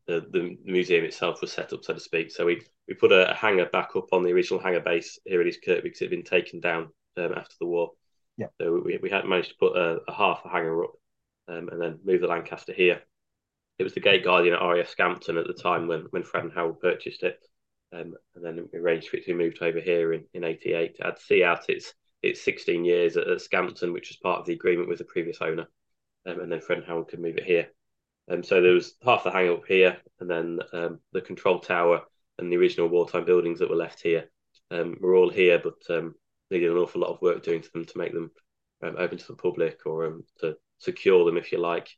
the, 0.07 0.27
the 0.31 0.57
museum 0.65 1.05
itself 1.05 1.41
was 1.41 1.53
set 1.53 1.73
up 1.73 1.83
so 1.83 1.95
to 1.95 2.01
speak 2.01 2.31
so 2.31 2.45
we 2.45 2.61
we 2.87 2.95
put 2.95 3.13
a, 3.13 3.31
a 3.31 3.35
hangar 3.35 3.67
back 3.67 3.97
up 3.97 4.07
on 4.13 4.23
the 4.23 4.33
original 4.33 4.61
hangar 4.61 4.81
base 4.81 5.19
here 5.25 5.41
at 5.41 5.47
east 5.47 5.61
kirkby 5.65 5.83
because 5.83 6.01
it 6.01 6.05
had 6.05 6.11
been 6.11 6.23
taken 6.23 6.61
down 6.61 6.89
um, 7.17 7.33
after 7.37 7.55
the 7.61 7.67
war 7.67 7.91
yeah 8.37 8.47
so 8.61 8.81
we, 8.85 8.99
we 9.03 9.11
had 9.11 9.25
managed 9.25 9.51
to 9.51 9.57
put 9.59 9.77
a, 9.77 9.99
a 10.07 10.13
half 10.13 10.43
a 10.45 10.49
hangar 10.49 10.85
up 10.85 10.93
um, 11.49 11.69
and 11.71 11.81
then 11.81 11.99
move 12.05 12.21
the 12.21 12.27
lancaster 12.27 12.73
here 12.73 13.01
it 13.79 13.83
was 13.83 13.95
the 13.95 14.01
gate 14.01 14.25
guardian 14.25 14.55
at 14.55 14.63
RAF 14.63 14.89
Scampton 14.89 15.39
at 15.39 15.47
the 15.47 15.55
time 15.55 15.89
when 15.89 16.03
when 16.11 16.23
Fred 16.23 16.45
and 16.45 16.53
Howard 16.53 16.81
purchased 16.81 17.23
it 17.23 17.41
um, 17.95 18.15
and 18.35 18.45
then 18.45 18.69
we 18.73 18.79
arranged 18.79 19.09
for 19.09 19.17
it 19.17 19.25
to 19.25 19.33
be 19.33 19.45
moved 19.45 19.63
over 19.63 19.81
here 19.81 20.13
in, 20.13 20.25
in 20.35 20.45
88. 20.45 20.97
I'd 21.03 21.19
see 21.19 21.45
out 21.45 21.69
its 21.69 21.95
its 22.23 22.43
16 22.43 22.85
years 22.85 23.17
at, 23.17 23.29
at 23.29 23.41
Scampton, 23.41 23.93
which 23.93 24.09
was 24.09 24.17
part 24.17 24.41
of 24.41 24.47
the 24.47 24.55
agreement 24.55 24.89
with 24.89 24.99
the 24.99 25.05
previous 25.05 25.39
owner. 25.41 25.67
Um, 26.27 26.41
and 26.41 26.51
then 26.51 26.61
Fred 26.61 26.79
and 26.79 26.87
Howard 26.87 27.09
could 27.09 27.21
move 27.21 27.37
it 27.37 27.45
here. 27.45 27.69
Um, 28.31 28.43
so 28.43 28.61
there 28.61 28.73
was 28.73 28.95
half 29.05 29.25
the 29.25 29.31
hang 29.31 29.51
up 29.51 29.67
here, 29.67 29.99
and 30.21 30.31
then 30.31 30.59
um, 30.73 31.01
the 31.13 31.21
control 31.21 31.59
tower 31.59 32.03
and 32.39 32.51
the 32.51 32.57
original 32.57 32.89
wartime 32.89 33.25
buildings 33.25 33.59
that 33.59 33.71
were 33.71 33.77
left 33.77 34.01
here 34.03 34.31
um, 34.71 34.97
were 35.01 35.15
all 35.15 35.31
here, 35.31 35.61
but 35.63 35.95
um, 35.95 36.15
needed 36.51 36.71
an 36.71 36.79
awful 36.79 37.01
lot 37.01 37.11
of 37.11 37.21
work 37.21 37.43
doing 37.43 37.61
to 37.61 37.73
them 37.73 37.85
to 37.85 37.99
make 37.99 38.13
them 38.13 38.31
um, 38.83 38.97
open 38.99 39.19
to 39.19 39.27
the 39.27 39.35
public 39.35 39.81
or 39.87 40.07
um, 40.07 40.25
to 40.41 40.57
secure 40.79 41.25
them, 41.25 41.37
if 41.37 41.53
you 41.53 41.59
like, 41.59 41.91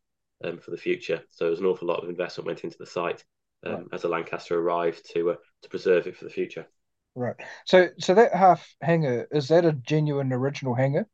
um, 0.44 0.58
for 0.58 0.70
the 0.70 0.76
future. 0.76 1.22
So 1.30 1.44
there 1.44 1.50
was 1.50 1.60
an 1.60 1.66
awful 1.66 1.88
lot 1.88 2.02
of 2.02 2.08
investment 2.08 2.46
went 2.46 2.64
into 2.64 2.78
the 2.78 2.86
site 2.86 3.24
um, 3.64 3.72
right. 3.72 3.84
as 3.92 4.04
a 4.04 4.08
Lancaster 4.08 4.58
arrived 4.58 5.10
to 5.14 5.30
uh, 5.30 5.36
to 5.62 5.68
preserve 5.68 6.06
it 6.06 6.16
for 6.16 6.24
the 6.24 6.30
future. 6.30 6.66
Right. 7.14 7.36
So 7.64 7.88
so 7.98 8.14
that 8.14 8.34
half 8.34 8.68
hangar 8.80 9.26
is 9.30 9.48
that 9.48 9.64
a 9.64 9.72
genuine 9.72 10.32
original 10.32 10.74
hangar 10.74 11.06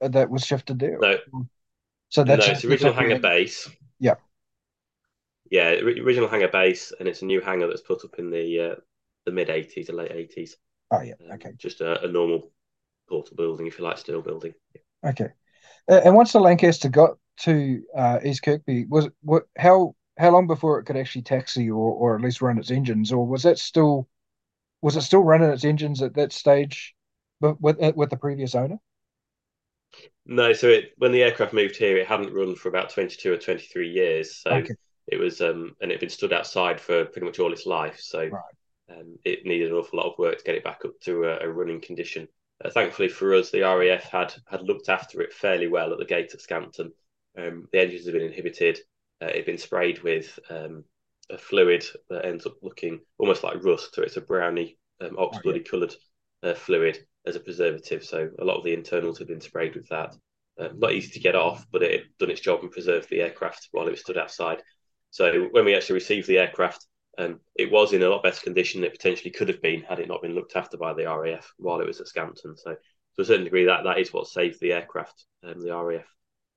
that 0.00 0.30
was 0.30 0.44
shifted 0.44 0.78
there? 0.78 0.98
No. 1.00 1.18
So 2.08 2.24
that's 2.24 2.46
no, 2.46 2.52
it's 2.52 2.64
original 2.64 2.92
hangar 2.92 3.18
base. 3.18 3.68
Yeah. 3.98 4.14
Yeah, 5.50 5.70
original 5.70 6.28
hangar 6.28 6.48
base, 6.48 6.92
and 6.98 7.08
it's 7.08 7.22
a 7.22 7.26
new 7.26 7.40
hangar 7.40 7.68
that's 7.68 7.82
put 7.82 8.04
up 8.04 8.18
in 8.18 8.30
the 8.30 8.60
uh, 8.60 8.74
the 9.24 9.32
mid 9.32 9.48
'80s, 9.48 9.86
the 9.86 9.92
late 9.92 10.10
'80s. 10.10 10.52
Oh 10.90 11.02
yeah, 11.02 11.14
um, 11.24 11.32
okay. 11.34 11.52
Just 11.56 11.80
a, 11.80 12.02
a, 12.04 12.08
normal 12.08 12.50
portal 13.08 13.36
building, 13.36 13.66
if 13.66 13.78
you 13.78 13.84
like, 13.84 13.98
steel 13.98 14.22
building. 14.22 14.54
Yeah. 14.74 15.10
Okay. 15.10 15.28
Uh, 15.88 16.00
and 16.04 16.14
once 16.14 16.32
the 16.32 16.40
Lancaster 16.40 16.88
got 16.88 17.16
to 17.38 17.82
uh, 17.96 18.18
East 18.24 18.42
Kirkby, 18.42 18.86
was 18.86 19.08
what 19.22 19.44
how 19.56 19.94
how 20.18 20.30
long 20.30 20.46
before 20.46 20.78
it 20.78 20.84
could 20.84 20.96
actually 20.96 21.22
taxi 21.22 21.70
or, 21.70 21.92
or 21.92 22.16
at 22.16 22.22
least 22.22 22.42
run 22.42 22.58
its 22.58 22.70
engines, 22.70 23.12
or 23.12 23.26
was 23.26 23.42
that 23.44 23.58
still 23.58 24.08
was 24.82 24.96
it 24.96 25.02
still 25.02 25.22
running 25.22 25.50
its 25.50 25.64
engines 25.64 26.02
at 26.02 26.14
that 26.14 26.32
stage, 26.32 26.94
but 27.40 27.60
with 27.60 27.76
with 27.94 28.10
the 28.10 28.16
previous 28.16 28.54
owner? 28.54 28.78
No, 30.26 30.52
so 30.52 30.68
it, 30.68 30.92
when 30.98 31.12
the 31.12 31.22
aircraft 31.22 31.52
moved 31.52 31.76
here, 31.76 31.96
it 31.96 32.06
hadn't 32.06 32.34
run 32.34 32.56
for 32.56 32.68
about 32.68 32.90
twenty 32.90 33.16
two 33.16 33.32
or 33.32 33.36
twenty 33.36 33.64
three 33.64 33.88
years. 33.88 34.36
So 34.36 34.50
okay. 34.50 34.74
it 35.06 35.18
was, 35.18 35.40
um, 35.40 35.76
and 35.80 35.90
it 35.90 35.94
had 35.94 36.00
been 36.00 36.08
stood 36.10 36.32
outside 36.32 36.80
for 36.80 37.04
pretty 37.04 37.26
much 37.26 37.38
all 37.38 37.52
its 37.52 37.66
life. 37.66 38.00
So 38.00 38.26
right. 38.26 38.42
um, 38.90 39.18
it 39.24 39.46
needed 39.46 39.70
an 39.70 39.76
awful 39.78 39.98
lot 39.98 40.12
of 40.12 40.18
work 40.18 40.38
to 40.38 40.44
get 40.44 40.56
it 40.56 40.64
back 40.64 40.84
up 40.84 40.98
to 41.02 41.24
a, 41.24 41.46
a 41.46 41.48
running 41.48 41.80
condition. 41.80 42.28
Uh, 42.64 42.70
thankfully 42.70 43.08
for 43.08 43.34
us, 43.34 43.50
the 43.50 43.62
RAF 43.62 44.04
had 44.04 44.34
had 44.50 44.62
looked 44.62 44.88
after 44.88 45.20
it 45.20 45.32
fairly 45.32 45.68
well 45.68 45.92
at 45.92 45.98
the 45.98 46.04
gate 46.04 46.34
at 46.34 46.40
Scampton. 46.40 46.92
Um, 47.38 47.68
the 47.72 47.80
engines 47.80 48.06
had 48.06 48.14
been 48.14 48.22
inhibited 48.22 48.78
uh, 49.22 49.26
it 49.26 49.36
had 49.36 49.46
been 49.46 49.58
sprayed 49.58 50.02
with 50.02 50.38
um, 50.50 50.84
a 51.30 51.38
fluid 51.38 51.84
that 52.10 52.24
ends 52.24 52.46
up 52.46 52.56
looking 52.62 53.00
almost 53.18 53.42
like 53.42 53.64
rust. 53.64 53.94
So 53.94 54.02
it's 54.02 54.16
a 54.16 54.20
browny, 54.20 54.78
um, 55.00 55.16
ox 55.18 55.38
bloody 55.42 55.62
oh, 55.66 55.70
coloured 55.70 55.94
uh, 56.42 56.54
fluid 56.54 56.98
as 57.26 57.36
a 57.36 57.40
preservative. 57.40 58.04
So 58.04 58.30
a 58.38 58.44
lot 58.44 58.56
of 58.56 58.64
the 58.64 58.74
internals 58.74 59.18
have 59.18 59.28
been 59.28 59.40
sprayed 59.40 59.74
with 59.74 59.88
that. 59.88 60.14
Uh, 60.58 60.68
not 60.74 60.92
easy 60.92 61.10
to 61.10 61.20
get 61.20 61.34
off, 61.34 61.66
but 61.70 61.82
it 61.82 61.92
had 61.92 62.08
done 62.18 62.30
its 62.30 62.40
job 62.40 62.60
and 62.62 62.70
preserved 62.70 63.10
the 63.10 63.20
aircraft 63.20 63.68
while 63.72 63.86
it 63.86 63.90
was 63.90 64.00
stood 64.00 64.16
outside. 64.16 64.62
So 65.10 65.48
when 65.50 65.64
we 65.64 65.74
actually 65.74 65.94
received 65.94 66.28
the 66.28 66.38
aircraft, 66.38 66.86
um, 67.18 67.40
it 67.54 67.70
was 67.70 67.92
in 67.92 68.02
a 68.02 68.08
lot 68.08 68.22
better 68.22 68.40
condition 68.40 68.80
than 68.80 68.88
it 68.88 68.96
potentially 68.96 69.30
could 69.30 69.48
have 69.48 69.62
been 69.62 69.82
had 69.82 69.98
it 69.98 70.08
not 70.08 70.22
been 70.22 70.34
looked 70.34 70.56
after 70.56 70.76
by 70.76 70.92
the 70.92 71.04
RAF 71.04 71.52
while 71.58 71.80
it 71.80 71.86
was 71.86 72.00
at 72.00 72.08
Scampton. 72.08 72.56
So 72.56 72.72
to 72.72 73.22
a 73.22 73.24
certain 73.24 73.44
degree, 73.44 73.64
that 73.64 73.84
that 73.84 73.98
is 73.98 74.12
what 74.12 74.28
saved 74.28 74.60
the 74.60 74.72
aircraft, 74.72 75.24
um, 75.42 75.60
the 75.62 75.74
RAF 75.74 76.06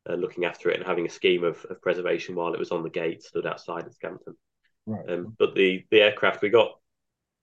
uh, 0.10 0.16
looking 0.16 0.46
after 0.46 0.70
it 0.70 0.78
and 0.78 0.86
having 0.86 1.06
a 1.06 1.10
scheme 1.10 1.44
of, 1.44 1.66
of 1.70 1.82
preservation 1.82 2.36
while 2.36 2.54
it 2.54 2.60
was 2.60 2.72
on 2.72 2.84
the 2.84 2.90
gate, 2.90 3.24
stood 3.24 3.46
outside 3.46 3.86
at 3.86 3.94
Scampton. 3.94 4.36
Right. 4.86 5.10
Um, 5.10 5.36
but 5.38 5.56
the, 5.56 5.86
the 5.92 6.02
aircraft, 6.02 6.42
we 6.42 6.50
got 6.50 6.72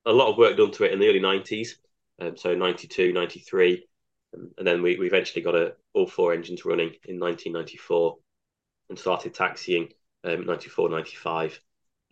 a 0.05 0.12
lot 0.12 0.31
of 0.31 0.39
work 0.39 0.57
done 0.57 0.70
to 0.72 0.85
it 0.85 0.93
in 0.93 0.99
the 0.99 1.09
early 1.09 1.20
90s, 1.20 1.70
um, 2.21 2.37
so 2.37 2.55
92, 2.55 3.12
93. 3.12 3.87
Um, 4.35 4.51
and 4.59 4.67
then 4.67 4.83
we, 4.83 4.97
we 4.99 5.07
eventually 5.07 5.43
got 5.43 5.55
a, 5.55 5.75
all 5.95 6.07
four 6.07 6.33
engines 6.33 6.64
running 6.64 6.93
in 7.05 7.21
1994 7.21 8.17
and 8.89 8.99
started 8.99 9.35
taxiing 9.35 9.89
um, 10.25 10.47
94, 10.47 10.89
95. 10.89 11.61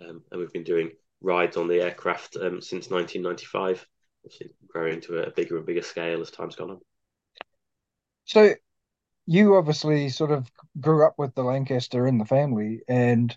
Um, 0.00 0.22
and 0.30 0.40
we've 0.40 0.52
been 0.52 0.64
doing 0.64 0.90
rides 1.20 1.56
on 1.56 1.68
the 1.68 1.80
aircraft 1.80 2.36
um, 2.36 2.60
since 2.60 2.90
1995, 2.90 3.86
obviously 4.24 4.50
growing 4.68 5.00
to 5.02 5.18
a 5.18 5.30
bigger 5.30 5.56
and 5.56 5.66
bigger 5.66 5.82
scale 5.82 6.20
as 6.20 6.30
time's 6.30 6.56
gone 6.56 6.70
on. 6.70 6.80
So 8.24 8.54
you 9.26 9.56
obviously 9.56 10.08
sort 10.08 10.30
of 10.30 10.50
grew 10.80 11.06
up 11.06 11.14
with 11.18 11.34
the 11.34 11.42
Lancaster 11.42 12.06
in 12.06 12.18
the 12.18 12.24
family, 12.24 12.80
and 12.88 13.36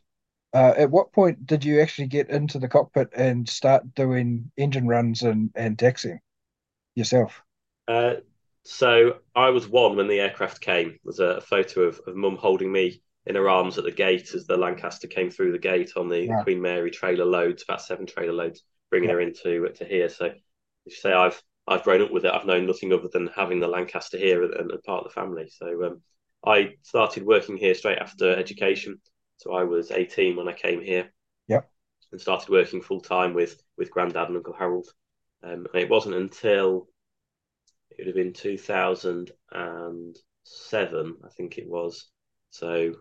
uh, 0.53 0.74
at 0.78 0.91
what 0.91 1.13
point 1.13 1.45
did 1.45 1.63
you 1.63 1.82
actually 1.82 2.07
get 2.07 2.30
into 2.30 2.59
the 2.59 2.68
cockpit 2.68 3.09
and 3.13 3.47
start 3.47 3.93
doing 3.93 4.51
engine 4.57 4.88
runs 4.88 5.22
and 5.24 5.51
and 5.55 5.78
taxiing 5.78 6.20
yourself? 6.98 7.41
Uh, 7.88 8.16
so 8.64 9.18
I 9.36 9.50
was 9.52 9.68
one 9.68 9.95
when 9.95 10.08
the 10.08 10.20
aircraft 10.20 10.60
came. 10.60 10.98
There's 11.06 11.20
a, 11.20 11.39
photo 11.39 11.84
of, 11.84 12.02
of 12.06 12.16
mum 12.16 12.36
holding 12.36 12.72
me 12.72 13.02
in 13.26 13.36
her 13.36 13.50
arms 13.50 13.78
at 13.78 13.84
the 13.84 13.91
gate 13.91 14.34
as 14.34 14.45
the 14.45 14.58
Lancaster 14.58 15.08
came 15.08 15.30
through 15.30 15.52
the 15.52 15.60
gate 15.60 15.93
on 15.95 16.10
the, 16.10 16.26
Yeah. 16.26 16.43
Queen 16.43 16.62
Mary 16.62 16.91
trailer 16.91 17.26
loads, 17.26 17.64
about 17.64 17.82
seven 17.82 18.06
trailer 18.06 18.34
loads, 18.34 18.64
bringing 18.89 19.10
Yeah. 19.10 19.16
her 19.16 19.22
into 19.22 19.70
to 19.70 19.86
here. 19.86 20.10
So, 20.10 20.34
you 20.86 20.91
say 20.91 21.14
I've 21.14 21.41
I've 21.70 21.84
grown 21.84 22.02
up 22.02 22.12
with 22.12 22.24
it. 22.24 22.34
I've 22.34 22.45
known 22.45 22.66
nothing 22.66 22.93
other 22.93 23.10
than 23.12 23.28
having 23.28 23.60
the 23.60 23.68
Lancaster 23.68 24.18
here 24.18 24.43
and, 24.43 24.54
and 24.54 24.84
part 24.84 25.06
of 25.06 25.12
the 25.12 25.14
family. 25.14 25.50
So, 25.50 25.86
um, 25.86 26.02
I 26.45 26.76
started 26.82 27.24
working 27.24 27.58
here 27.58 27.74
straight 27.74 27.98
after 28.00 28.34
education. 28.36 29.02
So 29.38 29.54
I 29.54 29.64
was 29.64 29.91
18 29.91 30.36
when 30.36 30.48
I 30.48 30.54
came 30.54 30.82
here. 30.82 31.12
Yep. 31.48 31.70
And 32.12 32.22
started 32.22 32.50
working 32.50 32.82
full 32.82 33.02
time 33.02 33.34
with 33.34 33.62
with 33.78 33.91
Grandad 33.91 34.30
and 34.30 34.38
Uncle 34.38 34.54
Harold. 34.54 34.88
Um, 35.48 35.66
and 35.74 35.82
it 35.82 35.89
wasn't 35.89 36.16
until 36.16 36.88
it 37.91 38.00
would 38.00 38.08
have 38.08 38.16
been 38.16 38.34
2007, 38.34 41.16
I 41.24 41.30
think 41.30 41.58
it 41.58 41.70
was. 41.70 42.10
So 42.50 42.95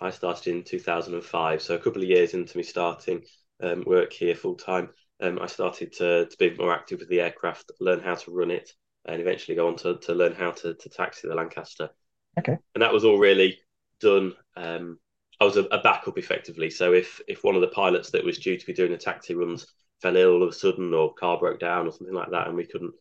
I 0.00 0.10
started 0.10 0.54
in 0.54 0.62
2005. 0.62 1.62
So 1.62 1.74
a 1.74 1.78
couple 1.78 2.02
of 2.02 2.08
years 2.08 2.34
into 2.34 2.56
me 2.56 2.62
starting 2.62 3.24
um, 3.62 3.84
work 3.86 4.12
here 4.12 4.34
full 4.34 4.54
time, 4.54 4.90
um, 5.20 5.38
I 5.40 5.46
started 5.46 5.92
to, 5.94 6.26
to 6.26 6.36
be 6.38 6.56
more 6.56 6.72
active 6.72 7.00
with 7.00 7.08
the 7.08 7.20
aircraft, 7.20 7.72
learn 7.80 8.00
how 8.00 8.14
to 8.14 8.30
run 8.30 8.50
it, 8.50 8.72
and 9.06 9.20
eventually 9.20 9.56
go 9.56 9.68
on 9.68 9.76
to, 9.76 9.98
to 9.98 10.14
learn 10.14 10.34
how 10.34 10.52
to, 10.52 10.74
to 10.74 10.88
taxi 10.88 11.28
the 11.28 11.34
Lancaster. 11.34 11.90
Okay. 12.38 12.56
And 12.74 12.82
that 12.82 12.92
was 12.92 13.04
all 13.04 13.18
really 13.18 13.58
done. 14.00 14.34
Um, 14.56 14.98
I 15.40 15.44
was 15.44 15.56
a, 15.56 15.64
a 15.64 15.82
backup 15.82 16.18
effectively. 16.18 16.70
So 16.70 16.92
if 16.92 17.20
if 17.26 17.42
one 17.42 17.54
of 17.54 17.62
the 17.62 17.68
pilots 17.68 18.10
that 18.10 18.24
was 18.24 18.38
due 18.38 18.58
to 18.58 18.66
be 18.66 18.72
doing 18.72 18.92
the 18.92 18.98
taxi 18.98 19.34
runs 19.34 19.66
fell 20.02 20.16
ill 20.16 20.32
all 20.32 20.42
of 20.42 20.50
a 20.50 20.52
sudden 20.52 20.94
or 20.94 21.14
car 21.14 21.38
broke 21.38 21.60
down 21.60 21.86
or 21.86 21.92
something 21.92 22.14
like 22.14 22.30
that, 22.30 22.48
and 22.48 22.56
we 22.56 22.66
couldn't, 22.66 22.94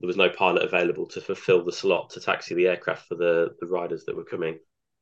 there 0.00 0.06
was 0.06 0.16
no 0.16 0.28
pilot 0.28 0.62
available 0.62 1.06
to 1.06 1.20
fulfil 1.20 1.64
the 1.64 1.72
slot 1.72 2.10
to 2.10 2.20
taxi 2.20 2.54
the 2.54 2.68
aircraft 2.68 3.08
for 3.08 3.14
the, 3.14 3.54
the 3.60 3.66
riders 3.66 4.04
that 4.04 4.16
were 4.16 4.24
coming. 4.24 4.58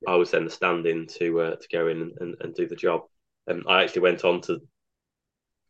I 0.06 0.16
was 0.16 0.30
then 0.30 0.44
the 0.44 0.50
stand-in 0.50 1.06
to 1.18 1.40
uh, 1.40 1.56
to 1.56 1.68
go 1.70 1.88
in 1.88 2.02
and, 2.02 2.12
and, 2.20 2.36
and 2.40 2.54
do 2.54 2.66
the 2.66 2.74
job. 2.74 3.02
And 3.46 3.64
I 3.68 3.82
actually 3.82 4.02
went 4.02 4.24
on 4.24 4.40
to, 4.42 4.60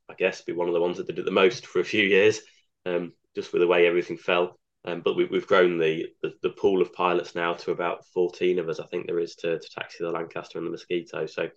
I 0.09 0.15
guess, 0.15 0.43
be 0.43 0.53
one 0.53 0.69
of 0.69 0.75
the 0.75 0.81
ones 0.81 0.97
that 0.97 1.07
did 1.07 1.19
it 1.19 1.25
the 1.25 1.31
most 1.31 1.67
for 1.67 1.81
a 1.81 1.85
few 1.85 2.05
years, 2.05 2.41
um, 2.87 3.13
just 3.37 3.53
with 3.53 3.61
the 3.61 3.67
way 3.67 3.87
everything 3.87 4.17
fell. 4.17 4.59
Um, 4.85 5.01
but 5.05 5.17
we, 5.17 5.27
we've 5.27 5.47
grown 5.47 5.79
the, 5.79 6.09
the 6.23 6.33
the 6.43 6.51
pool 6.51 6.83
of 6.83 6.93
pilots 6.93 7.35
now 7.35 7.55
to 7.55 7.71
about 7.71 8.07
fourteen 8.07 8.59
of 8.59 8.69
us. 8.69 8.81
I 8.81 8.87
think 8.87 9.07
there 9.07 9.21
is 9.21 9.37
to, 9.37 9.59
to 9.59 9.69
taxi 9.75 9.99
the 10.01 10.11
Lancaster 10.11 10.59
and 10.59 10.67
the 10.67 10.71
Mosquito. 10.71 11.27
So 11.27 11.49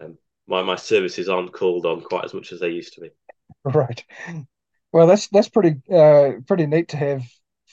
um, 0.00 0.18
my 0.46 0.62
my 0.62 0.76
services 0.76 1.28
aren't 1.28 1.52
called 1.52 1.86
on 1.86 2.00
quite 2.00 2.24
as 2.24 2.34
much 2.34 2.52
as 2.52 2.60
they 2.60 2.70
used 2.70 2.94
to 2.94 3.02
be. 3.02 3.10
Right. 3.64 4.04
Well, 4.92 5.06
that's 5.06 5.28
that's 5.28 5.48
pretty 5.48 5.82
uh, 5.92 6.40
pretty 6.46 6.66
neat 6.66 6.88
to 6.90 6.96
have 6.96 7.22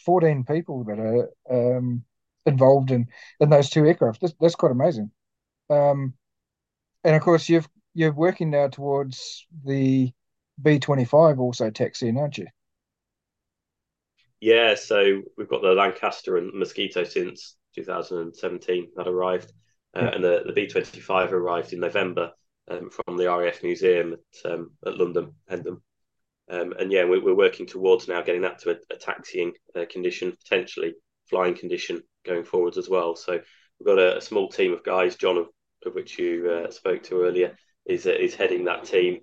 14 0.05 0.43
people 0.43 0.83
that 0.85 0.99
are 0.99 1.77
um, 1.77 2.03
involved 2.45 2.91
in 2.91 3.07
in 3.39 3.49
those 3.49 3.69
two 3.69 3.85
aircraft. 3.85 4.21
That's 4.21 4.33
that's 4.39 4.55
quite 4.55 4.71
amazing. 4.73 5.11
Um, 5.69 6.15
and 7.03 7.15
of 7.15 7.21
course, 7.23 7.49
you've 7.49 7.69
you're 7.95 8.13
working 8.13 8.51
now 8.51 8.69
towards 8.69 9.47
the 9.65 10.13
B25 10.61 11.39
also 11.39 11.69
taxiing, 11.71 12.17
aren't 12.19 12.37
you? 12.39 12.47
Yeah, 14.39 14.75
so 14.75 15.23
we've 15.37 15.47
got 15.47 15.61
the 15.61 15.73
Lancaster 15.73 16.37
and 16.37 16.53
Mosquito 16.53 17.03
since 17.03 17.55
2017 17.73 18.91
that 18.95 19.07
arrived, 19.07 19.51
uh, 19.95 19.99
Yeah. 19.99 20.11
and 20.13 20.23
the, 20.23 20.43
the 20.45 20.53
B25 20.53 21.31
arrived 21.31 21.73
in 21.73 21.79
November 21.79 22.31
um, 22.69 22.89
from 22.89 23.17
the 23.17 23.27
RAF 23.27 23.63
Museum 23.63 24.13
at, 24.13 24.51
um, 24.51 24.71
at 24.85 24.97
London, 24.97 25.33
Hendon. 25.47 25.81
Um, 26.49 26.73
and 26.79 26.91
yeah, 26.91 27.05
we, 27.05 27.19
we're 27.19 27.35
working 27.35 27.65
towards 27.65 28.07
now 28.07 28.21
getting 28.21 28.43
that 28.43 28.59
to 28.59 28.71
a, 28.71 28.75
a 28.91 28.97
taxiing 28.97 29.53
uh, 29.75 29.85
condition, 29.89 30.31
potentially 30.43 30.93
flying 31.29 31.55
condition 31.55 32.03
going 32.25 32.43
forwards 32.43 32.77
as 32.77 32.89
well. 32.89 33.15
So 33.15 33.33
we've 33.79 33.87
got 33.87 33.99
a, 33.99 34.17
a 34.17 34.21
small 34.21 34.49
team 34.49 34.73
of 34.73 34.83
guys, 34.83 35.15
John, 35.15 35.37
of, 35.37 35.47
of 35.85 35.95
which 35.95 36.19
you 36.19 36.49
uh, 36.49 36.71
spoke 36.71 37.03
to 37.03 37.23
earlier, 37.23 37.55
is 37.85 38.05
uh, 38.05 38.11
is 38.11 38.35
heading 38.35 38.65
that 38.65 38.85
team. 38.85 39.21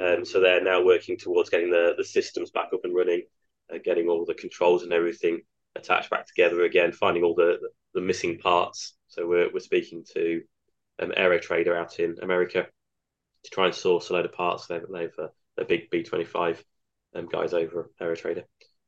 Um, 0.00 0.24
so 0.24 0.40
they're 0.40 0.64
now 0.64 0.82
working 0.82 1.18
towards 1.18 1.50
getting 1.50 1.70
the, 1.70 1.94
the 1.96 2.04
systems 2.04 2.50
back 2.50 2.68
up 2.72 2.80
and 2.84 2.94
running, 2.94 3.22
uh, 3.72 3.78
getting 3.84 4.08
all 4.08 4.24
the 4.24 4.32
controls 4.34 4.82
and 4.82 4.92
everything 4.92 5.42
attached 5.76 6.08
back 6.08 6.26
together 6.26 6.62
again, 6.62 6.92
finding 6.92 7.22
all 7.22 7.34
the, 7.34 7.58
the 7.92 8.00
missing 8.00 8.38
parts. 8.38 8.96
So 9.08 9.26
we're, 9.26 9.52
we're 9.52 9.60
speaking 9.60 10.04
to 10.14 10.40
um, 11.00 11.12
Aero 11.16 11.38
Trader 11.38 11.76
out 11.76 11.98
in 11.98 12.16
America 12.22 12.66
to 13.44 13.50
try 13.50 13.66
and 13.66 13.74
source 13.74 14.10
a 14.10 14.12
load 14.12 14.24
of 14.24 14.32
parts. 14.32 14.66
They've, 14.66 14.84
they've 14.92 15.18
uh, 15.18 15.28
a 15.58 15.64
big 15.64 15.90
B25 15.90 16.58
um, 17.14 17.26
guys 17.26 17.52
over 17.52 17.80
at 17.80 18.04
Aero 18.04 18.16
Trader. 18.16 18.44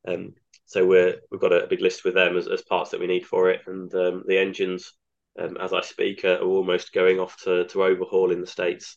Um, 0.06 0.34
so 0.64 0.86
we're, 0.86 1.16
we've 1.30 1.40
got 1.40 1.52
a, 1.52 1.64
a 1.64 1.68
big 1.68 1.80
list 1.80 2.04
with 2.04 2.14
them 2.14 2.36
as, 2.36 2.48
as 2.48 2.62
parts 2.62 2.90
that 2.90 3.00
we 3.00 3.06
need 3.06 3.26
for 3.26 3.50
it. 3.50 3.62
And 3.66 3.92
um, 3.94 4.24
the 4.26 4.38
engines, 4.38 4.92
um, 5.38 5.56
as 5.58 5.72
I 5.72 5.80
speak, 5.80 6.24
are, 6.24 6.38
almost 6.38 6.92
going 6.92 7.20
off 7.20 7.36
to, 7.44 7.66
to 7.66 7.84
overhaul 7.84 8.32
in 8.32 8.40
the 8.40 8.46
States. 8.46 8.96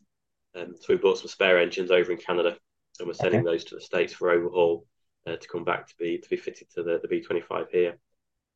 Um, 0.55 0.75
so 0.79 0.85
we 0.89 0.97
bought 0.97 1.19
some 1.19 1.27
spare 1.27 1.59
engines 1.59 1.91
over 1.91 2.11
in 2.11 2.17
Canada 2.17 2.57
and 2.99 3.07
we're 3.07 3.13
sending 3.13 3.43
those 3.43 3.63
to 3.65 3.75
the 3.75 3.81
States 3.81 4.13
for 4.13 4.31
overhaul 4.31 4.85
uh, 5.27 5.35
to 5.35 5.47
come 5.47 5.63
back 5.63 5.87
to 5.87 5.93
be 5.99 6.17
to 6.17 6.29
be 6.29 6.37
fitted 6.37 6.69
to 6.71 6.83
the, 6.83 6.99
the 7.01 7.07
B25 7.07 7.65
here. 7.71 7.97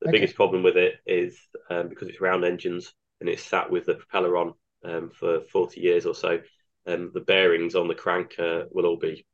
The 0.00 0.08
Okay. 0.08 0.18
biggest 0.18 0.34
problem 0.34 0.62
with 0.62 0.76
it 0.76 0.94
is 1.06 1.38
um, 1.70 1.88
because 1.88 2.08
it's 2.08 2.20
round 2.20 2.44
engines 2.44 2.92
and 3.20 3.28
it's 3.28 3.44
sat 3.44 3.70
with 3.70 3.86
the 3.86 3.94
propeller 3.94 4.36
on 4.36 4.54
um, 4.84 5.10
for 5.10 5.40
40 5.40 5.80
years 5.80 6.06
or 6.06 6.14
so, 6.14 6.40
um, 6.86 7.10
the 7.14 7.20
bearings 7.20 7.74
on 7.74 7.88
the 7.88 7.94
crank 7.94 8.34
uh, 8.38 8.64
will 8.70 8.86
all 8.86 8.98
be, 8.98 9.24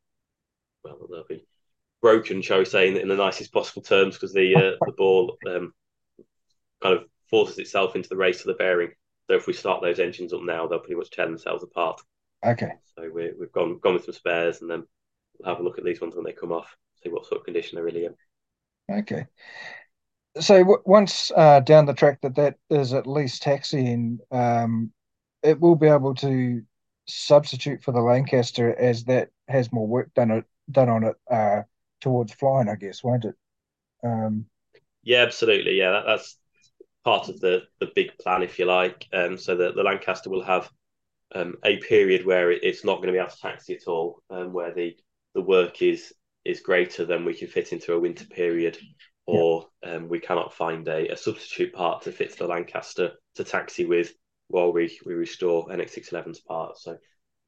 well, 0.85 0.99
they'll 1.11 1.25
be 1.29 1.45
broken, 2.01 2.43
shall 2.43 2.59
we 2.59 2.65
say, 2.65 2.89
in, 2.89 2.97
in 2.97 3.09
the 3.09 3.17
nicest 3.17 3.53
possible 3.53 3.83
terms, 3.83 4.15
because 4.15 4.33
the 4.33 4.55
uh, 4.55 4.77
the 4.87 4.93
ball 4.93 5.37
um, 5.49 5.73
kind 6.83 6.97
of 6.97 7.05
forces 7.29 7.59
itself 7.59 7.97
into 7.97 8.09
the 8.09 8.17
race 8.17 8.41
of 8.41 8.47
the 8.47 8.55
bearing. 8.55 8.91
So 9.27 9.37
if 9.37 9.47
we 9.47 9.53
start 9.53 9.83
those 9.83 10.01
engines 10.01 10.33
up 10.33 10.43
now, 10.43 10.67
they'll 10.67 10.79
pretty 10.81 10.97
much 10.97 11.11
tear 11.11 11.27
themselves 11.27 11.63
apart. 11.63 12.01
Okay. 12.45 12.73
So 12.97 13.11
we, 13.13 13.31
we've 13.39 13.53
gone 13.53 13.79
gone 13.79 13.95
with 13.95 14.05
some 14.05 14.15
spares, 14.15 14.61
and 14.61 14.71
then 14.71 14.85
we'll 15.39 15.53
have 15.53 15.61
a 15.61 15.65
look 15.65 15.79
at 15.79 15.85
these 15.85 16.01
ones 16.01 16.15
when 16.15 16.25
they 16.25 16.33
come 16.33 16.53
off, 16.53 16.77
see 17.03 17.11
what 17.11 17.27
sort 17.27 17.41
of 17.41 17.45
condition 17.45 17.77
they're 17.77 17.85
really 17.85 18.07
in. 18.07 18.15
Okay. 18.91 19.27
So 20.39 20.81
once 20.85 21.33
uh, 21.35 21.61
down 21.61 21.87
the 21.87 21.95
track 21.95 22.21
that 22.23 22.37
that 22.37 22.57
is 22.71 22.93
at 22.93 23.07
least 23.07 23.43
taxiing, 23.43 24.21
um, 24.31 24.93
it 25.43 25.61
will 25.61 25.75
be 25.75 25.89
able 25.89 26.15
to 26.17 26.63
substitute 27.07 27.83
for 27.83 27.93
the 27.93 28.01
Lancaster 28.01 28.75
as 28.79 29.05
that 29.05 29.31
has 29.49 29.73
more 29.73 29.87
work 29.87 30.15
done 30.15 30.45
done 30.71 30.89
on 30.89 31.05
it 31.05 31.17
uh, 31.31 31.63
towards 32.01 32.33
flying, 32.33 32.69
I 32.69 32.77
guess, 32.77 33.03
won't 33.03 33.25
it? 33.25 33.35
Um, 34.05 34.47
Yeah, 35.03 35.23
absolutely. 35.23 35.79
Yeah, 35.79 35.93
that, 35.93 36.07
that's 36.07 36.37
part 37.05 37.29
of 37.29 37.41
the 37.41 37.63
the 37.81 37.91
big 37.95 38.17
plan, 38.19 38.43
if 38.43 38.59
you 38.59 38.67
like. 38.67 39.07
Um, 39.13 39.39
so 39.39 39.57
the, 39.57 39.73
the 39.73 39.83
Lancaster 39.83 40.31
will 40.31 40.45
have 40.45 40.71
um, 41.35 41.57
a 41.65 41.79
period 41.79 42.27
where 42.27 42.53
it, 42.53 42.65
it's 42.65 42.85
not 42.85 42.97
going 42.97 43.09
to 43.09 43.13
be 43.13 43.19
able 43.19 43.31
to 43.31 43.41
taxi 43.41 43.75
at 43.77 43.89
all, 43.89 44.23
um, 44.31 44.53
where 44.53 44.75
the 44.75 44.97
the 45.35 45.43
work 45.43 45.83
is 45.83 46.15
is 46.45 46.61
greater 46.61 47.05
than 47.05 47.25
we 47.25 47.35
can 47.35 47.49
fit 47.49 47.73
into 47.73 47.95
a 47.95 48.01
winter 48.01 48.27
period, 48.27 48.79
or 49.27 49.67
um, 49.85 50.09
we 50.09 50.21
cannot 50.21 50.55
find 50.55 50.87
a, 50.89 51.09
a 51.13 51.17
substitute 51.17 51.73
part 51.73 52.03
to 52.03 52.13
fit 52.13 52.33
to 52.33 52.39
the 52.39 52.47
Lancaster 52.47 53.13
to 53.37 53.45
taxi 53.45 53.87
with 53.87 54.13
while 54.49 54.73
we, 54.73 54.99
we 55.07 55.15
restore 55.15 55.71
NX611's 55.71 56.41
parts. 56.41 56.85
So 56.85 56.99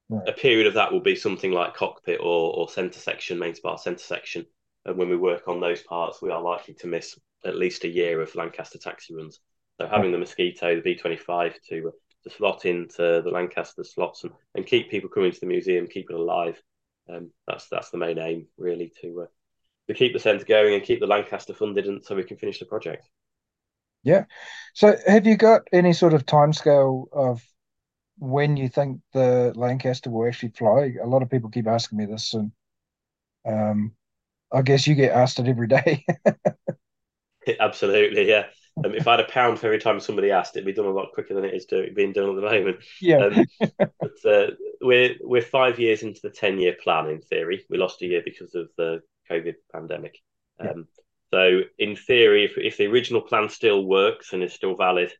Right. 0.08 0.28
a 0.28 0.32
period 0.32 0.66
of 0.66 0.74
that 0.74 0.92
will 0.92 1.00
be 1.00 1.16
something 1.16 1.52
like 1.52 1.74
cockpit 1.74 2.20
or, 2.20 2.54
or 2.54 2.68
center 2.68 2.98
section, 2.98 3.38
main 3.38 3.54
spar 3.54 3.78
center 3.78 3.98
section. 3.98 4.44
And 4.84 4.96
when 4.96 5.08
we 5.08 5.16
work 5.16 5.48
on 5.48 5.60
those 5.60 5.82
parts, 5.82 6.20
we 6.20 6.30
are 6.30 6.42
likely 6.42 6.74
to 6.74 6.86
miss 6.86 7.18
at 7.44 7.56
least 7.56 7.84
a 7.84 7.88
year 7.88 8.20
of 8.20 8.34
Lancaster 8.34 8.78
taxi 8.78 9.14
runs. 9.14 9.40
So 9.80 9.88
having 9.88 10.12
the 10.12 10.18
Mosquito, 10.18 10.74
the 10.76 10.82
B25 10.82 11.54
to 11.70 11.92
to 12.24 12.30
slot 12.30 12.66
into 12.66 13.20
the 13.24 13.30
Lancaster 13.30 13.82
slots 13.82 14.22
and, 14.22 14.32
and 14.54 14.66
keep 14.66 14.90
people 14.90 15.08
coming 15.10 15.32
to 15.32 15.40
the 15.40 15.46
museum, 15.46 15.88
keep 15.88 16.08
it 16.10 16.14
alive. 16.14 16.60
Um, 17.08 17.30
that's 17.48 17.68
that's 17.68 17.90
the 17.90 17.98
main 17.98 18.18
aim, 18.18 18.46
really, 18.56 18.92
to 19.00 19.22
uh, 19.22 19.26
to 19.88 19.94
keep 19.94 20.12
the 20.12 20.18
centre 20.18 20.44
going 20.44 20.74
and 20.74 20.82
keep 20.82 21.00
the 21.00 21.06
Lancaster 21.06 21.54
funded, 21.54 21.86
and 21.86 22.04
so 22.04 22.14
we 22.14 22.24
can 22.24 22.36
finish 22.36 22.58
the 22.58 22.66
project. 22.66 23.08
yeah. 24.02 24.24
So 24.74 24.96
have 25.06 25.26
you 25.26 25.36
got 25.36 25.62
any 25.72 25.92
sort 25.92 26.14
of 26.14 26.26
timescale 26.26 27.06
of 27.12 27.42
when 28.18 28.56
you 28.56 28.68
think 28.68 29.00
the 29.12 29.52
Lancaster 29.54 30.10
will 30.10 30.26
actually 30.26 30.50
fly? 30.50 30.94
A 31.02 31.06
lot 31.06 31.22
of 31.22 31.30
people 31.30 31.50
keep 31.50 31.66
asking 31.66 31.98
me 31.98 32.06
this, 32.06 32.34
and 32.34 32.52
um, 33.46 33.92
I 34.52 34.62
guess 34.62 34.86
you 34.86 34.94
get 34.94 35.12
asked 35.16 35.38
it 35.38 35.48
every 35.48 35.68
day. 35.68 36.04
Absolutely, 37.60 38.28
yeah. 38.28 38.46
Um, 38.84 38.94
if 38.94 39.06
I 39.06 39.12
had 39.12 39.20
a 39.20 39.24
pound 39.24 39.58
for 39.58 39.66
every 39.66 39.78
time 39.78 40.00
somebody 40.00 40.30
asked, 40.30 40.56
it'd 40.56 40.66
be 40.66 40.72
done 40.72 40.86
a 40.86 40.90
lot 40.90 41.12
quicker 41.12 41.34
than 41.34 41.44
it 41.44 41.54
is 41.54 41.66
doing, 41.66 41.92
being 41.94 42.12
done 42.12 42.30
at 42.30 42.36
the 42.36 42.42
moment. 42.42 42.76
Yeah. 43.00 43.18
Um, 43.18 43.44
but 44.00 44.24
uh, 44.24 44.50
we're 44.80 45.16
we're 45.20 45.42
five 45.42 45.78
years 45.78 46.02
into 46.02 46.20
the 46.22 46.30
ten 46.30 46.58
year 46.58 46.74
plan 46.82 47.08
in 47.08 47.20
theory. 47.20 47.64
We 47.68 47.78
lost 47.78 48.02
a 48.02 48.06
year 48.06 48.22
because 48.24 48.54
of 48.54 48.68
the 48.76 49.02
COVID 49.30 49.54
pandemic. 49.72 50.18
Um, 50.60 50.86
So 51.32 51.62
in 51.78 51.96
theory, 51.96 52.44
if 52.44 52.58
if 52.58 52.76
the 52.76 52.86
original 52.86 53.22
plan 53.22 53.48
still 53.48 53.84
works 53.86 54.32
and 54.32 54.42
is 54.42 54.52
still 54.52 54.76
valid, 54.76 55.12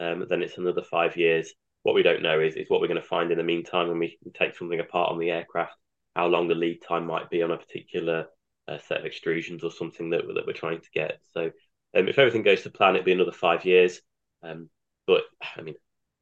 um, 0.00 0.26
then 0.28 0.42
it's 0.42 0.58
another 0.58 0.82
five 0.82 1.16
years. 1.16 1.54
What 1.82 1.94
we 1.94 2.02
don't 2.02 2.22
know 2.22 2.40
is 2.40 2.56
is 2.56 2.68
what 2.68 2.80
we're 2.80 2.88
going 2.88 3.00
to 3.00 3.06
find 3.06 3.30
in 3.30 3.38
the 3.38 3.44
meantime 3.44 3.88
when 3.88 3.98
we 3.98 4.18
take 4.34 4.56
something 4.56 4.80
apart 4.80 5.12
on 5.12 5.18
the 5.18 5.30
aircraft. 5.30 5.76
How 6.16 6.26
long 6.26 6.48
the 6.48 6.56
lead 6.56 6.82
time 6.82 7.06
might 7.06 7.30
be 7.30 7.42
on 7.42 7.52
a 7.52 7.56
particular 7.56 8.26
uh, 8.66 8.78
set 8.78 8.98
of 8.98 9.04
extrusions 9.04 9.62
or 9.62 9.70
something 9.70 10.10
that 10.10 10.22
that 10.34 10.46
we're 10.46 10.52
trying 10.52 10.80
to 10.80 10.90
get. 10.92 11.20
So 11.32 11.52
um, 11.94 12.08
if 12.08 12.18
everything 12.18 12.42
goes 12.42 12.62
to 12.62 12.70
plan, 12.70 12.94
it'll 12.94 13.04
be 13.04 13.12
another 13.12 13.32
five 13.32 13.64
years. 13.64 14.00
Um, 14.42 14.70
but 15.06 15.22
I 15.56 15.62
mean, 15.62 15.76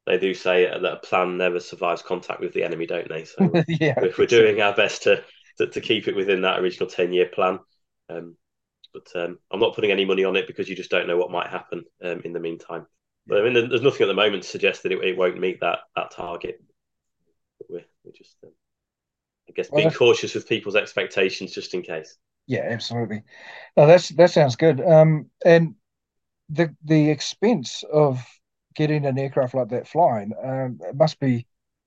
they 0.06 0.18
do 0.18 0.34
say 0.34 0.64
that 0.64 0.84
a 0.84 0.96
plan 0.96 1.36
never 1.36 1.60
survives 1.60 2.02
contact 2.02 2.40
with 2.40 2.52
the 2.54 2.64
enemy, 2.64 2.86
don't 2.86 3.08
they? 3.08 3.24
So 3.24 3.50
yeah, 3.68 3.94
we're, 4.00 4.12
we're 4.18 4.26
doing 4.26 4.60
our 4.60 4.74
best 4.74 5.04
to, 5.04 5.22
to, 5.58 5.66
to 5.68 5.80
keep 5.80 6.08
it 6.08 6.16
within 6.16 6.42
that 6.42 6.60
original 6.60 6.88
ten 6.88 7.12
year 7.12 7.26
plan. 7.26 7.58
Um, 8.08 8.36
but 8.94 9.06
um, 9.16 9.38
I'm 9.50 9.60
not 9.60 9.74
putting 9.74 9.90
any 9.92 10.04
money 10.04 10.24
on 10.24 10.36
it 10.36 10.46
because 10.46 10.68
you 10.68 10.76
just 10.76 10.90
don't 10.90 11.08
know 11.08 11.16
what 11.18 11.30
might 11.30 11.48
happen 11.50 11.84
um, 12.02 12.22
in 12.24 12.32
the 12.32 12.40
meantime. 12.40 12.86
But 13.26 13.40
I 13.40 13.44
mean, 13.50 13.68
there's 13.68 13.82
nothing 13.82 14.02
at 14.04 14.08
the 14.08 14.14
moment 14.14 14.42
to 14.44 14.48
suggest 14.48 14.82
that 14.82 14.92
it, 14.92 15.04
it 15.04 15.16
won't 15.18 15.40
meet 15.40 15.60
that 15.60 15.80
that 15.96 16.12
target. 16.12 16.62
But 17.58 17.70
we're, 17.70 17.84
we're 18.04 18.12
just, 18.12 18.36
um, 18.44 18.52
I 19.48 19.52
guess, 19.52 19.70
being 19.70 19.90
Well, 19.90 19.92
cautious 19.92 20.34
with 20.34 20.48
people's 20.48 20.76
expectations 20.76 21.52
just 21.52 21.74
in 21.74 21.82
case. 21.82 22.16
Yeah, 22.46 22.60
absolutely. 22.70 23.22
No, 23.76 23.86
that's 23.86 24.08
that 24.10 24.30
sounds 24.30 24.56
good. 24.56 24.80
Um, 24.80 25.30
and 25.44 25.74
the 26.50 26.74
the 26.84 27.10
expense 27.10 27.84
of 27.92 28.24
getting 28.74 29.06
an 29.06 29.18
aircraft 29.18 29.54
like 29.54 29.70
that 29.70 29.88
flying, 29.88 30.32
um, 30.42 30.80
it 30.82 30.96
must 30.96 31.20
be 31.20 31.46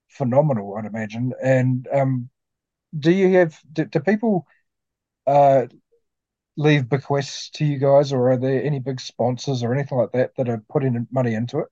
phenomenal, 0.10 0.76
I'd 0.78 0.86
imagine. 0.86 1.34
And 1.44 1.88
um, 1.94 2.30
do 2.98 3.12
you 3.12 3.38
have 3.38 3.60
do, 3.72 3.86
do 3.86 4.00
people 4.00 4.48
uh 5.28 5.66
leave 6.58 6.90
bequests 6.90 7.50
to 7.52 7.66
you 7.66 7.78
guys, 7.78 8.12
or 8.14 8.32
are 8.32 8.38
there 8.38 8.64
any 8.64 8.80
big 8.80 9.00
sponsors 9.00 9.64
or 9.64 9.74
anything 9.74 9.98
like 9.98 10.12
that 10.12 10.36
that 10.38 10.50
are 10.50 10.64
putting 10.70 11.08
money 11.12 11.34
into 11.34 11.60
it? 11.60 11.68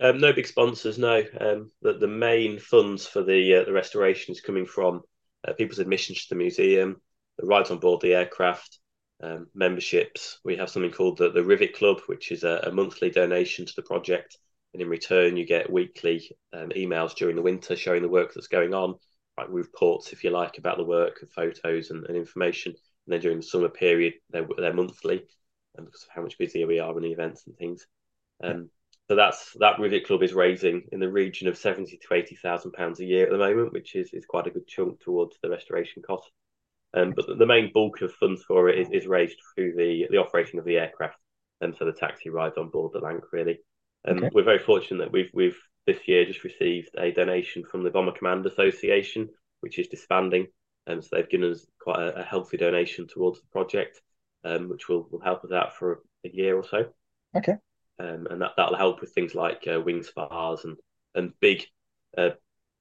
Um, 0.00 0.18
no 0.18 0.32
big 0.32 0.46
sponsors, 0.46 0.98
no. 0.98 1.22
Um, 1.40 1.72
the, 1.82 1.94
the 1.94 2.08
main 2.08 2.58
funds 2.58 3.06
for 3.06 3.22
the 3.22 3.56
uh, 3.56 3.64
the 3.64 3.72
restoration 3.72 4.32
is 4.32 4.40
coming 4.40 4.64
from 4.64 5.02
uh, 5.46 5.52
people's 5.54 5.80
admissions 5.80 6.22
to 6.22 6.28
the 6.30 6.38
museum, 6.38 7.00
the 7.38 7.46
rides 7.46 7.70
on 7.70 7.78
board 7.78 8.00
the 8.00 8.14
aircraft, 8.14 8.78
um, 9.22 9.48
memberships. 9.54 10.38
We 10.44 10.56
have 10.56 10.70
something 10.70 10.92
called 10.92 11.18
the, 11.18 11.30
the 11.30 11.44
Rivet 11.44 11.74
Club, 11.74 12.00
which 12.06 12.30
is 12.30 12.44
a, 12.44 12.64
a 12.64 12.72
monthly 12.72 13.10
donation 13.10 13.66
to 13.66 13.72
the 13.74 13.82
project. 13.82 14.38
And 14.74 14.82
in 14.82 14.88
return, 14.88 15.36
you 15.36 15.46
get 15.46 15.72
weekly 15.72 16.30
um, 16.52 16.68
emails 16.70 17.14
during 17.14 17.36
the 17.36 17.42
winter 17.42 17.74
showing 17.74 18.02
the 18.02 18.08
work 18.08 18.34
that's 18.34 18.48
going 18.48 18.74
on, 18.74 18.96
like 19.38 19.46
reports, 19.48 20.12
if 20.12 20.24
you 20.24 20.30
like, 20.30 20.58
about 20.58 20.76
the 20.76 20.84
work, 20.84 21.18
and 21.22 21.30
photos 21.32 21.90
and, 21.90 22.04
and 22.06 22.16
information. 22.16 22.72
And 22.72 23.12
then 23.12 23.20
during 23.20 23.38
the 23.38 23.42
summer 23.42 23.70
period, 23.70 24.14
they're, 24.28 24.46
they're 24.58 24.74
monthly, 24.74 25.22
and 25.76 25.86
because 25.86 26.02
of 26.02 26.10
how 26.14 26.20
much 26.20 26.36
busier 26.36 26.66
we 26.66 26.80
are 26.80 26.92
running 26.92 27.12
events 27.12 27.46
and 27.46 27.56
things. 27.56 27.86
Um, 28.44 28.68
so 29.08 29.16
that's 29.16 29.52
that 29.58 29.78
Rivet 29.80 30.06
Club 30.06 30.22
is 30.22 30.34
raising 30.34 30.82
in 30.92 31.00
the 31.00 31.10
region 31.10 31.48
of 31.48 31.56
seventy 31.56 31.96
to 31.96 32.14
eighty 32.14 32.36
thousand 32.36 32.72
pounds 32.72 33.00
a 33.00 33.06
year 33.06 33.24
at 33.24 33.32
the 33.32 33.38
moment, 33.38 33.72
which 33.72 33.96
is, 33.96 34.10
is 34.12 34.26
quite 34.26 34.46
a 34.46 34.50
good 34.50 34.66
chunk 34.66 35.00
towards 35.00 35.36
the 35.42 35.48
restoration 35.48 36.02
cost. 36.02 36.30
Um, 36.92 37.14
but 37.16 37.26
the, 37.26 37.36
the 37.36 37.46
main 37.46 37.70
bulk 37.72 38.02
of 38.02 38.12
funds 38.12 38.44
for 38.46 38.68
it 38.68 38.78
is, 38.78 38.88
is 38.92 39.06
raised 39.06 39.38
through 39.54 39.76
the 39.76 40.08
the 40.10 40.18
operation 40.18 40.58
of 40.58 40.66
the 40.66 40.76
aircraft, 40.76 41.16
and 41.62 41.74
so 41.74 41.86
the 41.86 41.92
taxi 41.92 42.28
rides 42.28 42.58
on 42.58 42.68
board 42.68 42.92
the 42.92 43.00
Lanc 43.00 43.22
really. 43.32 43.60
Um, 44.08 44.18
Okay. 44.18 44.30
We're 44.32 44.44
very 44.44 44.58
fortunate 44.58 44.98
that 45.04 45.12
we've 45.12 45.30
we've 45.34 45.58
this 45.86 46.06
year 46.06 46.24
just 46.24 46.44
received 46.44 46.90
a 46.98 47.12
donation 47.12 47.64
from 47.64 47.82
the 47.82 47.90
Bomber 47.90 48.12
Command 48.12 48.46
Association, 48.46 49.28
which 49.60 49.78
is 49.78 49.88
disbanding, 49.88 50.48
and 50.86 51.02
so 51.02 51.10
they've 51.12 51.28
given 51.30 51.50
us 51.52 51.66
quite 51.80 52.00
a, 52.00 52.20
a 52.20 52.22
healthy 52.22 52.56
donation 52.56 53.06
towards 53.06 53.40
the 53.40 53.46
project, 53.48 54.00
um, 54.44 54.68
which 54.68 54.88
will, 54.88 55.08
will 55.10 55.20
help 55.20 55.44
us 55.44 55.52
out 55.52 55.76
for 55.76 56.02
a 56.24 56.28
year 56.28 56.56
or 56.56 56.64
so 56.64 56.86
Okay. 57.34 57.58
um, 58.00 58.26
and 58.30 58.40
that 58.42 58.52
that'll 58.56 58.76
help 58.76 59.00
with 59.00 59.12
things 59.12 59.34
like 59.34 59.66
uh, 59.72 59.80
wing 59.80 60.02
spars 60.02 60.64
and 60.64 60.76
and 61.14 61.32
big 61.40 61.64
uh, 62.16 62.30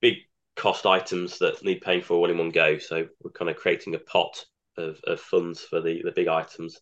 big 0.02 0.16
cost 0.56 0.86
items 0.86 1.40
that 1.40 1.64
need 1.64 1.82
paying 1.82 2.02
for 2.02 2.16
all 2.16 2.30
in 2.30 2.38
one 2.38 2.50
go. 2.50 2.78
So 2.78 3.08
we're 3.22 3.32
kind 3.32 3.50
of 3.50 3.58
creating 3.58 3.96
a 3.96 4.00
pot 4.00 4.44
of, 4.78 5.00
of 5.06 5.20
funds 5.20 5.62
for 5.62 5.82
the 5.82 6.02
the 6.04 6.12
big 6.12 6.28
items 6.28 6.80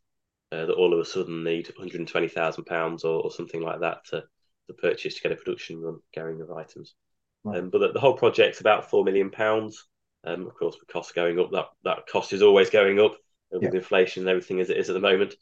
uh, 0.52 0.66
that 0.66 0.74
all 0.76 0.94
of 0.94 1.00
a 1.00 1.06
sudden 1.06 1.44
need 1.44 1.68
120,000 1.68 2.66
pounds 2.66 3.04
or, 3.04 3.22
or 3.22 3.32
something 3.32 3.62
like 3.62 3.82
that 3.82 4.06
to 4.06 4.24
to 4.68 4.74
purchase 4.74 5.16
to 5.16 5.22
get 5.22 5.32
a 5.32 5.36
production 5.36 5.82
run 5.82 6.00
going 6.16 6.42
of 6.42 6.52
items. 6.52 6.96
Right. 7.44 7.60
Um, 7.60 7.70
but 7.70 7.80
the, 7.80 7.92
the 7.94 8.00
whole 8.00 8.18
project's 8.18 8.62
about 8.62 8.90
four 8.90 9.04
million 9.04 9.30
pounds. 9.30 9.86
Um, 10.24 10.48
of 10.48 10.56
course, 10.56 10.76
with 10.80 10.90
costs 10.90 11.12
going 11.14 11.40
up, 11.40 11.52
that 11.52 11.68
that 11.84 12.08
cost 12.08 12.34
is 12.34 12.42
always 12.42 12.70
going 12.70 13.00
up 13.00 13.14
uh, 13.54 13.60
with 13.60 13.74
Yeah. 13.74 13.80
inflation 13.80 14.24
and 14.24 14.30
everything 14.30 14.60
as 14.60 14.70
it 14.70 14.78
is 14.78 14.90
at 14.90 14.94
the 14.94 15.00
moment. 15.00 15.36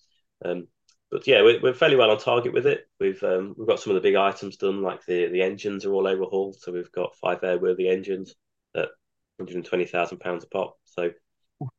Um, 0.43 0.67
but 1.09 1.25
yeah, 1.27 1.41
we're, 1.43 1.61
we're 1.61 1.73
fairly 1.73 1.95
well 1.95 2.11
on 2.11 2.17
target 2.17 2.53
with 2.53 2.65
it. 2.65 2.87
We've 2.99 3.21
um, 3.23 3.55
we've 3.57 3.67
got 3.67 3.79
some 3.79 3.91
of 3.91 3.95
the 3.95 4.07
big 4.07 4.15
items 4.15 4.57
done, 4.57 4.81
like 4.81 5.05
the 5.05 5.27
the 5.29 5.41
engines 5.41 5.85
are 5.85 5.93
all 5.93 6.07
overhauled. 6.07 6.57
So 6.59 6.71
we've 6.71 6.91
got 6.91 7.15
five 7.15 7.41
airworthy 7.41 7.89
engines 7.89 8.35
at 8.75 8.89
120,000 9.37 10.19
pounds 10.19 10.43
a 10.43 10.47
pop. 10.47 10.75
So 10.85 11.11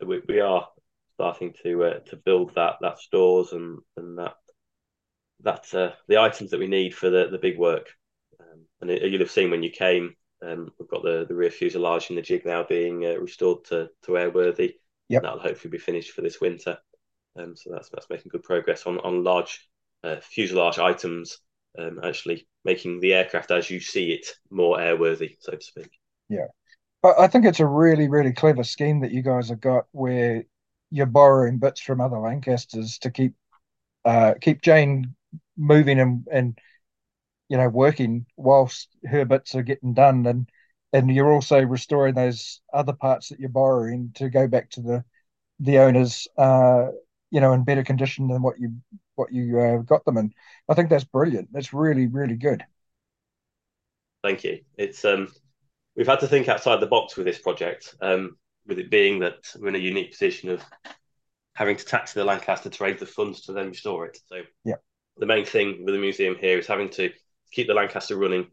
we, 0.05 0.23
we 0.29 0.41
are 0.41 0.69
starting 1.15 1.55
to 1.63 1.85
uh, 1.85 1.99
to 2.11 2.17
build 2.17 2.55
that 2.55 2.77
that 2.81 2.99
stores 3.01 3.53
and 3.53 3.81
and 3.97 4.19
that 4.19 4.35
that 5.45 5.73
uh, 5.75 5.93
the 6.09 6.19
items 6.19 6.51
that 6.51 6.61
we 6.61 6.67
need 6.67 6.95
for 6.95 7.11
the 7.11 7.29
the 7.31 7.39
big 7.39 7.59
work. 7.59 7.91
Um, 8.41 8.63
and 8.81 8.91
it, 8.91 9.03
you'll 9.03 9.21
have 9.21 9.31
seen 9.31 9.51
when 9.51 9.63
you 9.63 9.71
came, 9.71 10.17
um, 10.43 10.73
we've 10.79 10.89
got 10.89 11.03
the 11.03 11.25
the 11.29 11.35
rear 11.35 11.51
fuselage 11.51 12.09
and 12.09 12.19
the 12.19 12.23
jig 12.23 12.45
now 12.45 12.65
being 12.65 13.05
uh, 13.05 13.17
restored 13.19 13.65
to 13.67 13.89
to 14.03 14.13
airworthy. 14.13 14.75
Yep. 15.09 15.23
That'll 15.23 15.39
hopefully 15.39 15.71
be 15.71 15.79
finished 15.79 16.13
for 16.13 16.23
this 16.23 16.41
winter. 16.41 16.79
Um, 17.39 17.57
so 17.57 17.71
that's 17.73 17.91
that's 17.91 18.11
making 18.11 18.31
good 18.31 18.43
progress 18.43 18.87
on 18.87 18.99
on 18.99 19.25
large 19.25 19.69
uh, 20.03 20.17
fuselage 20.21 20.79
items. 20.79 21.39
Um, 21.77 21.99
actually 22.05 22.47
making 22.65 23.01
the 23.01 23.15
aircraft 23.15 23.51
as 23.51 23.69
you 23.69 23.81
see 23.81 24.13
it 24.13 24.29
more 24.49 24.79
airworthy, 24.79 25.37
so 25.41 25.53
to 25.53 25.61
speak. 25.61 25.91
Yeah. 26.29 26.47
But 27.03 27.19
I 27.19 27.27
think 27.27 27.45
it's 27.45 27.59
a 27.59 27.67
really, 27.67 28.09
really 28.09 28.33
clever 28.33 28.63
scheme 28.63 29.01
that 29.01 29.11
you 29.11 29.23
guys 29.23 29.49
have 29.49 29.61
got 29.61 29.87
where 29.91 30.45
you're 30.91 31.07
borrowing 31.07 31.59
bits 31.59 31.81
from 31.81 32.01
other 32.01 32.19
Lancasters 32.19 32.99
to 33.01 33.11
keep 33.11 33.35
uh 34.05 34.35
keep 34.41 34.63
Jane 34.63 35.15
moving 35.57 36.01
and 36.01 36.27
and 36.31 36.59
you 37.49 37.57
know 37.57 37.69
working 37.69 38.27
whilst 38.37 38.89
her 39.05 39.25
bits 39.25 39.55
are 39.55 39.63
getting 39.63 39.95
done 39.95 40.27
and 40.27 40.49
and 40.93 41.15
you're 41.15 41.33
also 41.33 41.61
restoring 41.61 42.15
those 42.15 42.61
other 42.73 42.93
parts 42.93 43.29
that 43.29 43.41
you're 43.41 43.49
borrowing 43.49 44.13
to 44.15 44.31
go 44.31 44.47
back 44.47 44.71
to 44.71 44.81
the 44.81 45.05
the 45.61 45.79
owners 45.79 46.27
uh 46.37 46.87
you 47.31 47.41
know 47.41 47.53
in 47.53 47.65
better 47.65 47.83
condition 47.83 48.29
than 48.29 48.43
what 48.43 48.59
you 48.59 48.77
what 49.17 49.33
you 49.33 49.59
uh, 49.59 49.79
got 49.79 50.05
them 50.05 50.17
in. 50.17 50.33
I 50.69 50.75
think 50.75 50.91
that's 50.91 51.05
brilliant. 51.05 51.53
That's 51.53 51.73
really, 51.73 52.07
really 52.07 52.37
good. 52.37 52.65
Thank 54.23 54.45
you. 54.45 54.61
It's 54.77 55.05
um, 55.05 55.33
we've 55.97 56.07
had 56.07 56.21
to 56.21 56.29
think 56.29 56.49
outside 56.49 56.81
the 56.81 56.87
box 56.87 57.17
with 57.17 57.27
this 57.27 57.39
project. 57.39 57.95
Um, 58.01 58.37
with 58.67 58.79
it 58.79 58.91
being 58.91 59.19
that 59.19 59.37
we're 59.59 59.69
in 59.69 59.75
a 59.75 59.79
unique 59.79 60.13
position 60.13 60.49
of 60.49 60.63
having 61.55 61.77
to 61.77 61.85
tax 61.85 62.15
the 62.15 62.25
Lancaster 62.25 62.71
to 62.71 62.85
raise 62.85 62.99
the 62.99 63.07
funds 63.07 63.43
to 63.43 63.53
then 63.53 63.69
restore 63.69 64.07
it. 64.07 64.19
So 64.27 64.41
Yeah. 64.65 64.77
The 65.19 65.27
main 65.27 65.45
thing 65.45 65.85
with 65.85 65.95
the 65.95 66.01
museum 66.01 66.37
here 66.37 66.59
is 66.59 66.67
having 66.67 66.91
to 66.91 67.11
keep 67.53 67.67
the 67.67 67.75
Lancaster 67.75 68.17
running 68.17 68.47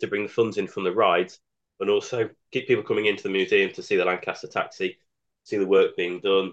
to 0.00 0.06
bring 0.06 0.24
the 0.24 0.28
funds 0.28 0.58
in 0.58 0.66
from 0.66 0.84
the 0.84 0.92
rides, 0.92 1.40
and 1.80 1.90
also 1.90 2.28
keep 2.52 2.66
people 2.66 2.82
coming 2.82 3.06
into 3.06 3.22
the 3.22 3.28
museum 3.28 3.72
to 3.72 3.82
see 3.82 3.96
the 3.96 4.04
Lancaster 4.04 4.48
taxi, 4.48 4.98
see 5.44 5.56
the 5.56 5.66
work 5.66 5.96
being 5.96 6.20
done. 6.20 6.52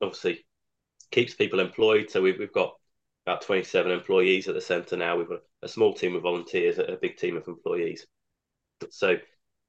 Obviously, 0.00 0.44
keeps 1.10 1.34
people 1.34 1.60
employed. 1.60 2.10
So 2.10 2.20
we've 2.20 2.38
we've 2.38 2.52
got 2.52 2.74
about 3.26 3.42
27 3.42 3.90
employees 3.90 4.48
at 4.48 4.54
the 4.54 4.60
centre 4.60 4.96
now. 4.96 5.16
We've 5.16 5.28
got 5.28 5.42
a 5.62 5.68
small 5.68 5.94
team 5.94 6.14
of 6.14 6.22
volunteers, 6.22 6.78
a 6.78 6.98
big 7.00 7.16
team 7.16 7.36
of 7.36 7.48
employees. 7.48 8.06
So 8.90 9.16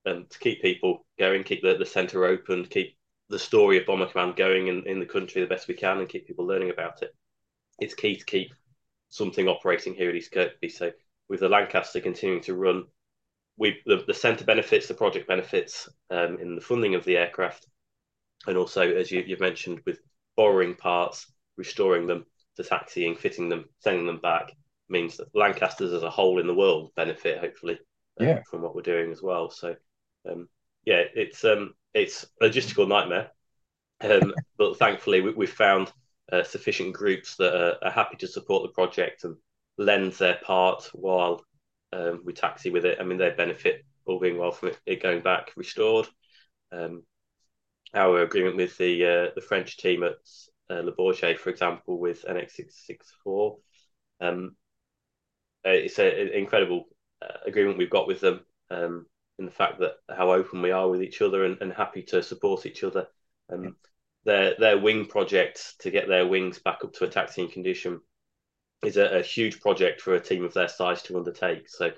um, 0.06 0.26
to 0.30 0.39
keep 0.39 0.62
people 0.62 1.06
going, 1.18 1.43
keep 1.43 1.62
the, 1.62 1.78
the 1.78 1.86
centre 1.86 2.26
open, 2.26 2.66
keep 2.66 2.97
the 3.30 3.39
story 3.39 3.78
of 3.78 3.86
Bomber 3.86 4.08
Command 4.08 4.36
going 4.36 4.68
in, 4.68 4.86
in 4.88 4.99
the 4.99 5.06
country 5.06 5.41
the 5.41 5.47
best 5.47 5.68
we 5.68 5.74
can, 5.74 5.99
and 5.99 6.10
keep 6.10 6.28
people 6.28 6.45
learning 6.45 6.70
about 6.70 7.01
it. 7.01 7.16
It's 7.80 7.93
key 7.93 8.16
to 8.16 8.26
keep 8.26 8.53
something 9.16 9.47
operating 9.47 9.93
here 9.95 10.09
at 10.09 10.16
East 10.16 10.32
Kirkby. 10.32 10.70
So 10.70 10.91
with 11.30 11.39
the 11.39 11.49
Lancaster 11.49 11.99
continuing 12.01 12.41
to 12.43 12.55
run, 12.55 12.86
we 13.57 13.82
the, 13.86 14.03
the 14.05 14.13
centre 14.13 14.45
benefits, 14.45 14.88
the 14.88 14.93
project 14.93 15.28
benefits 15.28 15.88
um, 16.09 16.38
in 16.39 16.55
the 16.55 16.61
funding 16.61 16.95
of 16.95 17.05
the 17.05 17.18
aircraft, 17.18 17.66
and 18.47 18.57
also 18.57 18.82
as 18.95 19.11
you, 19.11 19.24
you've 19.26 19.39
mentioned 19.39 19.82
with 19.86 19.99
borrowing 20.36 20.76
parts, 20.76 21.32
restoring 21.57 22.07
them 22.07 22.26
the 22.57 22.63
taxiing, 22.63 23.16
fitting 23.16 23.49
them, 23.49 23.66
sending 23.80 24.05
them 24.05 24.20
back 24.20 24.51
means 24.89 25.18
that 25.18 25.34
Lancasters 25.34 25.93
as 25.93 26.03
a 26.03 26.09
whole 26.09 26.39
in 26.39 26.47
the 26.47 26.53
world 26.53 26.91
benefit 26.95 27.39
hopefully 27.39 27.80
um, 28.20 28.28
Yeah. 28.28 28.39
from 28.49 28.61
what 28.61 28.76
we're 28.76 28.82
doing 28.82 29.11
as 29.11 29.22
well. 29.22 29.49
So 29.49 29.76
um, 30.30 30.47
yeah, 30.86 31.03
it's 31.13 31.43
um, 31.43 31.74
it's 31.93 32.26
a 32.41 32.45
logistical 32.45 32.88
nightmare, 32.88 33.32
um, 34.01 34.34
but 34.57 34.78
thankfully 34.78 35.22
we, 35.22 35.32
we've 35.32 35.51
found 35.51 35.91
uh, 36.32 36.44
sufficient 36.44 36.94
groups 36.94 37.36
that 37.38 37.56
are, 37.56 37.78
are 37.84 37.92
happy 37.92 38.18
to 38.18 38.28
support 38.28 38.64
the 38.64 38.74
project 38.74 39.24
and 39.24 39.36
lend 39.78 40.14
their 40.14 40.36
part 40.44 40.90
while 40.94 41.44
um, 41.94 42.22
we 42.26 42.34
taxi 42.34 42.70
with 42.70 42.86
it. 42.86 42.98
I 43.00 43.04
mean, 43.04 43.18
they 43.18 43.30
benefit 43.32 43.86
all 44.06 44.20
being 44.20 44.38
well 44.38 44.52
from 44.52 44.70
it, 44.70 44.80
it 44.86 45.04
going 45.04 45.22
back 45.22 45.52
restored. 45.56 46.08
Um, 46.72 47.04
our 47.94 48.22
agreement 48.24 48.58
with 48.58 48.78
the 48.78 49.06
uh, 49.06 49.32
the 49.36 49.42
French 49.42 49.78
team 49.78 50.04
at 50.04 50.16
uh, 50.70 50.82
Le 50.82 50.92
Bourget, 50.92 51.38
for 51.40 51.50
example, 51.50 52.00
with 52.00 52.26
NX664, 52.28 53.60
um, 54.22 54.56
uh, 55.66 55.70
it's 55.70 56.00
a- 56.00 56.22
an 56.22 56.30
incredible 56.30 56.86
uh, 57.22 57.38
agreement 57.46 57.78
we've 57.78 57.90
got 57.90 58.08
with 58.08 58.22
them 58.22 58.42
um, 58.70 59.06
in 59.40 59.46
the 59.46 59.52
fact 59.52 59.80
that 59.80 59.96
how 60.10 60.32
open 60.32 60.62
we 60.62 60.72
are 60.72 60.90
with 60.90 61.02
each 61.02 61.22
other 61.22 61.46
and, 61.46 61.58
and 61.62 61.74
happy 61.74 62.02
to 62.04 62.22
support 62.24 62.66
each 62.66 62.84
other. 62.84 63.08
Um, 63.52 63.76
Their 64.26 64.56
their 64.58 64.78
wing 64.78 65.06
project 65.06 65.76
to 65.80 65.92
get 65.92 66.08
their 66.08 66.28
wings 66.28 66.60
back 66.60 66.84
up 66.84 66.94
to 66.94 67.06
a 67.06 67.10
taxiing 67.10 67.50
condition 67.50 68.02
is 68.84 68.98
a, 68.98 69.20
a, 69.20 69.22
huge 69.22 69.62
project 69.62 70.02
for 70.02 70.16
a 70.16 70.20
team 70.20 70.44
of 70.44 70.54
their 70.54 70.68
size 70.68 71.02
to 71.04 71.18
undertake. 71.18 71.70
So, 71.70 71.92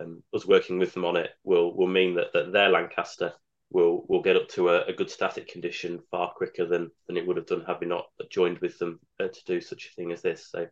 um, 0.00 0.22
us 0.34 0.46
working 0.46 0.78
with 0.78 0.94
them 0.94 1.04
on 1.04 1.16
it 1.16 1.30
will 1.44 1.74
will 1.74 1.86
mean 1.86 2.14
that, 2.14 2.32
that 2.32 2.52
their 2.52 2.70
Lancaster 2.70 3.34
will 3.70 4.04
will 4.08 4.22
get 4.22 4.36
up 4.36 4.48
to 4.48 4.70
a, 4.70 4.84
a, 4.86 4.92
good 4.92 5.10
static 5.10 5.48
condition 5.48 6.00
far 6.10 6.32
quicker 6.32 6.66
than 6.66 6.90
than 7.06 7.16
it 7.16 7.26
would 7.26 7.36
have 7.36 7.46
done 7.46 7.64
had 7.66 7.78
we 7.80 7.86
not 7.86 8.06
joined 8.30 8.58
with 8.58 8.78
them 8.78 8.98
uh, 9.20 9.28
to 9.28 9.44
do 9.46 9.60
such 9.60 9.86
a 9.86 9.94
thing 9.94 10.12
as 10.12 10.22
this. 10.22 10.48
So, 10.50 10.66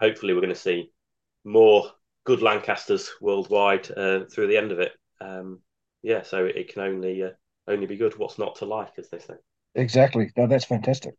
hopefully, 0.00 0.34
we're 0.34 0.40
going 0.40 0.54
to 0.54 0.60
see 0.60 0.92
more 1.44 1.90
good 2.24 2.42
Lancasters 2.42 3.10
worldwide 3.20 3.90
uh, 3.96 4.24
through 4.26 4.48
the 4.48 4.56
end 4.56 4.72
of 4.72 4.80
it. 4.80 4.92
Um, 5.20 5.60
yeah, 6.02 6.22
so 6.22 6.44
it, 6.44 6.56
it 6.56 6.72
can 6.72 6.82
only 6.82 7.22
uh, 7.22 7.30
only 7.66 7.86
be 7.86 7.96
good. 7.96 8.16
What's 8.16 8.38
not 8.38 8.56
to 8.56 8.66
like, 8.66 8.92
as 8.98 9.08
they 9.08 9.18
say. 9.18 9.34
Exactly. 9.76 10.30
No, 10.38 10.48
that's 10.48 10.64
fantastic. 10.64 11.14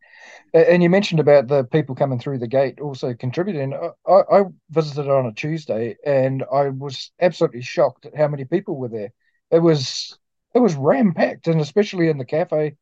And 0.54 0.84
you 0.84 0.90
mentioned 0.90 1.20
about 1.20 1.48
the 1.48 1.64
people 1.66 1.96
coming 1.96 2.20
through 2.20 2.40
the 2.40 2.48
gate 2.48 2.80
also 2.82 3.14
contributing. 3.16 3.74
I, 4.08 4.12
I 4.32 4.44
visited 4.72 5.10
on 5.10 5.28
a 5.28 5.34
Tuesday, 5.34 5.98
and 6.06 6.44
I 6.52 6.70
was 6.70 7.12
absolutely 7.22 7.62
shocked 7.64 8.08
at 8.08 8.16
how 8.18 8.28
many 8.30 8.46
people 8.46 8.78
were 8.78 8.90
there. 8.90 9.14
It 9.52 9.60
was 9.60 10.20
it 10.56 10.60
was 10.60 10.76
ram 10.76 11.14
packed, 11.14 11.48
and 11.48 11.62
especially 11.62 12.10
in 12.10 12.18
the 12.20 12.26
cafe. 12.26 12.78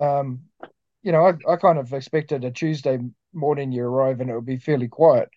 Um, 0.00 0.42
you 1.02 1.12
know, 1.12 1.26
I, 1.26 1.52
I 1.52 1.56
kind 1.56 1.78
of 1.78 1.92
expected 1.92 2.44
a 2.44 2.50
Tuesday 2.52 2.98
morning 3.34 3.72
you 3.72 3.84
arrive 3.84 4.20
and 4.20 4.30
it 4.30 4.34
would 4.34 4.46
be 4.46 4.58
fairly 4.58 4.88
quiet. 4.88 5.30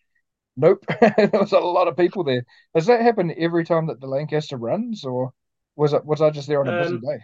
Nope, 0.57 0.85
there 1.01 1.29
was 1.33 1.53
a 1.53 1.59
lot 1.59 1.87
of 1.89 1.97
people 1.97 2.23
there. 2.23 2.45
Does 2.75 2.87
that 2.87 3.01
happen 3.01 3.33
every 3.37 3.65
time 3.65 3.87
that 3.87 4.01
the 4.01 4.07
Lancaster 4.07 4.57
runs, 4.57 5.05
or 5.05 5.33
was 5.75 5.93
it 5.93 6.05
was 6.05 6.21
I 6.21 6.31
just 6.31 6.47
there 6.47 6.61
on 6.61 6.69
a 6.69 6.73
busy 6.73 6.97
um, 6.97 7.01
day? 7.01 7.19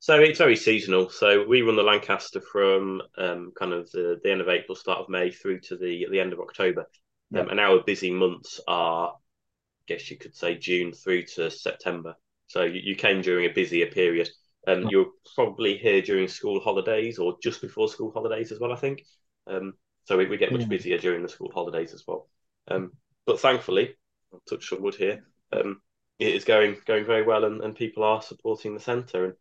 So 0.00 0.20
it's 0.20 0.38
very 0.38 0.56
seasonal. 0.56 1.10
So 1.10 1.44
we 1.46 1.62
run 1.62 1.76
the 1.76 1.82
Lancaster 1.82 2.40
from 2.40 3.02
um, 3.16 3.52
kind 3.58 3.72
of 3.72 3.90
the, 3.90 4.20
the 4.22 4.30
end 4.30 4.40
of 4.40 4.48
April, 4.48 4.76
start 4.76 5.00
of 5.00 5.08
May 5.08 5.30
through 5.30 5.60
to 5.62 5.76
the 5.76 6.06
the 6.10 6.20
end 6.20 6.32
of 6.32 6.40
October. 6.40 6.86
Um, 7.34 7.50
and 7.50 7.60
our 7.60 7.82
busy 7.84 8.10
months 8.10 8.58
are, 8.66 9.08
I 9.10 9.84
guess 9.86 10.10
you 10.10 10.16
could 10.16 10.34
say, 10.34 10.56
June 10.56 10.92
through 10.92 11.24
to 11.34 11.50
September. 11.50 12.14
So 12.46 12.62
you, 12.62 12.80
you 12.82 12.94
came 12.96 13.20
during 13.20 13.44
a 13.44 13.52
busier 13.52 13.86
period. 13.86 14.30
Um, 14.66 14.88
you're 14.88 15.10
probably 15.34 15.76
here 15.76 16.00
during 16.00 16.28
school 16.28 16.60
holidays 16.60 17.18
or 17.18 17.36
just 17.42 17.60
before 17.60 17.88
school 17.88 18.10
holidays 18.12 18.50
as 18.50 18.60
well, 18.60 18.72
I 18.72 18.76
think. 18.76 19.04
Um, 19.46 19.74
so 20.04 20.16
we, 20.16 20.26
we 20.26 20.38
get 20.38 20.52
much 20.52 20.68
busier 20.68 20.96
during 20.98 21.22
the 21.22 21.28
school 21.28 21.50
holidays 21.52 21.92
as 21.92 22.04
well. 22.06 22.28
Um, 22.68 22.92
but 23.26 23.40
thankfully, 23.40 23.94
I'll 24.32 24.42
touch 24.48 24.68
some 24.68 24.82
wood 24.82 24.94
here. 24.94 25.24
Um, 25.52 25.82
it 26.18 26.34
is 26.34 26.44
going 26.44 26.76
going 26.86 27.04
very 27.04 27.24
well, 27.24 27.44
and, 27.44 27.62
and 27.62 27.76
people 27.76 28.04
are 28.04 28.22
supporting 28.22 28.74
the 28.74 28.80
centre. 28.80 29.24
And 29.26 29.34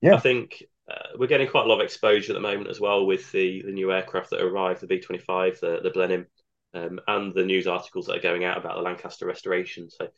yeah. 0.00 0.14
I 0.14 0.20
think 0.20 0.62
uh, 0.90 1.08
we're 1.18 1.26
getting 1.26 1.48
quite 1.48 1.64
a 1.64 1.68
lot 1.68 1.80
of 1.80 1.84
exposure 1.84 2.32
at 2.32 2.34
the 2.34 2.40
moment 2.40 2.70
as 2.70 2.80
well 2.80 3.06
with 3.06 3.30
the, 3.32 3.62
the 3.62 3.72
new 3.72 3.92
aircraft 3.92 4.30
that 4.30 4.42
arrived, 4.42 4.80
the 4.80 4.86
B 4.86 5.00
twenty 5.00 5.22
five, 5.22 5.58
the 5.60 5.80
the 5.82 5.90
Blenheim, 5.90 6.26
um, 6.74 7.00
and 7.06 7.34
the 7.34 7.44
news 7.44 7.66
articles 7.66 8.06
that 8.06 8.16
are 8.16 8.22
going 8.22 8.44
out 8.44 8.58
about 8.58 8.76
the 8.76 8.82
Lancaster 8.82 9.26
restoration. 9.26 9.90
So 9.90 10.08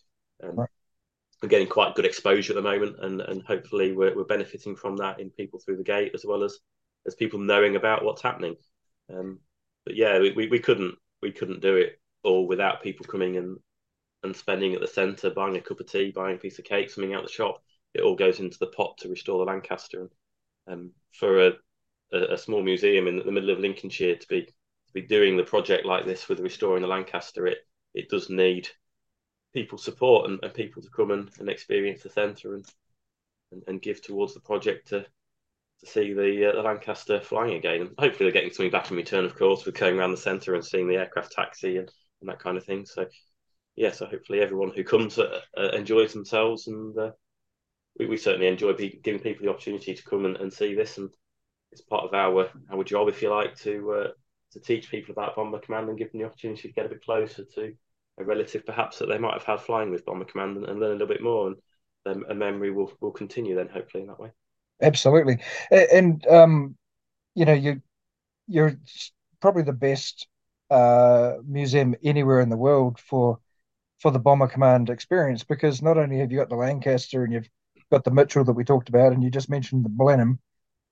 um, 0.43 0.57
right. 0.57 0.68
we're 1.43 1.49
getting 1.49 1.68
quite 1.68 1.95
good 1.95 2.05
exposure 2.05 2.53
at 2.53 2.57
the 2.57 2.62
moment, 2.62 2.97
and 3.01 3.20
and 3.20 3.43
hopefully 3.43 3.93
we're 3.93 4.14
we're 4.14 4.24
benefiting 4.24 4.76
from 4.76 4.97
that 4.97 5.20
in 5.20 5.31
people 5.31 5.59
through 5.59 5.76
the 5.76 5.85
gate 5.85 6.12
as 6.14 6.24
well 6.24 6.45
as 6.45 6.59
as 7.07 7.14
people 7.14 7.39
knowing 7.39 7.76
about 7.76 8.05
what's 8.05 8.22
happening. 8.22 8.57
Um, 9.11 9.39
but 9.87 9.97
yeah, 9.97 10.18
we, 10.18 10.33
we, 10.33 10.49
we 10.49 10.59
couldn't 10.59 10.97
we 11.22 11.33
couldn't 11.33 11.62
do 11.62 11.76
it 11.76 11.99
all 12.24 12.47
without 12.47 12.83
people 12.83 13.07
coming 13.07 13.37
and 13.37 13.59
and 14.22 14.35
spending 14.37 14.74
at 14.74 14.81
the 14.81 14.87
centre, 14.87 15.31
buying 15.31 15.57
a 15.57 15.61
cup 15.61 15.81
of 15.81 15.87
tea, 15.87 16.11
buying 16.11 16.37
a 16.37 16.41
piece 16.41 16.59
of 16.59 16.64
cake, 16.64 16.91
something 16.91 17.14
out 17.14 17.22
the 17.22 17.29
shop 17.31 17.62
it 17.95 18.03
all 18.03 18.16
goes 18.16 18.41
into 18.41 18.59
the 18.59 18.66
pot 18.66 18.99
to 18.99 19.09
restore 19.09 19.39
the 19.39 19.51
Lancaster. 19.51 20.09
And 20.66 20.80
um, 20.80 20.91
for 21.12 21.47
a, 21.47 21.53
a, 22.12 22.34
a, 22.34 22.39
small 22.39 22.62
museum 22.62 23.09
in 23.09 23.18
the 23.18 23.32
middle 23.32 23.51
of 23.51 23.59
Lincolnshire 23.59 24.16
to 24.16 24.28
be 24.28 24.43
to 24.43 24.93
be 24.95 25.03
doing 25.03 25.36
the 25.36 25.43
project 25.43 25.84
like 25.84 26.07
this 26.07 26.28
with 26.28 26.41
restoring 26.41 26.82
the 26.82 26.89
Lancaster, 26.89 27.47
it 27.47 27.59
it 27.95 28.09
does 28.09 28.28
need 28.28 28.68
people 29.55 29.78
support 29.78 30.28
and, 30.28 30.39
and 30.43 30.53
people 30.53 30.82
to 30.82 30.91
come 30.91 31.11
and, 31.11 31.30
and 31.39 31.49
experience 31.49 32.03
the 32.03 32.11
centre 32.11 32.55
and, 32.55 32.66
and, 33.53 33.62
and 33.66 33.82
give 33.82 34.03
towards 34.03 34.34
the 34.34 34.41
project 34.41 34.89
to 34.89 35.07
to 35.80 35.86
see 35.86 36.12
the 36.12 36.51
uh, 36.51 36.57
the 36.57 36.62
Lancaster 36.62 37.20
flying 37.20 37.55
again. 37.55 37.80
And 37.82 37.91
hopefully 37.99 38.26
they're 38.30 38.41
getting 38.41 38.53
something 38.53 38.72
back 38.72 38.91
in 38.91 38.97
return, 38.97 39.24
of 39.24 39.36
course, 39.36 39.64
with 39.64 39.78
going 39.78 39.99
around 39.99 40.11
the 40.11 40.16
centre 40.16 40.55
and 40.55 40.64
seeing 40.64 40.89
the 40.89 40.97
aircraft 40.97 41.32
taxi 41.32 41.76
and, 41.78 41.91
and 42.20 42.28
that 42.28 42.41
kind 42.41 42.59
of 42.59 42.64
thing. 42.64 42.84
So 42.84 43.07
yeah, 43.76 43.93
so 43.93 44.07
hopefully 44.07 44.41
everyone 44.41 44.72
who 44.74 44.82
comes 44.82 45.18
uh, 45.18 45.41
uh, 45.57 45.68
enjoys 45.68 46.12
themselves 46.12 46.66
and 46.66 46.99
uh, 46.99 47.12
we, 47.99 48.07
we 48.07 48.16
certainly 48.16 48.46
enjoy 48.46 48.72
be, 48.72 49.01
giving 49.03 49.20
people 49.20 49.44
the 49.44 49.51
opportunity 49.51 49.94
to 49.94 50.05
come 50.05 50.24
and, 50.24 50.36
and 50.36 50.53
see 50.53 50.74
this, 50.74 50.99
and 50.99 51.11
it's 51.72 51.82
part 51.82 52.05
of 52.05 52.14
our 52.14 52.51
our 52.70 52.84
job, 52.84 53.09
if 53.09 53.22
you 53.22 53.30
like, 53.30 53.57
to 53.57 53.92
uh, 53.92 54.09
to 54.53 54.61
teach 54.61 54.90
people 54.90 55.12
about 55.12 55.36
Bomber 55.36 55.59
Command 55.59 55.88
and 55.88 55.99
give 55.99 56.12
them 56.12 56.20
the 56.20 56.26
opportunity 56.26 56.68
to 56.68 56.74
get 56.74 56.86
a 56.86 56.90
bit 56.90 57.05
closer 57.05 57.44
to 57.44 57.74
a 58.18 58.24
relative, 58.24 58.64
perhaps 58.64 58.99
that 58.99 59.07
they 59.07 59.18
might 59.18 59.34
have 59.34 59.44
had 59.44 59.61
flying 59.61 59.90
with 59.90 60.05
Bomber 60.05 60.24
Command, 60.24 60.57
and, 60.57 60.66
and 60.66 60.80
learn 60.80 60.90
a 60.90 60.94
little 60.94 61.09
bit 61.09 61.22
more, 61.22 61.49
and 61.49 61.57
then 62.05 62.22
a 62.28 62.34
memory 62.34 62.70
will 62.70 62.92
will 63.01 63.12
continue 63.12 63.55
then, 63.55 63.68
hopefully, 63.68 64.03
in 64.03 64.09
that 64.09 64.20
way. 64.20 64.30
Absolutely, 64.80 65.38
and 65.70 66.26
um, 66.28 66.76
you 67.34 67.44
know, 67.44 67.55
you 67.55 67.82
you're 68.46 68.74
probably 69.40 69.62
the 69.62 69.72
best 69.72 70.26
uh, 70.70 71.34
museum 71.46 71.94
anywhere 72.03 72.40
in 72.40 72.49
the 72.49 72.57
world 72.57 72.99
for 72.99 73.38
for 74.01 74.11
the 74.12 74.18
bomber 74.18 74.46
command 74.46 74.90
experience 74.90 75.42
because 75.42 75.82
not 75.82 75.99
only 75.99 76.18
have 76.18 76.30
you 76.30 76.38
got 76.38 76.49
the 76.49 76.55
Lancaster 76.55 77.24
and 77.24 77.32
you've 77.32 77.49
got 77.91 78.05
the 78.05 78.11
Mitchell 78.11 78.45
that 78.45 78.53
we 78.53 78.64
talked 78.64 78.89
about, 78.89 79.12
and 79.12 79.22
you 79.22 79.30
just 79.30 79.51
mentioned 79.51 79.84
the 79.84 79.89
Blenheim. 79.89 80.39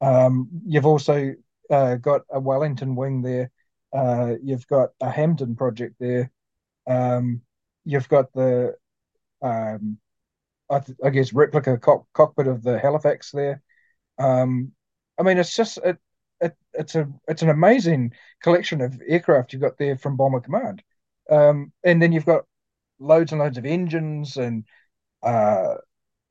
Um, 0.01 0.49
you've 0.67 0.87
also 0.87 1.35
uh, 1.71 1.97
got 1.97 2.23
a 2.31 2.41
Wellington 2.41 2.97
wing 2.97 3.23
there. 3.23 3.51
Uh, 3.93 4.35
you've 4.43 4.67
got 4.67 4.91
a 5.01 5.11
Hampden 5.11 5.57
project 5.57 5.97
there. 5.99 6.31
Um, 6.87 7.43
you've 7.85 8.09
got 8.09 8.33
the, 8.33 8.75
um, 9.43 9.99
I, 10.71 10.81
th- 10.81 10.99
I, 11.05 11.11
guess, 11.11 11.33
replica 11.33 11.79
co- 11.79 12.07
cockpit 12.13 12.47
of 12.47 12.63
the 12.63 12.79
Halifax 12.79 13.31
there. 13.31 13.63
Um, 14.19 14.73
I 15.19 15.23
mean, 15.23 15.39
it's 15.39 15.55
just 15.55 15.79
it, 15.79 15.99
it, 16.41 16.57
it's 16.75 16.95
a 16.95 17.09
it's 17.29 17.43
an 17.43 17.49
amazing 17.49 18.13
collection 18.43 18.81
of 18.81 19.01
aircraft 19.07 19.53
you've 19.53 19.63
got 19.63 19.79
there 19.79 19.97
from 19.97 20.17
Bomber 20.17 20.41
Command, 20.41 20.83
um, 21.31 21.73
and 21.85 22.03
then 22.03 22.13
you've 22.13 22.27
got 22.27 22.45
loads 22.99 23.33
and 23.33 23.41
loads 23.41 23.59
of 23.59 23.67
engines 23.67 24.37
and 24.37 24.65
uh, 25.23 25.75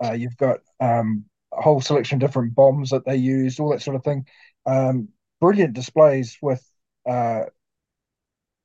uh, 0.03 0.13
you've 0.13 0.37
got 0.37 0.59
um, 0.79 1.25
a 1.53 1.61
whole 1.61 1.81
selection 1.81 2.17
of 2.17 2.27
different 2.27 2.55
bombs 2.55 2.89
that 2.89 3.05
they 3.05 3.15
used, 3.15 3.59
all 3.59 3.69
that 3.69 3.81
sort 3.81 3.95
of 3.95 4.03
thing. 4.03 4.25
Um, 4.65 5.09
brilliant 5.39 5.73
displays 5.73 6.37
with, 6.41 6.63
uh, 7.07 7.43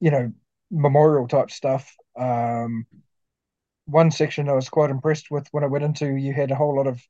you 0.00 0.10
know, 0.10 0.32
memorial 0.70 1.28
type 1.28 1.50
stuff. 1.50 1.94
Um, 2.18 2.86
one 3.86 4.10
section 4.10 4.48
I 4.48 4.52
was 4.52 4.68
quite 4.68 4.90
impressed 4.90 5.30
with 5.30 5.48
when 5.50 5.64
I 5.64 5.68
went 5.68 5.84
into, 5.84 6.14
you 6.14 6.32
had 6.32 6.50
a 6.50 6.56
whole 6.56 6.76
lot 6.76 6.86
of 6.86 7.00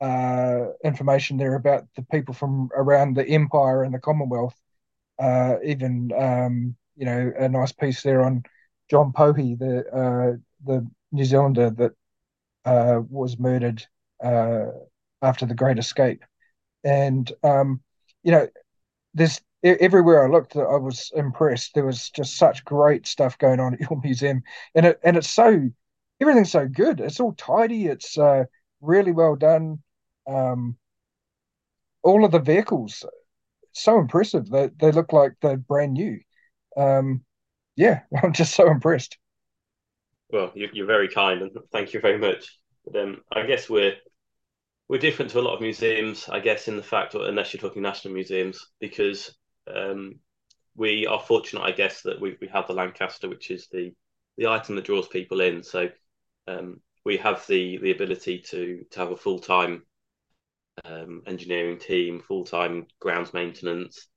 uh, 0.00 0.72
information 0.84 1.36
there 1.36 1.54
about 1.54 1.84
the 1.96 2.02
people 2.02 2.34
from 2.34 2.70
around 2.74 3.14
the 3.14 3.26
Empire 3.26 3.82
and 3.84 3.94
the 3.94 3.98
Commonwealth. 3.98 4.54
Uh, 5.18 5.56
even 5.64 6.10
um, 6.18 6.74
you 6.96 7.04
know 7.04 7.32
a 7.38 7.48
nice 7.48 7.72
piece 7.72 8.02
there 8.02 8.24
on 8.24 8.42
John 8.90 9.12
Pohe, 9.12 9.58
the 9.58 9.86
uh, 9.88 10.36
the 10.64 10.88
New 11.12 11.24
Zealander 11.24 11.70
that 11.70 11.92
uh, 12.64 13.00
was 13.08 13.38
murdered 13.38 13.84
uh, 14.22 14.66
after 15.22 15.46
the 15.46 15.54
Great 15.54 15.78
Escape, 15.78 16.24
and 16.84 17.32
um, 17.44 17.82
you 18.22 18.32
know, 18.32 18.48
there's 19.14 19.40
everywhere 19.64 20.24
I 20.24 20.30
looked, 20.30 20.56
I 20.56 20.76
was 20.76 21.12
impressed. 21.14 21.74
There 21.74 21.86
was 21.86 22.10
just 22.10 22.36
such 22.36 22.64
great 22.64 23.06
stuff 23.06 23.38
going 23.38 23.60
on 23.60 23.74
at 23.74 23.80
your 23.80 24.00
museum, 24.04 24.42
and 24.74 24.86
it 24.86 25.00
and 25.04 25.16
it's 25.16 25.30
so 25.30 25.70
everything's 26.20 26.52
so 26.52 26.68
good. 26.68 27.00
It's 27.00 27.20
all 27.20 27.34
tidy. 27.34 27.86
It's 27.86 28.18
uh, 28.18 28.44
really 28.80 29.12
well 29.12 29.36
done. 29.36 29.82
Um, 30.28 30.76
all 32.02 32.24
of 32.24 32.32
the 32.32 32.38
vehicles, 32.38 33.04
so 33.72 33.98
impressive. 34.00 34.48
They 34.50 34.70
they 34.80 34.92
look 34.92 35.12
like 35.12 35.34
they're 35.42 35.58
brand 35.58 35.94
new. 35.94 36.20
Um, 36.76 37.24
yeah, 37.76 38.02
I'm 38.22 38.32
just 38.32 38.54
so 38.54 38.70
impressed. 38.70 39.18
Well, 40.32 40.50
you're 40.54 40.86
very 40.86 41.08
kind, 41.08 41.42
and 41.42 41.50
thank 41.72 41.92
you 41.92 42.00
very 42.00 42.18
much. 42.18 42.58
But 42.86 43.00
um, 43.00 43.20
I 43.30 43.44
guess 43.46 43.68
we're 43.68 43.96
we're 44.88 44.98
different 44.98 45.30
to 45.32 45.40
a 45.40 45.42
lot 45.42 45.54
of 45.54 45.60
museums, 45.60 46.28
I 46.28 46.40
guess, 46.40 46.68
in 46.68 46.76
the 46.76 46.82
fact, 46.82 47.14
unless 47.14 47.52
you're 47.52 47.60
talking 47.60 47.82
national 47.82 48.14
museums, 48.14 48.66
because 48.80 49.34
um, 49.72 50.20
we 50.74 51.06
are 51.06 51.20
fortunate, 51.20 51.62
I 51.62 51.72
guess, 51.72 52.00
that 52.02 52.18
we 52.18 52.38
we 52.40 52.48
have 52.48 52.66
the 52.66 52.72
Lancaster, 52.72 53.28
which 53.28 53.50
is 53.50 53.68
the 53.70 53.92
the 54.38 54.46
item 54.46 54.74
that 54.76 54.86
draws 54.86 55.06
people 55.06 55.42
in. 55.42 55.62
So 55.62 55.90
um, 56.48 56.80
we 57.04 57.18
have 57.18 57.46
the 57.46 57.76
the 57.78 57.90
ability 57.90 58.38
to 58.50 58.84
to 58.90 59.00
have 59.00 59.10
a 59.10 59.16
full 59.16 59.38
time 59.38 59.82
um, 60.86 61.22
engineering 61.26 61.78
team, 61.78 62.20
full 62.26 62.44
time 62.44 62.86
grounds 63.00 63.34
maintenance. 63.34 64.08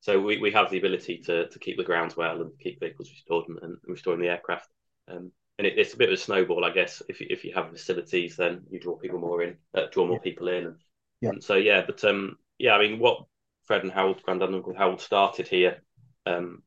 So 0.00 0.20
we, 0.20 0.38
we 0.38 0.52
have 0.52 0.70
the 0.70 0.78
ability 0.78 1.22
to 1.26 1.48
to 1.48 1.58
keep 1.58 1.76
the 1.76 1.82
grounds 1.82 2.16
well 2.16 2.40
and 2.40 2.52
keep 2.60 2.78
vehicles 2.78 3.10
restored 3.10 3.48
and, 3.48 3.58
and 3.62 3.76
restoring 3.88 4.20
the 4.20 4.28
aircraft. 4.28 4.68
Um, 5.08 5.32
and 5.58 5.66
it, 5.66 5.78
it's 5.78 5.94
a 5.94 5.96
bit 5.96 6.08
of 6.08 6.14
a 6.14 6.16
snowball, 6.16 6.64
I 6.64 6.70
guess. 6.70 7.02
If 7.08 7.20
you, 7.20 7.26
if 7.30 7.44
you 7.44 7.52
have 7.54 7.70
facilities, 7.70 8.36
then 8.36 8.62
you 8.70 8.80
draw 8.80 8.96
people 8.96 9.18
more 9.18 9.42
in, 9.42 9.56
uh, 9.74 9.86
draw 9.90 10.06
more 10.06 10.20
people 10.20 10.48
in, 10.48 10.66
and, 10.66 10.76
yeah. 11.20 11.30
and 11.30 11.42
so 11.42 11.54
yeah. 11.54 11.82
But 11.86 12.04
um, 12.04 12.38
yeah, 12.58 12.74
I 12.74 12.78
mean, 12.78 12.98
what 12.98 13.24
Fred 13.64 13.82
and 13.82 13.92
Harold, 13.92 14.22
Grandad 14.22 14.48
and 14.48 14.56
Uncle 14.56 14.74
Harold 14.74 15.00
started 15.00 15.48
here, 15.48 15.82
um, 16.26 16.62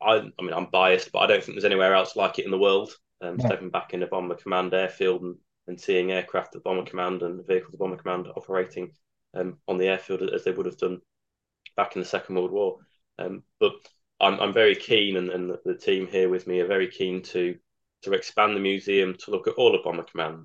I, 0.00 0.16
I 0.38 0.42
mean, 0.42 0.54
I'm 0.54 0.66
biased, 0.66 1.12
but 1.12 1.20
I 1.20 1.26
don't 1.26 1.42
think 1.42 1.56
there's 1.56 1.64
anywhere 1.64 1.94
else 1.94 2.16
like 2.16 2.38
it 2.38 2.44
in 2.44 2.50
the 2.50 2.58
world. 2.58 2.92
Um, 3.20 3.36
No. 3.36 3.46
Stepping 3.46 3.70
back 3.70 3.94
in 3.94 4.02
a 4.04 4.06
bomber 4.06 4.36
command 4.36 4.72
airfield 4.74 5.22
and, 5.22 5.36
and 5.66 5.80
seeing 5.80 6.12
aircraft 6.12 6.54
at 6.54 6.62
bomber 6.62 6.84
command 6.84 7.22
and 7.22 7.44
vehicles 7.46 7.74
at 7.74 7.80
bomber 7.80 7.96
command 7.96 8.28
operating 8.36 8.92
um, 9.34 9.58
on 9.66 9.76
the 9.76 9.88
airfield 9.88 10.22
as 10.22 10.44
they 10.44 10.52
would 10.52 10.66
have 10.66 10.78
done 10.78 11.00
back 11.76 11.96
in 11.96 12.02
the 12.02 12.08
Second 12.08 12.36
World 12.36 12.52
War. 12.52 12.78
Um, 13.18 13.42
but 13.58 13.72
I'm, 14.20 14.38
I'm 14.38 14.52
very 14.52 14.76
keen, 14.76 15.16
and, 15.16 15.30
and 15.30 15.56
the 15.64 15.74
team 15.74 16.06
here 16.06 16.28
with 16.28 16.46
me 16.46 16.60
are 16.60 16.66
very 16.66 16.88
keen 16.88 17.22
to 17.22 17.56
to 18.02 18.12
expand 18.12 18.54
the 18.54 18.60
museum 18.60 19.14
to 19.18 19.30
look 19.30 19.48
at 19.48 19.54
all 19.54 19.74
of 19.74 19.84
bomber 19.84 20.04
command. 20.04 20.44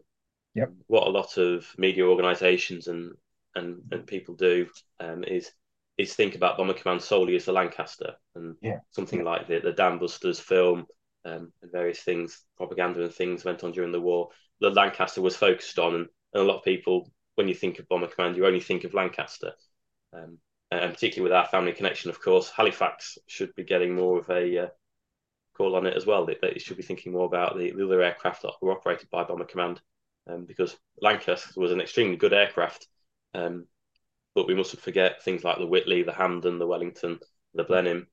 Yep. 0.56 0.72
What 0.88 1.08
a 1.08 1.12
lot 1.12 1.38
of 1.38 1.68
media 1.78 2.06
organisations 2.06 2.88
and, 2.88 3.14
and 3.56 3.82
and 3.92 4.08
people 4.08 4.36
do 4.36 4.68
um, 5.00 5.24
is 5.24 5.52
is 5.98 6.16
think 6.16 6.36
about 6.36 6.58
bomber 6.58 6.74
command 6.74 7.02
solely 7.02 7.36
as 7.36 7.46
the 7.46 7.52
Lancaster 7.52 8.14
and 8.36 8.56
Yeah. 8.62 8.80
something 8.92 9.24
like 9.24 9.48
the 9.48 9.60
the 9.60 9.72
Dam 9.74 10.00
Busters 10.00 10.40
film 10.40 10.86
um, 11.26 11.52
and 11.62 11.72
various 11.72 12.00
things, 12.02 12.44
propaganda 12.58 13.04
and 13.04 13.14
things 13.14 13.46
went 13.46 13.64
on 13.64 13.72
during 13.72 13.92
the 13.92 14.02
war. 14.02 14.30
The 14.60 14.70
Lancaster 14.70 15.22
was 15.22 15.36
focused 15.36 15.80
on, 15.80 15.96
and, 15.96 16.08
and 16.34 16.44
a 16.44 16.46
lot 16.46 16.58
of 16.58 16.64
people, 16.64 17.12
when 17.36 17.48
you 17.48 17.56
think 17.56 17.80
of 17.80 17.88
bomber 17.88 18.08
command, 18.08 18.36
you 18.36 18.46
only 18.46 18.60
think 18.60 18.84
of 18.84 18.94
Lancaster. 18.94 19.54
Um, 20.14 20.38
and 20.72 20.94
particularly 20.94 21.30
with 21.30 21.38
our 21.38 21.48
family 21.48 21.72
connection, 21.72 22.10
of 22.10 22.22
course, 22.22 22.50
Halifax 22.50 23.18
should 23.28 23.54
be 23.56 23.64
getting 23.64 23.96
more 23.96 24.20
of 24.20 24.30
a 24.30 24.58
uh, 24.58 24.68
call 25.56 25.76
on 25.76 25.86
it 25.86 25.96
as 25.96 26.06
well. 26.06 26.26
That 26.26 26.42
they 26.42 26.58
should 26.60 26.78
be 26.78 26.84
thinking 26.84 27.12
more 27.12 27.26
about 27.26 27.58
the, 27.58 27.72
the 27.72 27.86
other 27.86 28.02
aircraft 28.02 28.42
that 28.42 28.54
were 28.62 28.72
operated 28.72 29.10
by 29.10 29.24
Bomber 29.24 29.46
Command, 29.46 29.82
um, 30.30 30.46
because 30.46 30.76
Lancaster 31.02 31.60
was 31.60 31.72
an 31.72 31.82
extremely 31.82 32.18
good 32.18 32.34
aircraft. 32.34 32.88
Um, 33.34 33.66
but 34.36 34.48
we 34.48 34.56
mustn't 34.56 34.82
forget 34.82 35.24
things 35.24 35.44
like 35.44 35.60
the 35.60 35.68
Whitley, 35.68 36.04
the 36.04 36.12
Hampden, 36.12 36.60
the 36.60 36.68
Wellington, 36.68 37.20
the 37.54 37.64
Blenheim, 37.64 38.08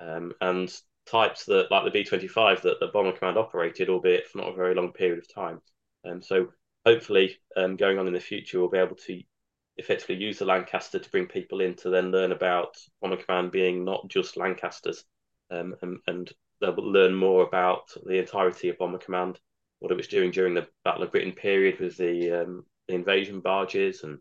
um, 0.00 0.32
and 0.40 0.74
types 1.04 1.44
that 1.46 1.70
like 1.70 1.84
the 1.84 1.90
B 1.90 2.04
twenty 2.04 2.28
five 2.28 2.62
that 2.62 2.80
the 2.80 2.86
Bomber 2.86 3.12
Command 3.12 3.36
operated, 3.36 3.88
albeit 3.88 4.26
for 4.26 4.38
not 4.38 4.48
a 4.48 4.54
very 4.54 4.74
long 4.74 4.92
period 4.92 5.18
of 5.18 5.34
time. 5.34 5.60
Um, 6.08 6.22
so 6.22 6.48
hopefully, 6.86 7.36
um, 7.56 7.76
going 7.76 7.98
on 7.98 8.06
in 8.06 8.12
the 8.12 8.20
future, 8.20 8.58
we'll 8.58 8.70
be 8.70 8.78
able 8.78 8.96
to 8.96 9.22
effectively 9.76 10.16
use 10.16 10.38
the 10.38 10.44
Lancaster 10.44 10.98
to 10.98 11.10
bring 11.10 11.26
people 11.26 11.60
in 11.60 11.74
to 11.74 11.90
then 11.90 12.10
learn 12.10 12.32
about 12.32 12.76
Bomber 13.00 13.16
Command 13.16 13.50
being 13.50 13.84
not 13.84 14.08
just 14.08 14.36
Lancasters, 14.36 15.04
um, 15.52 15.74
and, 15.82 15.98
and 16.06 16.32
they'll 16.60 16.74
learn 16.74 17.14
more 17.14 17.44
about 17.44 17.92
the 18.06 18.18
entirety 18.18 18.68
of 18.68 18.78
Bomber 18.78 18.98
Command, 18.98 19.38
what 19.78 19.92
it 19.92 19.96
was 19.96 20.08
doing 20.08 20.30
during 20.30 20.54
the 20.54 20.66
Battle 20.84 21.02
of 21.02 21.12
Britain 21.12 21.32
period 21.32 21.78
with 21.78 21.96
the, 21.96 22.42
um, 22.42 22.64
the 22.88 22.94
invasion 22.94 23.40
barges 23.40 24.02
and 24.02 24.18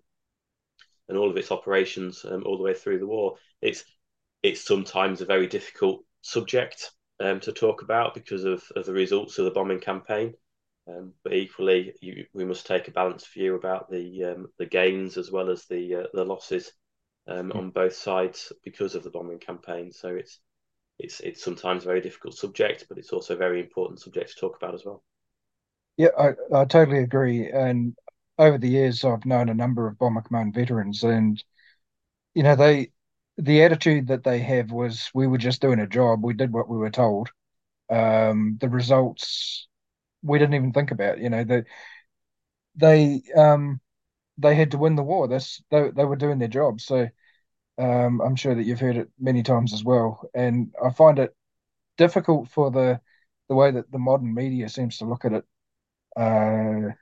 and 1.12 1.20
all 1.20 1.30
of 1.30 1.36
its 1.36 1.52
operations 1.52 2.26
um, 2.26 2.44
all 2.46 2.58
the 2.58 2.64
way 2.64 2.74
through 2.74 2.98
the 2.98 3.06
war. 3.06 3.36
It's 3.62 3.84
it's 4.44 4.66
sometimes 4.66 5.22
a 5.22 5.26
very 5.26 5.46
difficult 5.46 6.04
subject 6.22 6.90
um, 7.20 7.40
to 7.42 7.52
talk 7.52 7.84
about 7.84 8.14
because 8.14 8.46
of, 8.46 8.64
of 8.76 8.86
the 8.86 8.94
results 8.94 9.38
of 9.38 9.46
the 9.46 9.52
bombing 9.52 9.82
campaign. 9.82 10.34
Um, 10.88 11.14
but 11.24 11.34
equally, 11.34 11.94
you, 12.02 12.26
we 12.34 12.44
must 12.44 12.66
take 12.66 12.88
a 12.88 12.92
balanced 12.92 13.32
view 13.34 13.56
about 13.56 13.92
the 13.92 14.24
um, 14.24 14.48
the 14.58 14.66
gains 14.66 15.18
as 15.18 15.30
well 15.30 15.50
as 15.50 15.66
the 15.66 15.96
uh, 15.96 16.08
the 16.14 16.24
losses 16.24 16.72
um, 17.28 17.52
on 17.52 17.70
both 17.70 17.94
sides 17.94 18.52
because 18.64 18.96
of 18.96 19.04
the 19.04 19.12
bombing 19.12 19.40
campaign. 19.40 19.92
So 19.92 20.10
it's 20.10 20.40
it's 21.02 21.20
it's 21.20 21.44
sometimes 21.44 21.84
a 21.84 21.88
very 21.88 22.02
difficult 22.02 22.36
subject, 22.36 22.86
but 22.88 22.98
it's 22.98 23.12
also 23.12 23.34
a 23.34 23.38
very 23.38 23.60
important 23.60 24.00
subject 24.00 24.32
to 24.32 24.40
talk 24.40 24.58
about 24.58 24.74
as 24.76 24.86
well. 24.86 25.04
Yeah, 25.98 26.10
I, 26.18 26.30
I 26.56 26.66
totally 26.66 27.00
agree. 27.00 27.50
And 27.52 27.96
over 28.38 28.58
the 28.58 28.70
years, 28.70 29.04
I've 29.04 29.26
known 29.26 29.50
a 29.50 29.54
number 29.54 29.88
of 29.88 29.98
Bomber 30.00 30.22
Command 30.22 30.54
veterans, 30.54 31.04
and 31.04 31.42
you 32.34 32.44
know, 32.44 32.56
they 32.56 32.92
the 33.38 33.64
attitude 33.64 34.08
that 34.08 34.24
they 34.24 34.40
have 34.40 34.72
was 34.72 35.10
we 35.14 35.28
were 35.28 35.38
just 35.38 35.62
doing 35.62 35.80
a 35.80 35.88
job, 35.88 36.24
we 36.24 36.34
did 36.34 36.54
what 36.54 36.70
we 36.70 36.78
were 36.78 36.92
told. 36.92 37.30
Um, 37.90 38.58
the 38.62 38.70
results 38.70 39.68
we 40.24 40.40
didn't 40.40 40.56
even 40.56 40.74
think 40.74 40.92
about. 40.92 41.20
You 41.20 41.30
know, 41.30 41.44
they 41.44 41.64
they 42.76 43.22
um 43.36 43.80
they 44.38 44.56
had 44.56 44.72
to 44.72 44.78
win 44.78 44.96
the 44.96 45.04
war. 45.04 45.28
This 45.28 45.62
they 45.72 45.90
they 45.92 46.06
were 46.06 46.16
doing 46.16 46.40
their 46.40 46.48
job. 46.48 46.82
So 46.82 47.10
um, 47.82 48.22
I'm 48.22 48.36
sure 48.36 48.54
that 48.54 48.64
you've 48.64 48.80
heard 48.80 48.98
it 48.98 49.10
many 49.20 49.42
times 49.42 49.74
as 49.74 49.84
well. 49.84 50.30
And 50.36 50.72
I 50.84 50.92
find 50.92 51.18
it 51.18 51.36
difficult 51.98 52.50
for 52.50 52.70
the 52.70 53.02
the 53.50 53.56
way 53.56 53.72
that 53.72 53.92
the 53.92 53.98
modern 53.98 54.34
media 54.34 54.70
seems 54.70 55.00
to 55.00 55.06
look 55.06 55.26
at 55.26 55.34
it. 55.34 55.46
Uh, 56.16 56.94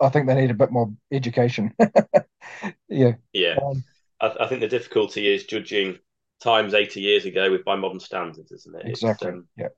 I 0.00 0.08
think 0.10 0.26
they 0.26 0.34
need 0.34 0.50
a 0.50 0.54
bit 0.54 0.70
more 0.70 0.92
education. 1.10 1.74
yeah. 2.88 3.14
Yeah. 3.32 3.56
Um, 3.64 3.82
I, 4.20 4.34
I 4.40 4.46
think 4.48 4.60
the 4.60 4.68
difficulty 4.68 5.32
is 5.32 5.44
judging 5.44 5.98
times 6.40 6.74
80 6.74 7.00
years 7.00 7.24
ago 7.24 7.50
with 7.50 7.64
by 7.64 7.74
modern 7.74 8.00
standards, 8.00 8.52
isn't 8.52 8.76
it? 8.76 8.86
Exactly. 8.86 9.28
Um, 9.28 9.48
yeah. 9.56 9.68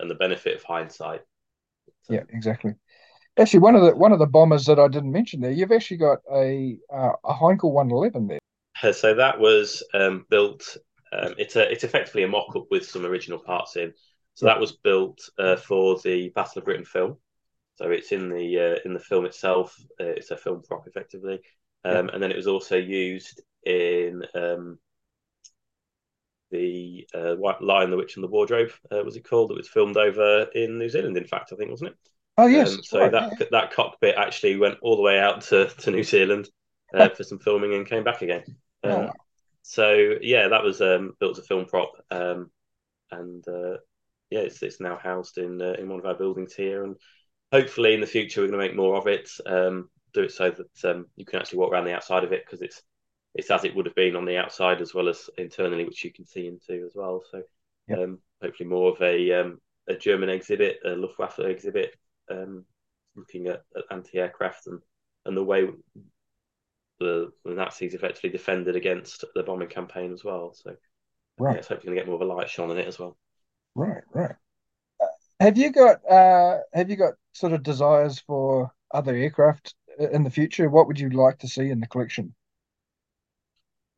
And 0.00 0.10
the 0.10 0.16
benefit 0.16 0.56
of 0.56 0.64
hindsight. 0.64 1.22
Yeah. 2.08 2.24
Exactly. 2.30 2.74
Actually, 3.38 3.60
one 3.60 3.76
of 3.76 3.82
the 3.82 3.94
one 3.94 4.12
of 4.12 4.18
the 4.18 4.26
bombers 4.26 4.66
that 4.66 4.80
I 4.80 4.88
didn't 4.88 5.12
mention 5.12 5.40
there, 5.40 5.52
you've 5.52 5.72
actually 5.72 5.98
got 5.98 6.18
a 6.34 6.76
uh, 6.92 7.12
a 7.24 7.32
Heinkel 7.32 7.70
111 7.72 8.26
there. 8.26 8.40
Uh, 8.82 8.92
So 8.92 9.14
that 9.14 9.38
was 9.38 9.82
um, 9.94 10.26
built. 10.30 10.76
Um, 11.12 11.34
it's 11.38 11.56
a 11.56 11.70
it's 11.70 11.84
effectively 11.84 12.22
a 12.22 12.28
mock-up 12.28 12.66
with 12.70 12.86
some 12.86 13.04
original 13.04 13.38
parts 13.38 13.76
in. 13.76 13.92
So 14.34 14.46
that 14.46 14.60
was 14.60 14.72
built 14.72 15.20
uh, 15.38 15.56
for 15.56 15.98
the 16.02 16.30
Battle 16.30 16.60
of 16.60 16.64
Britain 16.64 16.84
film. 16.84 17.18
So 17.76 17.90
it's 17.90 18.12
in 18.12 18.28
the 18.28 18.58
uh, 18.58 18.78
in 18.84 18.94
the 18.94 19.00
film 19.00 19.24
itself. 19.24 19.76
Uh, 20.00 20.04
it's 20.04 20.30
a 20.30 20.36
film 20.36 20.62
prop 20.66 20.86
effectively, 20.86 21.40
um, 21.84 22.08
and 22.10 22.22
then 22.22 22.30
it 22.30 22.36
was 22.36 22.46
also 22.46 22.76
used 22.76 23.42
in 23.64 24.22
um, 24.34 24.78
the 26.50 27.06
uh, 27.14 27.34
White 27.36 27.62
Lion, 27.62 27.90
the 27.90 27.96
Witch, 27.96 28.16
and 28.16 28.24
the 28.24 28.28
Wardrobe. 28.28 28.70
Uh, 28.90 29.02
was 29.04 29.16
it 29.16 29.28
called? 29.28 29.50
It 29.50 29.56
was 29.56 29.68
filmed 29.68 29.96
over 29.96 30.46
in 30.54 30.78
New 30.78 30.88
Zealand, 30.88 31.16
in 31.16 31.26
fact, 31.26 31.52
I 31.52 31.56
think, 31.56 31.70
wasn't 31.70 31.90
it? 31.90 31.96
Oh 32.36 32.46
yes. 32.46 32.74
Um, 32.74 32.82
so 32.82 33.00
right, 33.00 33.12
that 33.12 33.32
yeah. 33.40 33.46
that 33.50 33.72
cockpit 33.72 34.14
actually 34.16 34.56
went 34.56 34.78
all 34.82 34.96
the 34.96 35.02
way 35.02 35.18
out 35.18 35.42
to, 35.42 35.66
to 35.68 35.90
New 35.90 36.04
Zealand 36.04 36.48
uh, 36.94 37.08
for 37.10 37.24
some 37.24 37.38
filming 37.38 37.74
and 37.74 37.86
came 37.86 38.04
back 38.04 38.22
again. 38.22 38.44
Um, 38.84 38.92
Oh, 38.92 39.00
wow. 39.00 39.12
So 39.62 40.14
yeah, 40.20 40.48
that 40.48 40.64
was 40.64 40.80
um, 40.80 41.12
built 41.20 41.38
as 41.38 41.44
a 41.44 41.46
film 41.46 41.66
prop, 41.66 41.92
um, 42.10 42.50
and 43.10 43.46
uh, 43.46 43.76
yeah, 44.30 44.40
it's 44.40 44.62
it's 44.62 44.80
now 44.80 44.98
housed 45.02 45.38
in 45.38 45.60
uh, 45.60 45.74
in 45.78 45.88
one 45.88 46.00
of 46.00 46.06
our 46.06 46.14
buildings 46.14 46.54
here, 46.54 46.84
and 46.84 46.96
hopefully 47.52 47.94
in 47.94 48.00
the 48.00 48.06
future 48.06 48.40
we're 48.40 48.48
going 48.48 48.60
to 48.60 48.66
make 48.66 48.76
more 48.76 48.96
of 48.96 49.06
it. 49.06 49.30
Um, 49.46 49.90
do 50.12 50.22
it 50.22 50.32
so 50.32 50.50
that 50.50 50.90
um, 50.90 51.06
you 51.16 51.24
can 51.24 51.38
actually 51.38 51.58
walk 51.60 51.72
around 51.72 51.84
the 51.84 51.94
outside 51.94 52.24
of 52.24 52.32
it 52.32 52.42
because 52.44 52.62
it's 52.62 52.82
it's 53.34 53.50
as 53.50 53.64
it 53.64 53.74
would 53.76 53.86
have 53.86 53.94
been 53.94 54.16
on 54.16 54.24
the 54.24 54.38
outside 54.38 54.80
as 54.80 54.92
well 54.94 55.08
as 55.08 55.30
internally, 55.38 55.84
which 55.84 56.04
you 56.04 56.12
can 56.12 56.26
see 56.26 56.46
into 56.48 56.84
as 56.84 56.92
well. 56.94 57.22
So 57.30 57.42
um, 57.92 58.18
hopefully 58.42 58.68
more 58.68 58.90
of 58.92 59.00
a 59.02 59.32
um, 59.40 59.60
a 59.88 59.94
German 59.94 60.30
exhibit, 60.30 60.78
a 60.84 60.90
Luftwaffe 60.90 61.38
exhibit, 61.38 61.94
um, 62.30 62.64
looking 63.16 63.46
at, 63.48 63.62
at 63.76 63.84
anti-aircraft 63.90 64.66
and, 64.66 64.80
and 65.26 65.36
the 65.36 65.44
way 65.44 65.68
the, 67.00 67.32
the 67.44 67.54
Nazis 67.54 67.94
effectively 67.94 68.30
defended 68.30 68.76
against 68.76 69.24
the 69.34 69.42
bombing 69.42 69.68
campaign 69.68 70.12
as 70.12 70.24
well. 70.24 70.54
So 70.54 70.76
Right. 71.38 71.60
it's 71.60 71.68
hopefully 71.68 71.88
going 71.94 71.96
to 71.96 72.02
get 72.02 72.06
more 72.08 72.16
of 72.16 72.22
a 72.22 72.32
light 72.34 72.50
shone 72.50 72.70
on 72.70 72.78
it 72.78 72.88
as 72.88 72.98
well. 72.98 73.16
Right, 73.74 74.02
right. 74.12 74.36
Uh, 75.00 75.06
have 75.40 75.58
you 75.58 75.70
got 75.72 76.04
uh 76.10 76.58
have 76.72 76.90
you 76.90 76.96
got 76.96 77.14
sort 77.32 77.52
of 77.52 77.62
desires 77.62 78.18
for 78.20 78.72
other 78.92 79.14
aircraft 79.14 79.74
in 79.98 80.24
the 80.24 80.30
future? 80.30 80.68
What 80.70 80.86
would 80.86 80.98
you 81.00 81.10
like 81.10 81.38
to 81.40 81.48
see 81.48 81.70
in 81.70 81.80
the 81.80 81.86
collection? 81.86 82.34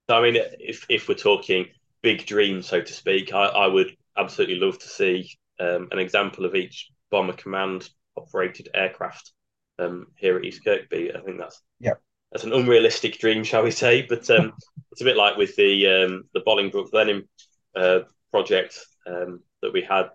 So 0.09 0.17
I 0.17 0.23
mean, 0.23 0.41
if 0.61 0.87
if 0.89 1.09
we're 1.09 1.15
talking 1.15 1.67
big 2.03 2.27
dreams, 2.27 2.67
so 2.69 2.81
to 2.81 2.93
speak, 2.93 3.33
I, 3.33 3.45
I 3.47 3.67
would 3.67 3.97
absolutely 4.17 4.57
love 4.57 4.79
to 4.79 4.89
see 4.89 5.31
um, 5.61 5.89
an 5.93 5.99
example 5.99 6.45
of 6.45 6.55
each 6.55 6.91
bomber 7.11 7.33
command 7.35 7.89
operated 8.17 8.69
aircraft 8.75 9.33
um, 9.79 10.09
here 10.17 10.37
at 10.37 10.45
East 10.45 10.65
Kirkby. 10.65 11.15
I 11.15 11.21
think 11.21 11.39
that's 11.39 11.61
Yeah. 11.81 11.95
That's 12.33 12.45
an 12.45 12.53
unrealistic 12.53 13.19
dream, 13.19 13.45
shall 13.45 13.63
we 13.63 13.71
say? 13.71 14.03
But 14.03 14.29
um, 14.31 14.55
it's 14.93 15.03
a 15.03 15.05
bit 15.05 15.17
like 15.17 15.37
with 15.37 15.55
the 15.57 15.87
um, 15.87 16.25
the 16.33 16.41
Bolingbroke 16.41 16.91
Blenheim 16.91 17.29
uh, 17.77 18.01
project 18.31 18.79
um, 19.07 19.41
that 19.61 19.73
we 19.73 19.83
had 19.83 20.09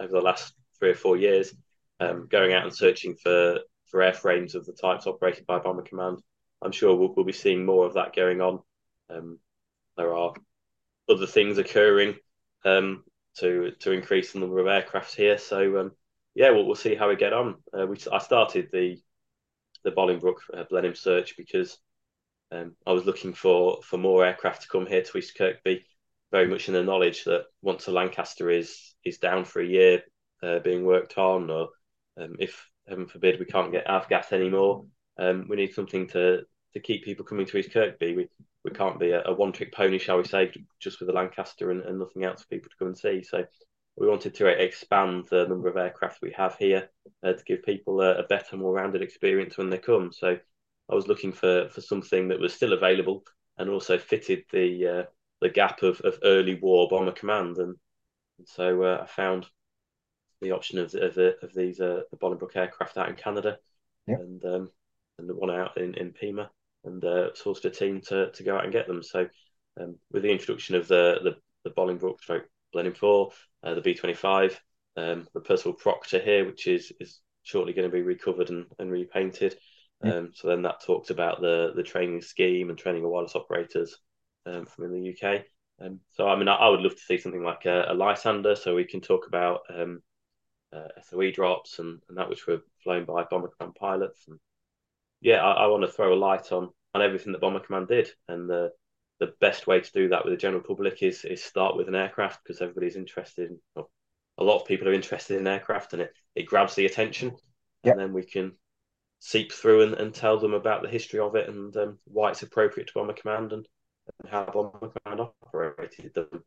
over 0.00 0.12
the 0.12 0.20
last 0.20 0.52
three 0.78 0.90
or 0.90 0.94
four 0.94 1.16
years, 1.16 1.54
um, 2.00 2.26
going 2.28 2.52
out 2.52 2.64
and 2.64 2.74
searching 2.74 3.14
for 3.14 3.60
for 3.86 4.00
airframes 4.00 4.54
of 4.54 4.66
the 4.66 4.72
types 4.72 5.06
operated 5.06 5.46
by 5.46 5.58
Bomber 5.58 5.82
Command. 5.82 6.20
I'm 6.62 6.72
sure 6.72 6.94
we'll, 6.94 7.14
we'll 7.14 7.24
be 7.24 7.32
seeing 7.32 7.64
more 7.64 7.86
of 7.86 7.94
that 7.94 8.14
going 8.14 8.40
on. 8.40 8.60
Um, 9.08 9.38
there 9.96 10.14
are 10.14 10.34
other 11.08 11.26
things 11.26 11.58
occurring 11.58 12.16
um, 12.64 13.04
to 13.38 13.72
to 13.80 13.92
increase 13.92 14.32
the 14.32 14.40
number 14.40 14.58
of 14.58 14.66
aircraft 14.66 15.14
here. 15.14 15.38
So 15.38 15.78
um, 15.78 15.92
yeah, 16.34 16.50
we'll, 16.50 16.66
we'll 16.66 16.74
see 16.74 16.96
how 16.96 17.08
we 17.08 17.16
get 17.16 17.32
on. 17.32 17.56
Uh, 17.72 17.86
we 17.86 17.96
I 18.12 18.18
started 18.18 18.70
the 18.72 18.98
the 19.84 19.90
Bolingbroke 19.90 20.40
uh, 20.54 20.64
Blenheim 20.68 20.94
search 20.94 21.36
because 21.36 21.78
um, 22.52 22.74
I 22.86 22.92
was 22.92 23.04
looking 23.04 23.32
for 23.32 23.80
for 23.82 23.96
more 23.96 24.24
aircraft 24.24 24.62
to 24.62 24.68
come 24.68 24.86
here 24.86 25.02
to 25.02 25.18
East 25.18 25.36
Kirkby, 25.36 25.84
very 26.32 26.48
much 26.48 26.68
in 26.68 26.74
the 26.74 26.82
knowledge 26.82 27.24
that 27.24 27.46
once 27.62 27.86
a 27.86 27.92
Lancaster 27.92 28.50
is 28.50 28.94
is 29.04 29.18
down 29.18 29.44
for 29.44 29.60
a 29.60 29.66
year 29.66 30.02
uh, 30.42 30.58
being 30.60 30.84
worked 30.84 31.16
on, 31.18 31.50
or 31.50 31.68
um, 32.20 32.36
if 32.38 32.68
heaven 32.88 33.06
forbid 33.06 33.38
we 33.38 33.46
can't 33.46 33.72
get 33.72 33.86
Avgas 33.86 34.32
anymore, 34.32 34.84
um, 35.18 35.46
we 35.48 35.56
need 35.56 35.74
something 35.74 36.08
to 36.08 36.42
to 36.74 36.80
keep 36.80 37.04
people 37.04 37.24
coming 37.24 37.46
to 37.46 37.58
East 37.58 37.72
Kirkby. 37.72 38.16
We 38.16 38.28
we 38.64 38.70
can't 38.72 38.98
be 38.98 39.10
a, 39.10 39.22
a 39.24 39.32
one 39.32 39.52
trick 39.52 39.72
pony, 39.72 39.98
shall 39.98 40.18
we 40.18 40.24
say, 40.24 40.52
just 40.80 41.00
with 41.00 41.06
the 41.06 41.14
Lancaster 41.14 41.70
and, 41.70 41.82
and 41.82 41.98
nothing 41.98 42.24
else 42.24 42.42
for 42.42 42.48
people 42.48 42.70
to 42.70 42.76
come 42.76 42.88
and 42.88 42.98
see. 42.98 43.22
So 43.22 43.44
we 44.00 44.08
wanted 44.08 44.34
to 44.34 44.46
expand 44.46 45.26
the 45.30 45.46
number 45.46 45.68
of 45.68 45.76
aircraft 45.76 46.22
we 46.22 46.32
have 46.32 46.56
here 46.56 46.88
uh, 47.22 47.34
to 47.34 47.44
give 47.44 47.62
people 47.62 48.00
a, 48.00 48.20
a 48.20 48.22
better, 48.22 48.56
more 48.56 48.72
rounded 48.72 49.02
experience 49.02 49.58
when 49.58 49.68
they 49.68 49.76
come. 49.76 50.10
So 50.10 50.38
I 50.90 50.94
was 50.94 51.06
looking 51.06 51.32
for 51.32 51.68
for 51.68 51.82
something 51.82 52.28
that 52.28 52.40
was 52.40 52.54
still 52.54 52.72
available 52.72 53.22
and 53.58 53.68
also 53.68 53.98
fitted 53.98 54.44
the 54.50 54.86
uh, 54.86 55.02
the 55.42 55.50
gap 55.50 55.82
of, 55.82 56.00
of 56.00 56.18
early 56.24 56.54
war 56.54 56.88
bomber 56.88 57.12
command, 57.12 57.58
and, 57.58 57.76
and 58.38 58.48
so 58.48 58.82
uh, 58.82 59.00
I 59.02 59.06
found 59.06 59.46
the 60.40 60.52
option 60.52 60.78
of 60.78 60.94
of, 60.94 61.18
of 61.18 61.54
these 61.54 61.78
uh, 61.78 62.00
the 62.10 62.16
Bolingbroke 62.16 62.56
aircraft 62.56 62.96
out 62.96 63.10
in 63.10 63.16
Canada, 63.16 63.58
and 64.06 64.42
um, 64.46 64.70
and 65.18 65.28
the 65.28 65.34
one 65.34 65.50
out 65.50 65.76
in 65.76 65.92
in 65.94 66.12
Pima, 66.12 66.50
and 66.84 67.04
uh, 67.04 67.30
sourced 67.32 67.66
a 67.66 67.70
team 67.70 68.00
to 68.06 68.30
to 68.30 68.42
go 68.44 68.56
out 68.56 68.64
and 68.64 68.72
get 68.72 68.86
them. 68.86 69.02
So 69.02 69.28
um, 69.78 69.96
with 70.10 70.22
the 70.22 70.32
introduction 70.32 70.74
of 70.74 70.88
the 70.88 71.18
the, 71.22 71.36
the 71.64 71.74
Bolingbroke 71.74 72.22
stroke 72.22 72.48
Blenheim 72.72 72.94
Four, 72.94 73.32
uh, 73.62 73.74
the 73.74 73.80
B 73.80 73.94
twenty 73.94 74.14
five, 74.14 74.60
um, 74.96 75.26
the 75.34 75.40
Percival 75.40 75.74
Proctor 75.74 76.18
here, 76.18 76.44
which 76.44 76.66
is 76.66 76.92
is 77.00 77.20
shortly 77.42 77.72
going 77.72 77.88
to 77.88 77.94
be 77.94 78.02
recovered 78.02 78.50
and, 78.50 78.66
and 78.78 78.90
repainted. 78.90 79.56
Um, 80.02 80.30
so 80.34 80.48
then 80.48 80.62
that 80.62 80.82
talks 80.84 81.10
about 81.10 81.40
the 81.40 81.72
the 81.74 81.82
training 81.82 82.22
scheme 82.22 82.70
and 82.70 82.78
training 82.78 83.04
of 83.04 83.10
wireless 83.10 83.36
operators 83.36 83.98
um, 84.46 84.64
from 84.64 84.84
in 84.86 84.92
the 84.92 85.10
UK. 85.10 85.42
Um, 85.80 86.00
so 86.10 86.28
I 86.28 86.36
mean, 86.36 86.48
I, 86.48 86.54
I, 86.54 86.68
would 86.68 86.80
love 86.80 86.94
to 86.94 87.00
see 87.00 87.18
something 87.18 87.42
like 87.42 87.66
a, 87.66 87.86
a 87.88 87.94
Lysander, 87.94 88.54
so 88.54 88.74
we 88.74 88.84
can 88.84 89.00
talk 89.00 89.26
about 89.26 89.60
um, 89.74 90.02
uh, 90.72 90.88
SOE 91.08 91.30
drops 91.30 91.78
and, 91.78 92.00
and 92.08 92.18
that 92.18 92.28
which 92.28 92.46
were 92.46 92.60
flown 92.82 93.04
by 93.04 93.24
Bomber 93.24 93.48
Command 93.48 93.74
pilots. 93.74 94.24
And 94.28 94.38
yeah, 95.20 95.44
I, 95.44 95.64
I 95.64 95.66
want 95.66 95.82
to 95.82 95.92
throw 95.92 96.12
a 96.12 96.16
light 96.16 96.52
on 96.52 96.70
on 96.94 97.02
everything 97.02 97.32
that 97.32 97.40
Bomber 97.40 97.60
Command 97.60 97.88
did, 97.88 98.10
and 98.28 98.48
the 98.48 98.72
the 99.20 99.34
best 99.40 99.66
way 99.66 99.80
to 99.80 99.92
do 99.92 100.08
that 100.08 100.24
with 100.24 100.32
the 100.32 100.38
general 100.38 100.62
public 100.62 101.02
is 101.02 101.24
is 101.24 101.44
start 101.44 101.76
with 101.76 101.88
an 101.88 101.94
aircraft 101.94 102.42
because 102.42 102.60
everybody's 102.60 102.96
interested. 102.96 103.50
In, 103.50 103.58
well, 103.76 103.90
a 104.38 104.44
lot 104.44 104.60
of 104.60 104.66
people 104.66 104.88
are 104.88 104.94
interested 104.94 105.36
in 105.38 105.46
aircraft, 105.46 105.92
and 105.92 106.02
it 106.02 106.12
it 106.34 106.46
grabs 106.46 106.74
the 106.74 106.86
attention, 106.86 107.36
yep. 107.84 107.92
and 107.92 108.00
then 108.00 108.12
we 108.12 108.24
can 108.24 108.52
seep 109.20 109.52
through 109.52 109.82
and, 109.82 109.94
and 109.94 110.14
tell 110.14 110.38
them 110.38 110.54
about 110.54 110.82
the 110.82 110.88
history 110.88 111.20
of 111.20 111.36
it 111.36 111.48
and 111.48 111.76
um, 111.76 111.98
why 112.04 112.30
it's 112.30 112.42
appropriate 112.42 112.86
to 112.86 112.94
Bomber 112.94 113.12
Command 113.12 113.52
and, 113.52 113.68
and 114.22 114.32
how 114.32 114.44
Bomber 114.46 114.92
Command 115.04 115.20
operated 115.20 116.14
them. 116.14 116.42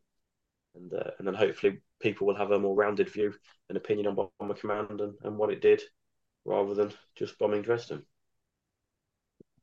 And, 0.74 0.92
uh, 0.92 1.10
and 1.18 1.26
then 1.26 1.34
hopefully 1.34 1.82
people 2.02 2.26
will 2.26 2.34
have 2.34 2.50
a 2.50 2.58
more 2.58 2.74
rounded 2.74 3.08
view 3.08 3.32
and 3.68 3.78
opinion 3.78 4.08
on 4.08 4.28
Bomber 4.38 4.54
Command 4.54 5.00
and, 5.00 5.14
and 5.22 5.38
what 5.38 5.52
it 5.52 5.62
did 5.62 5.82
rather 6.44 6.74
than 6.74 6.92
just 7.14 7.38
bombing 7.38 7.62
Dresden. 7.62 8.04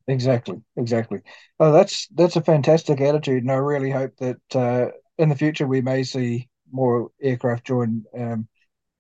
Exactly, 0.07 0.61
exactly. 0.77 1.19
Oh, 1.59 1.71
that's 1.71 2.07
that's 2.07 2.35
a 2.35 2.41
fantastic 2.41 3.01
attitude, 3.01 3.43
and 3.43 3.51
I 3.51 3.55
really 3.55 3.91
hope 3.91 4.15
that 4.17 4.55
uh, 4.55 4.91
in 5.17 5.29
the 5.29 5.35
future 5.35 5.67
we 5.67 5.81
may 5.81 6.03
see 6.03 6.49
more 6.71 7.11
aircraft 7.21 7.67
join 7.67 8.05
um, 8.17 8.47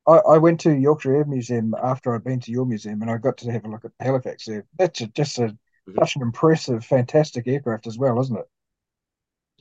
I, 0.07 0.17
I 0.17 0.37
went 0.37 0.59
to 0.61 0.75
Yorkshire 0.75 1.15
Air 1.15 1.25
Museum 1.25 1.75
after 1.81 2.13
I'd 2.13 2.23
been 2.23 2.39
to 2.41 2.51
your 2.51 2.65
museum, 2.65 3.01
and 3.01 3.11
I 3.11 3.17
got 3.17 3.37
to 3.37 3.51
have 3.51 3.65
a 3.65 3.69
look 3.69 3.85
at 3.85 3.91
the 3.97 4.05
Halifax 4.05 4.45
there. 4.45 4.65
That's 4.77 5.01
a, 5.01 5.07
just 5.07 5.37
a 5.37 5.43
mm-hmm. 5.43 5.95
such 5.99 6.15
an 6.15 6.21
impressive, 6.23 6.83
fantastic 6.83 7.47
aircraft 7.47 7.87
as 7.87 7.97
well, 7.97 8.19
isn't 8.19 8.37
it? 8.37 8.45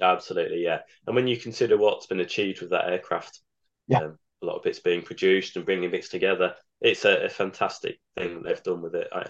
Absolutely, 0.00 0.64
yeah. 0.64 0.80
And 1.06 1.14
when 1.14 1.26
you 1.26 1.36
consider 1.36 1.76
what's 1.76 2.06
been 2.06 2.20
achieved 2.20 2.62
with 2.62 2.70
that 2.70 2.88
aircraft, 2.88 3.40
yeah, 3.86 3.98
um, 3.98 4.18
a 4.42 4.46
lot 4.46 4.56
of 4.56 4.62
bits 4.62 4.80
being 4.80 5.02
produced 5.02 5.56
and 5.56 5.66
bringing 5.66 5.90
bits 5.90 6.08
together, 6.08 6.54
it's 6.80 7.04
a, 7.04 7.24
a 7.24 7.28
fantastic 7.28 8.00
thing 8.16 8.42
they've 8.42 8.62
done 8.62 8.80
with 8.80 8.94
it. 8.94 9.08
I, 9.12 9.26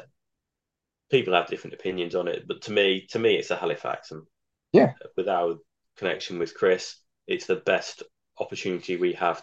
people 1.11 1.35
have 1.35 1.49
different 1.49 1.75
opinions 1.75 2.15
on 2.15 2.29
it, 2.29 2.47
but 2.47 2.63
to 2.63 2.73
me, 2.73 3.07
to 3.11 3.19
me, 3.19 3.37
it's 3.37 3.51
a 3.51 3.57
Halifax, 3.57 4.11
and 4.13 4.23
yeah, 4.73 4.93
with 5.17 5.29
our 5.29 5.57
connection 5.97 6.39
with 6.39 6.55
Chris, 6.55 6.97
it's 7.27 7.47
the 7.47 7.57
best 7.57 8.03
opportunity 8.39 8.97
we 8.97 9.13
have 9.15 9.43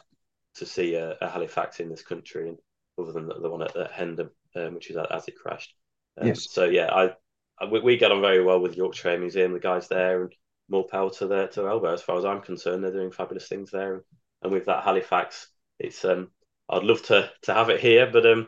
to 0.55 0.65
see 0.65 0.95
a, 0.95 1.15
a 1.22 1.30
Halifax 1.30 1.80
in 1.80 1.89
this 1.89 2.03
country, 2.03 2.49
and 2.49 2.57
other 2.99 3.11
than 3.11 3.28
the, 3.28 3.36
the 3.36 3.49
one 3.49 3.61
at, 3.61 3.76
at 3.76 3.91
Hendon, 3.91 4.30
um, 4.55 4.74
which 4.74 4.89
is 4.89 4.97
as 4.97 5.28
it 5.28 5.36
crashed. 5.36 5.74
Um, 6.20 6.28
yes. 6.28 6.51
So 6.51 6.65
yeah, 6.65 6.91
I, 6.91 7.13
I 7.59 7.65
we, 7.65 7.80
we, 7.80 7.97
get 7.97 8.11
on 8.11 8.22
very 8.22 8.43
well 8.43 8.59
with 8.59 8.72
the 8.72 8.78
Yorkshire 8.78 9.20
Museum, 9.20 9.53
the 9.53 9.59
guys 9.59 9.88
there, 9.88 10.24
and 10.24 10.34
more 10.70 10.88
power 10.88 11.09
to 11.11 11.28
their 11.28 11.47
to 11.49 11.68
Elbow. 11.68 11.93
As 11.93 12.01
far 12.01 12.18
as 12.18 12.26
I'm 12.26 12.41
concerned, 12.41 12.84
they're 12.84 12.91
doing 12.91 13.11
fabulous 13.11 13.47
things 13.47 13.72
there, 13.72 13.95
and, 13.95 14.03
and 14.43 14.51
with 14.51 14.65
that 14.65 14.84
Halifax, 14.84 15.47
it's 15.80 16.03
um 16.05 16.32
I'd 16.70 16.84
love 16.84 17.03
to 17.03 17.30
to 17.43 17.53
have 17.53 17.70
it 17.70 17.80
here, 17.80 18.09
but 18.11 18.26
um 18.26 18.47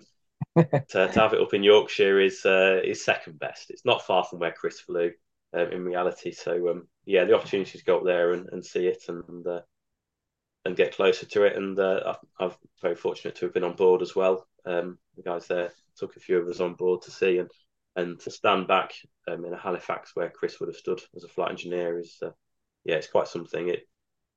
to, 0.58 0.90
to 0.90 1.20
have 1.20 1.34
it 1.34 1.42
up 1.42 1.54
in 1.54 1.64
Yorkshire 1.64 2.20
is 2.20 2.46
uh, 2.46 2.82
is 2.84 3.04
second 3.04 3.40
best. 3.40 3.70
It's 3.70 3.86
not 3.86 4.06
far 4.06 4.24
from 4.24 4.40
where 4.40 4.52
Chris 4.52 4.80
flew. 4.80 5.12
Um, 5.52 5.72
in 5.72 5.84
reality, 5.84 6.32
so 6.32 6.70
um, 6.70 6.88
yeah, 7.06 7.26
the 7.26 7.34
opportunity 7.34 7.80
to 7.80 7.84
go 7.84 7.98
up 7.98 8.06
there 8.06 8.34
and, 8.34 8.48
and 8.52 8.64
see 8.64 8.86
it 8.86 9.04
and 9.08 9.48
uh, 9.48 9.62
and 10.66 10.76
get 10.76 10.96
closer 10.96 11.26
to 11.26 11.44
it. 11.44 11.56
And 11.56 11.80
uh, 11.80 12.16
I've, 12.40 12.58
very 12.82 12.96
fortunate 12.96 13.36
to 13.36 13.46
have 13.46 13.54
been 13.54 13.64
on 13.64 13.76
board 13.76 14.02
as 14.02 14.16
well. 14.16 14.48
Um, 14.66 15.00
the 15.16 15.24
guys 15.24 15.48
there 15.48 15.72
took 15.98 16.16
a 16.16 16.20
few 16.20 16.38
of 16.38 16.48
us 16.48 16.60
on 16.60 16.76
board 16.76 17.02
to 17.04 17.12
see 17.12 17.40
and 17.40 17.50
and 17.96 18.20
to 18.20 18.32
stand 18.32 18.68
back 18.68 18.94
um, 19.28 19.44
in 19.44 19.54
a 19.54 19.58
Halifax 19.58 20.12
where 20.14 20.30
Chris 20.30 20.60
would 20.60 20.70
have 20.70 20.76
stood 20.76 21.02
as 21.16 21.24
a 21.24 21.28
flight 21.28 21.52
engineer 21.52 22.00
is 22.00 22.18
uh, 22.22 22.30
yeah, 22.86 22.96
it's 22.96 23.08
quite 23.08 23.28
something. 23.28 23.70
It 23.70 23.88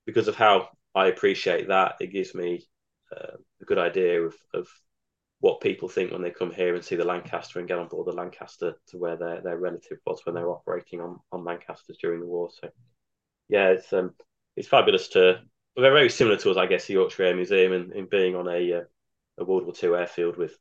because 0.06 0.28
of 0.28 0.34
how 0.34 0.68
I 0.94 1.06
appreciate 1.06 1.68
that, 1.68 1.96
it 2.00 2.12
gives 2.12 2.34
me 2.34 2.66
uh, 3.14 3.36
a 3.60 3.64
good 3.64 3.78
idea 3.78 4.22
of, 4.22 4.34
of 4.54 4.68
what 5.42 5.60
people 5.60 5.88
think 5.88 6.12
when 6.12 6.22
they 6.22 6.30
come 6.30 6.52
here 6.52 6.76
and 6.76 6.84
see 6.84 6.94
the 6.94 7.04
Lancaster 7.04 7.58
and 7.58 7.66
get 7.66 7.76
on 7.76 7.88
board 7.88 8.06
the 8.06 8.12
Lancaster 8.12 8.76
to 8.86 8.96
where 8.96 9.16
their 9.16 9.40
their 9.40 9.58
relative 9.58 9.98
was 10.06 10.20
when 10.24 10.36
they 10.36 10.42
were 10.42 10.52
operating 10.52 11.00
on 11.00 11.18
on 11.32 11.44
Lancasters 11.44 11.98
during 12.00 12.20
the 12.20 12.26
war. 12.26 12.48
So 12.60 12.70
yeah, 13.48 13.70
it's 13.70 13.92
um 13.92 14.14
it's 14.56 14.68
fabulous 14.68 15.08
to 15.08 15.40
they're 15.76 15.92
very 15.92 16.10
similar 16.10 16.36
to 16.36 16.50
us, 16.50 16.56
I 16.56 16.66
guess, 16.66 16.86
the 16.86 16.94
Yorkshire 16.94 17.24
Air 17.24 17.34
Museum 17.36 17.72
in, 17.72 17.92
in 17.92 18.06
being 18.06 18.36
on 18.36 18.46
a, 18.46 18.72
uh, 18.72 18.82
a 19.38 19.44
World 19.44 19.64
War 19.64 19.74
II 19.82 19.98
airfield 19.98 20.36
with 20.36 20.56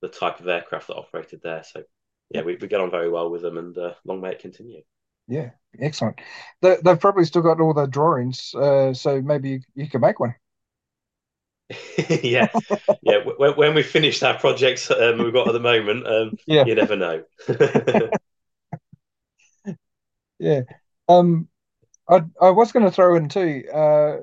the 0.00 0.08
type 0.08 0.40
of 0.40 0.48
aircraft 0.48 0.88
that 0.88 0.96
operated 0.96 1.40
there. 1.42 1.62
So, 1.62 1.82
yeah, 2.30 2.42
we, 2.42 2.56
we 2.56 2.66
get 2.66 2.80
on 2.80 2.90
very 2.90 3.10
well 3.10 3.30
with 3.30 3.42
them, 3.42 3.58
and 3.58 3.76
uh, 3.76 3.92
long 4.04 4.20
may 4.20 4.30
it 4.30 4.38
continue. 4.38 4.82
Yeah, 5.28 5.50
excellent. 5.78 6.20
They, 6.62 6.78
have 6.84 7.00
probably 7.00 7.24
still 7.24 7.42
got 7.42 7.60
all 7.60 7.74
the 7.74 7.86
drawings, 7.86 8.54
uh, 8.54 8.94
so 8.94 9.20
maybe 9.20 9.50
you, 9.50 9.60
you 9.74 9.88
can 9.88 10.00
make 10.00 10.18
one. 10.18 10.34
yeah, 12.22 12.48
yeah. 13.02 13.18
When, 13.36 13.52
when 13.52 13.74
we 13.74 13.82
finish 13.82 14.22
our 14.22 14.38
projects 14.38 14.90
um, 14.90 15.18
we've 15.18 15.32
got 15.32 15.48
at 15.48 15.52
the 15.52 15.60
moment, 15.60 16.06
um, 16.06 16.36
yeah. 16.46 16.64
you 16.66 16.74
never 16.74 16.96
know. 16.96 17.24
yeah. 20.38 20.60
Um, 21.08 21.48
I 22.08 22.22
I 22.40 22.50
was 22.50 22.72
going 22.72 22.84
to 22.84 22.92
throw 22.92 23.16
in 23.16 23.28
too. 23.28 23.64
Uh, 23.72 24.16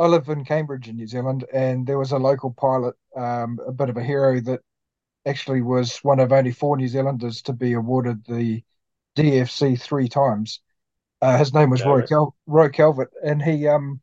I 0.00 0.06
live 0.06 0.28
in 0.28 0.44
Cambridge 0.44 0.88
in 0.88 0.96
New 0.96 1.06
Zealand, 1.06 1.44
and 1.52 1.86
there 1.86 1.98
was 1.98 2.12
a 2.12 2.18
local 2.18 2.50
pilot, 2.52 2.94
um, 3.14 3.58
a 3.66 3.72
bit 3.72 3.90
of 3.90 3.98
a 3.98 4.02
hero 4.02 4.40
that 4.40 4.60
actually 5.26 5.60
was 5.60 5.98
one 5.98 6.20
of 6.20 6.32
only 6.32 6.52
four 6.52 6.78
New 6.78 6.88
Zealanders 6.88 7.42
to 7.42 7.52
be 7.52 7.74
awarded 7.74 8.24
the 8.24 8.62
DFC 9.16 9.78
three 9.78 10.08
times. 10.08 10.60
Uh, 11.20 11.36
his 11.36 11.52
name 11.52 11.68
was 11.68 11.84
Roy 11.84 12.06
Cal- 12.06 12.34
Roy 12.46 12.70
Calvert, 12.70 13.10
and 13.22 13.42
he 13.42 13.68
um 13.68 14.00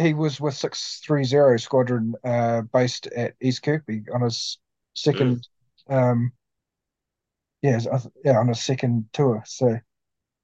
he 0.00 0.14
was 0.14 0.40
with 0.40 0.54
six 0.54 1.00
three 1.04 1.24
zero 1.24 1.56
squadron 1.56 2.14
uh, 2.24 2.62
based 2.72 3.06
at 3.08 3.34
East 3.40 3.62
Kirkby 3.62 4.04
on 4.12 4.22
his 4.22 4.58
second 4.94 5.46
mm. 5.88 5.94
um 5.94 6.32
yeah 7.62 7.78
yeah 8.24 8.38
on 8.38 8.48
his 8.48 8.62
second 8.62 9.06
tour. 9.12 9.42
So 9.46 9.78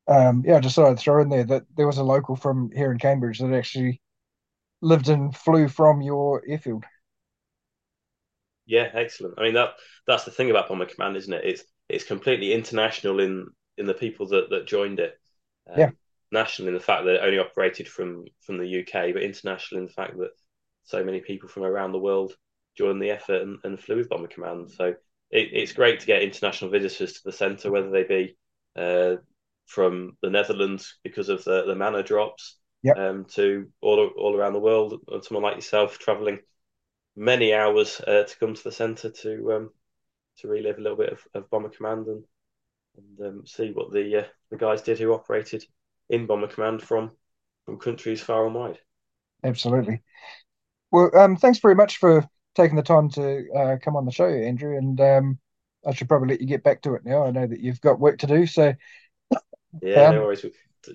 um 0.09 0.43
yeah, 0.47 0.57
I 0.57 0.61
just 0.61 0.77
thought 0.77 0.91
I'd 0.91 0.99
throw 0.99 1.23
in 1.23 1.29
there 1.29 1.45
that 1.45 1.65
there 1.77 1.87
was 1.87 1.99
a 1.99 2.05
local 2.05 2.37
from 2.37 2.71
here 2.75 2.93
in 2.93 2.99
Cambridge 2.99 3.39
that 3.39 3.53
actually 3.53 4.01
lived 4.81 5.09
and 5.09 5.35
flew 5.35 5.69
from 5.69 6.01
your 6.03 6.43
airfield. 6.47 6.85
Yeah, 8.67 8.89
excellent. 8.93 9.35
I 9.39 9.43
mean 9.43 9.55
that 9.55 9.75
that's 10.07 10.25
the 10.25 10.31
thing 10.31 10.51
about 10.51 10.69
Bomber 10.69 10.87
Command, 10.87 11.17
isn't 11.17 11.33
it? 11.33 11.45
It's 11.45 11.65
it's 11.89 12.05
completely 12.05 12.53
international 12.53 13.21
in 13.21 13.49
in 13.79 13.87
the 13.87 13.95
people 13.95 14.27
that 14.29 14.51
that 14.51 14.67
joined 14.67 15.01
it. 15.01 15.19
Um, 15.71 15.79
yeah. 15.79 15.91
National 16.37 16.69
in 16.69 16.75
the 16.75 16.81
fact 16.81 17.05
that 17.05 17.17
it 17.17 17.25
only 17.25 17.39
operated 17.39 17.89
from 17.89 18.27
from 18.43 18.59
the 18.59 18.81
UK, 18.81 19.13
but 19.13 19.23
international 19.23 19.81
in 19.81 19.87
the 19.87 19.93
fact 19.93 20.17
that 20.19 20.31
so 20.85 21.03
many 21.03 21.21
people 21.21 21.49
from 21.49 21.65
around 21.65 21.93
the 21.93 21.99
world 21.99 22.37
joined 22.77 23.01
the 23.01 23.11
effort 23.11 23.43
and, 23.43 23.59
and 23.65 23.81
flew 23.81 23.97
with 23.97 24.09
Bomber 24.09 24.29
Command. 24.29 24.71
So 24.71 24.95
it, 25.31 25.49
it's 25.53 25.73
great 25.73 26.01
to 26.01 26.07
get 26.07 26.23
international 26.23 26.71
visitors 26.71 27.15
to 27.15 27.21
the 27.25 27.33
centre, 27.33 27.71
whether 27.71 27.91
they 27.91 28.05
be 28.05 28.37
uh, 28.77 29.17
from 29.67 30.17
the 30.23 30.31
Netherlands 30.31 30.99
because 31.03 31.29
of 31.29 31.43
the 31.45 31.65
the 31.67 31.75
manna 31.75 32.03
drops, 32.03 32.59
yep. 32.83 32.97
um, 32.97 33.25
to 33.35 33.69
all 33.81 34.11
all 34.17 34.37
around 34.37 34.53
the 34.53 34.61
world. 34.61 35.01
And 35.09 35.25
someone 35.25 35.45
like 35.45 35.57
yourself 35.57 35.99
traveling 35.99 36.41
many 37.17 37.55
hours 37.55 38.01
uh, 38.07 38.25
to 38.25 38.39
come 38.39 38.55
to 38.55 38.65
the 38.65 38.73
centre 38.73 39.11
to 39.11 39.53
um, 39.53 39.71
to 40.39 40.49
relive 40.49 40.79
a 40.79 40.83
little 40.83 40.99
bit 40.99 41.13
of, 41.13 41.21
of 41.35 41.51
Bomber 41.51 41.71
Command 41.71 42.07
and 42.07 42.25
and 42.97 43.27
um, 43.27 43.47
see 43.47 43.73
what 43.73 43.93
the 43.93 44.17
uh, 44.19 44.25
the 44.51 44.57
guys 44.57 44.83
did 44.83 44.99
who 44.99 45.13
operated 45.13 45.65
in 46.11 46.27
bomber 46.27 46.49
command 46.49 46.83
from 46.83 47.11
from 47.65 47.79
countries 47.79 48.23
far 48.23 48.47
and 48.47 48.55
wide. 48.55 48.79
Absolutely. 49.45 50.03
Well, 50.93 51.11
um, 51.17 51.37
thanks 51.37 51.59
very 51.59 51.75
much 51.75 51.99
for 51.99 52.27
taking 52.55 52.77
the 52.77 52.83
time 52.83 53.11
to 53.11 53.47
uh, 53.53 53.77
come 53.83 53.97
on 53.97 54.05
the 54.07 54.13
show, 54.13 54.29
Andrew. 54.29 54.77
And 54.77 55.01
um, 55.01 55.39
I 55.87 55.93
should 55.93 56.09
probably 56.09 56.29
let 56.29 56.41
you 56.41 56.47
get 56.47 56.63
back 56.63 56.83
to 56.83 56.95
it 56.95 57.05
now. 57.05 57.25
I 57.25 57.31
know 57.31 57.47
that 57.47 57.61
you've 57.61 57.81
got 57.81 58.01
work 58.01 58.19
to 58.19 58.27
do. 58.27 58.47
So 58.47 58.75
yeah, 59.83 60.09
um, 60.09 60.15
no 60.15 60.23
worries. 60.23 60.45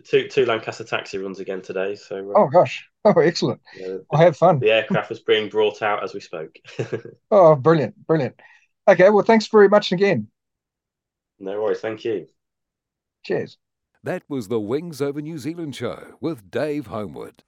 Two 0.06 0.28
two 0.30 0.46
Lancaster 0.46 0.86
taxi 0.86 1.18
runs 1.18 1.40
again 1.40 1.62
today. 1.62 1.96
So 1.96 2.32
uh, 2.32 2.40
oh 2.40 2.48
gosh, 2.48 2.88
oh 3.04 3.20
excellent. 3.20 3.60
Yeah, 3.76 3.98
well, 4.10 4.22
have 4.22 4.38
fun. 4.38 4.60
The 4.60 4.72
aircraft 4.72 5.10
was 5.10 5.20
being 5.20 5.50
brought 5.50 5.82
out 5.82 6.04
as 6.04 6.14
we 6.14 6.22
spoke. 6.22 6.56
oh, 7.32 7.56
brilliant, 7.56 7.96
brilliant. 8.08 8.40
Okay, 8.88 9.10
well, 9.10 9.26
thanks 9.26 9.48
very 9.48 9.70
much 9.70 9.92
again. 9.92 10.28
No 11.40 11.62
worries. 11.62 11.82
Thank 11.82 12.06
you. 12.06 12.28
Cheers. 13.24 13.58
That 14.04 14.24
was 14.28 14.48
the 14.48 14.60
Wings 14.60 15.00
Over 15.00 15.22
New 15.22 15.38
Zealand 15.38 15.76
show 15.76 16.16
with 16.20 16.50
Dave 16.50 16.88
Homewood. 16.88 17.44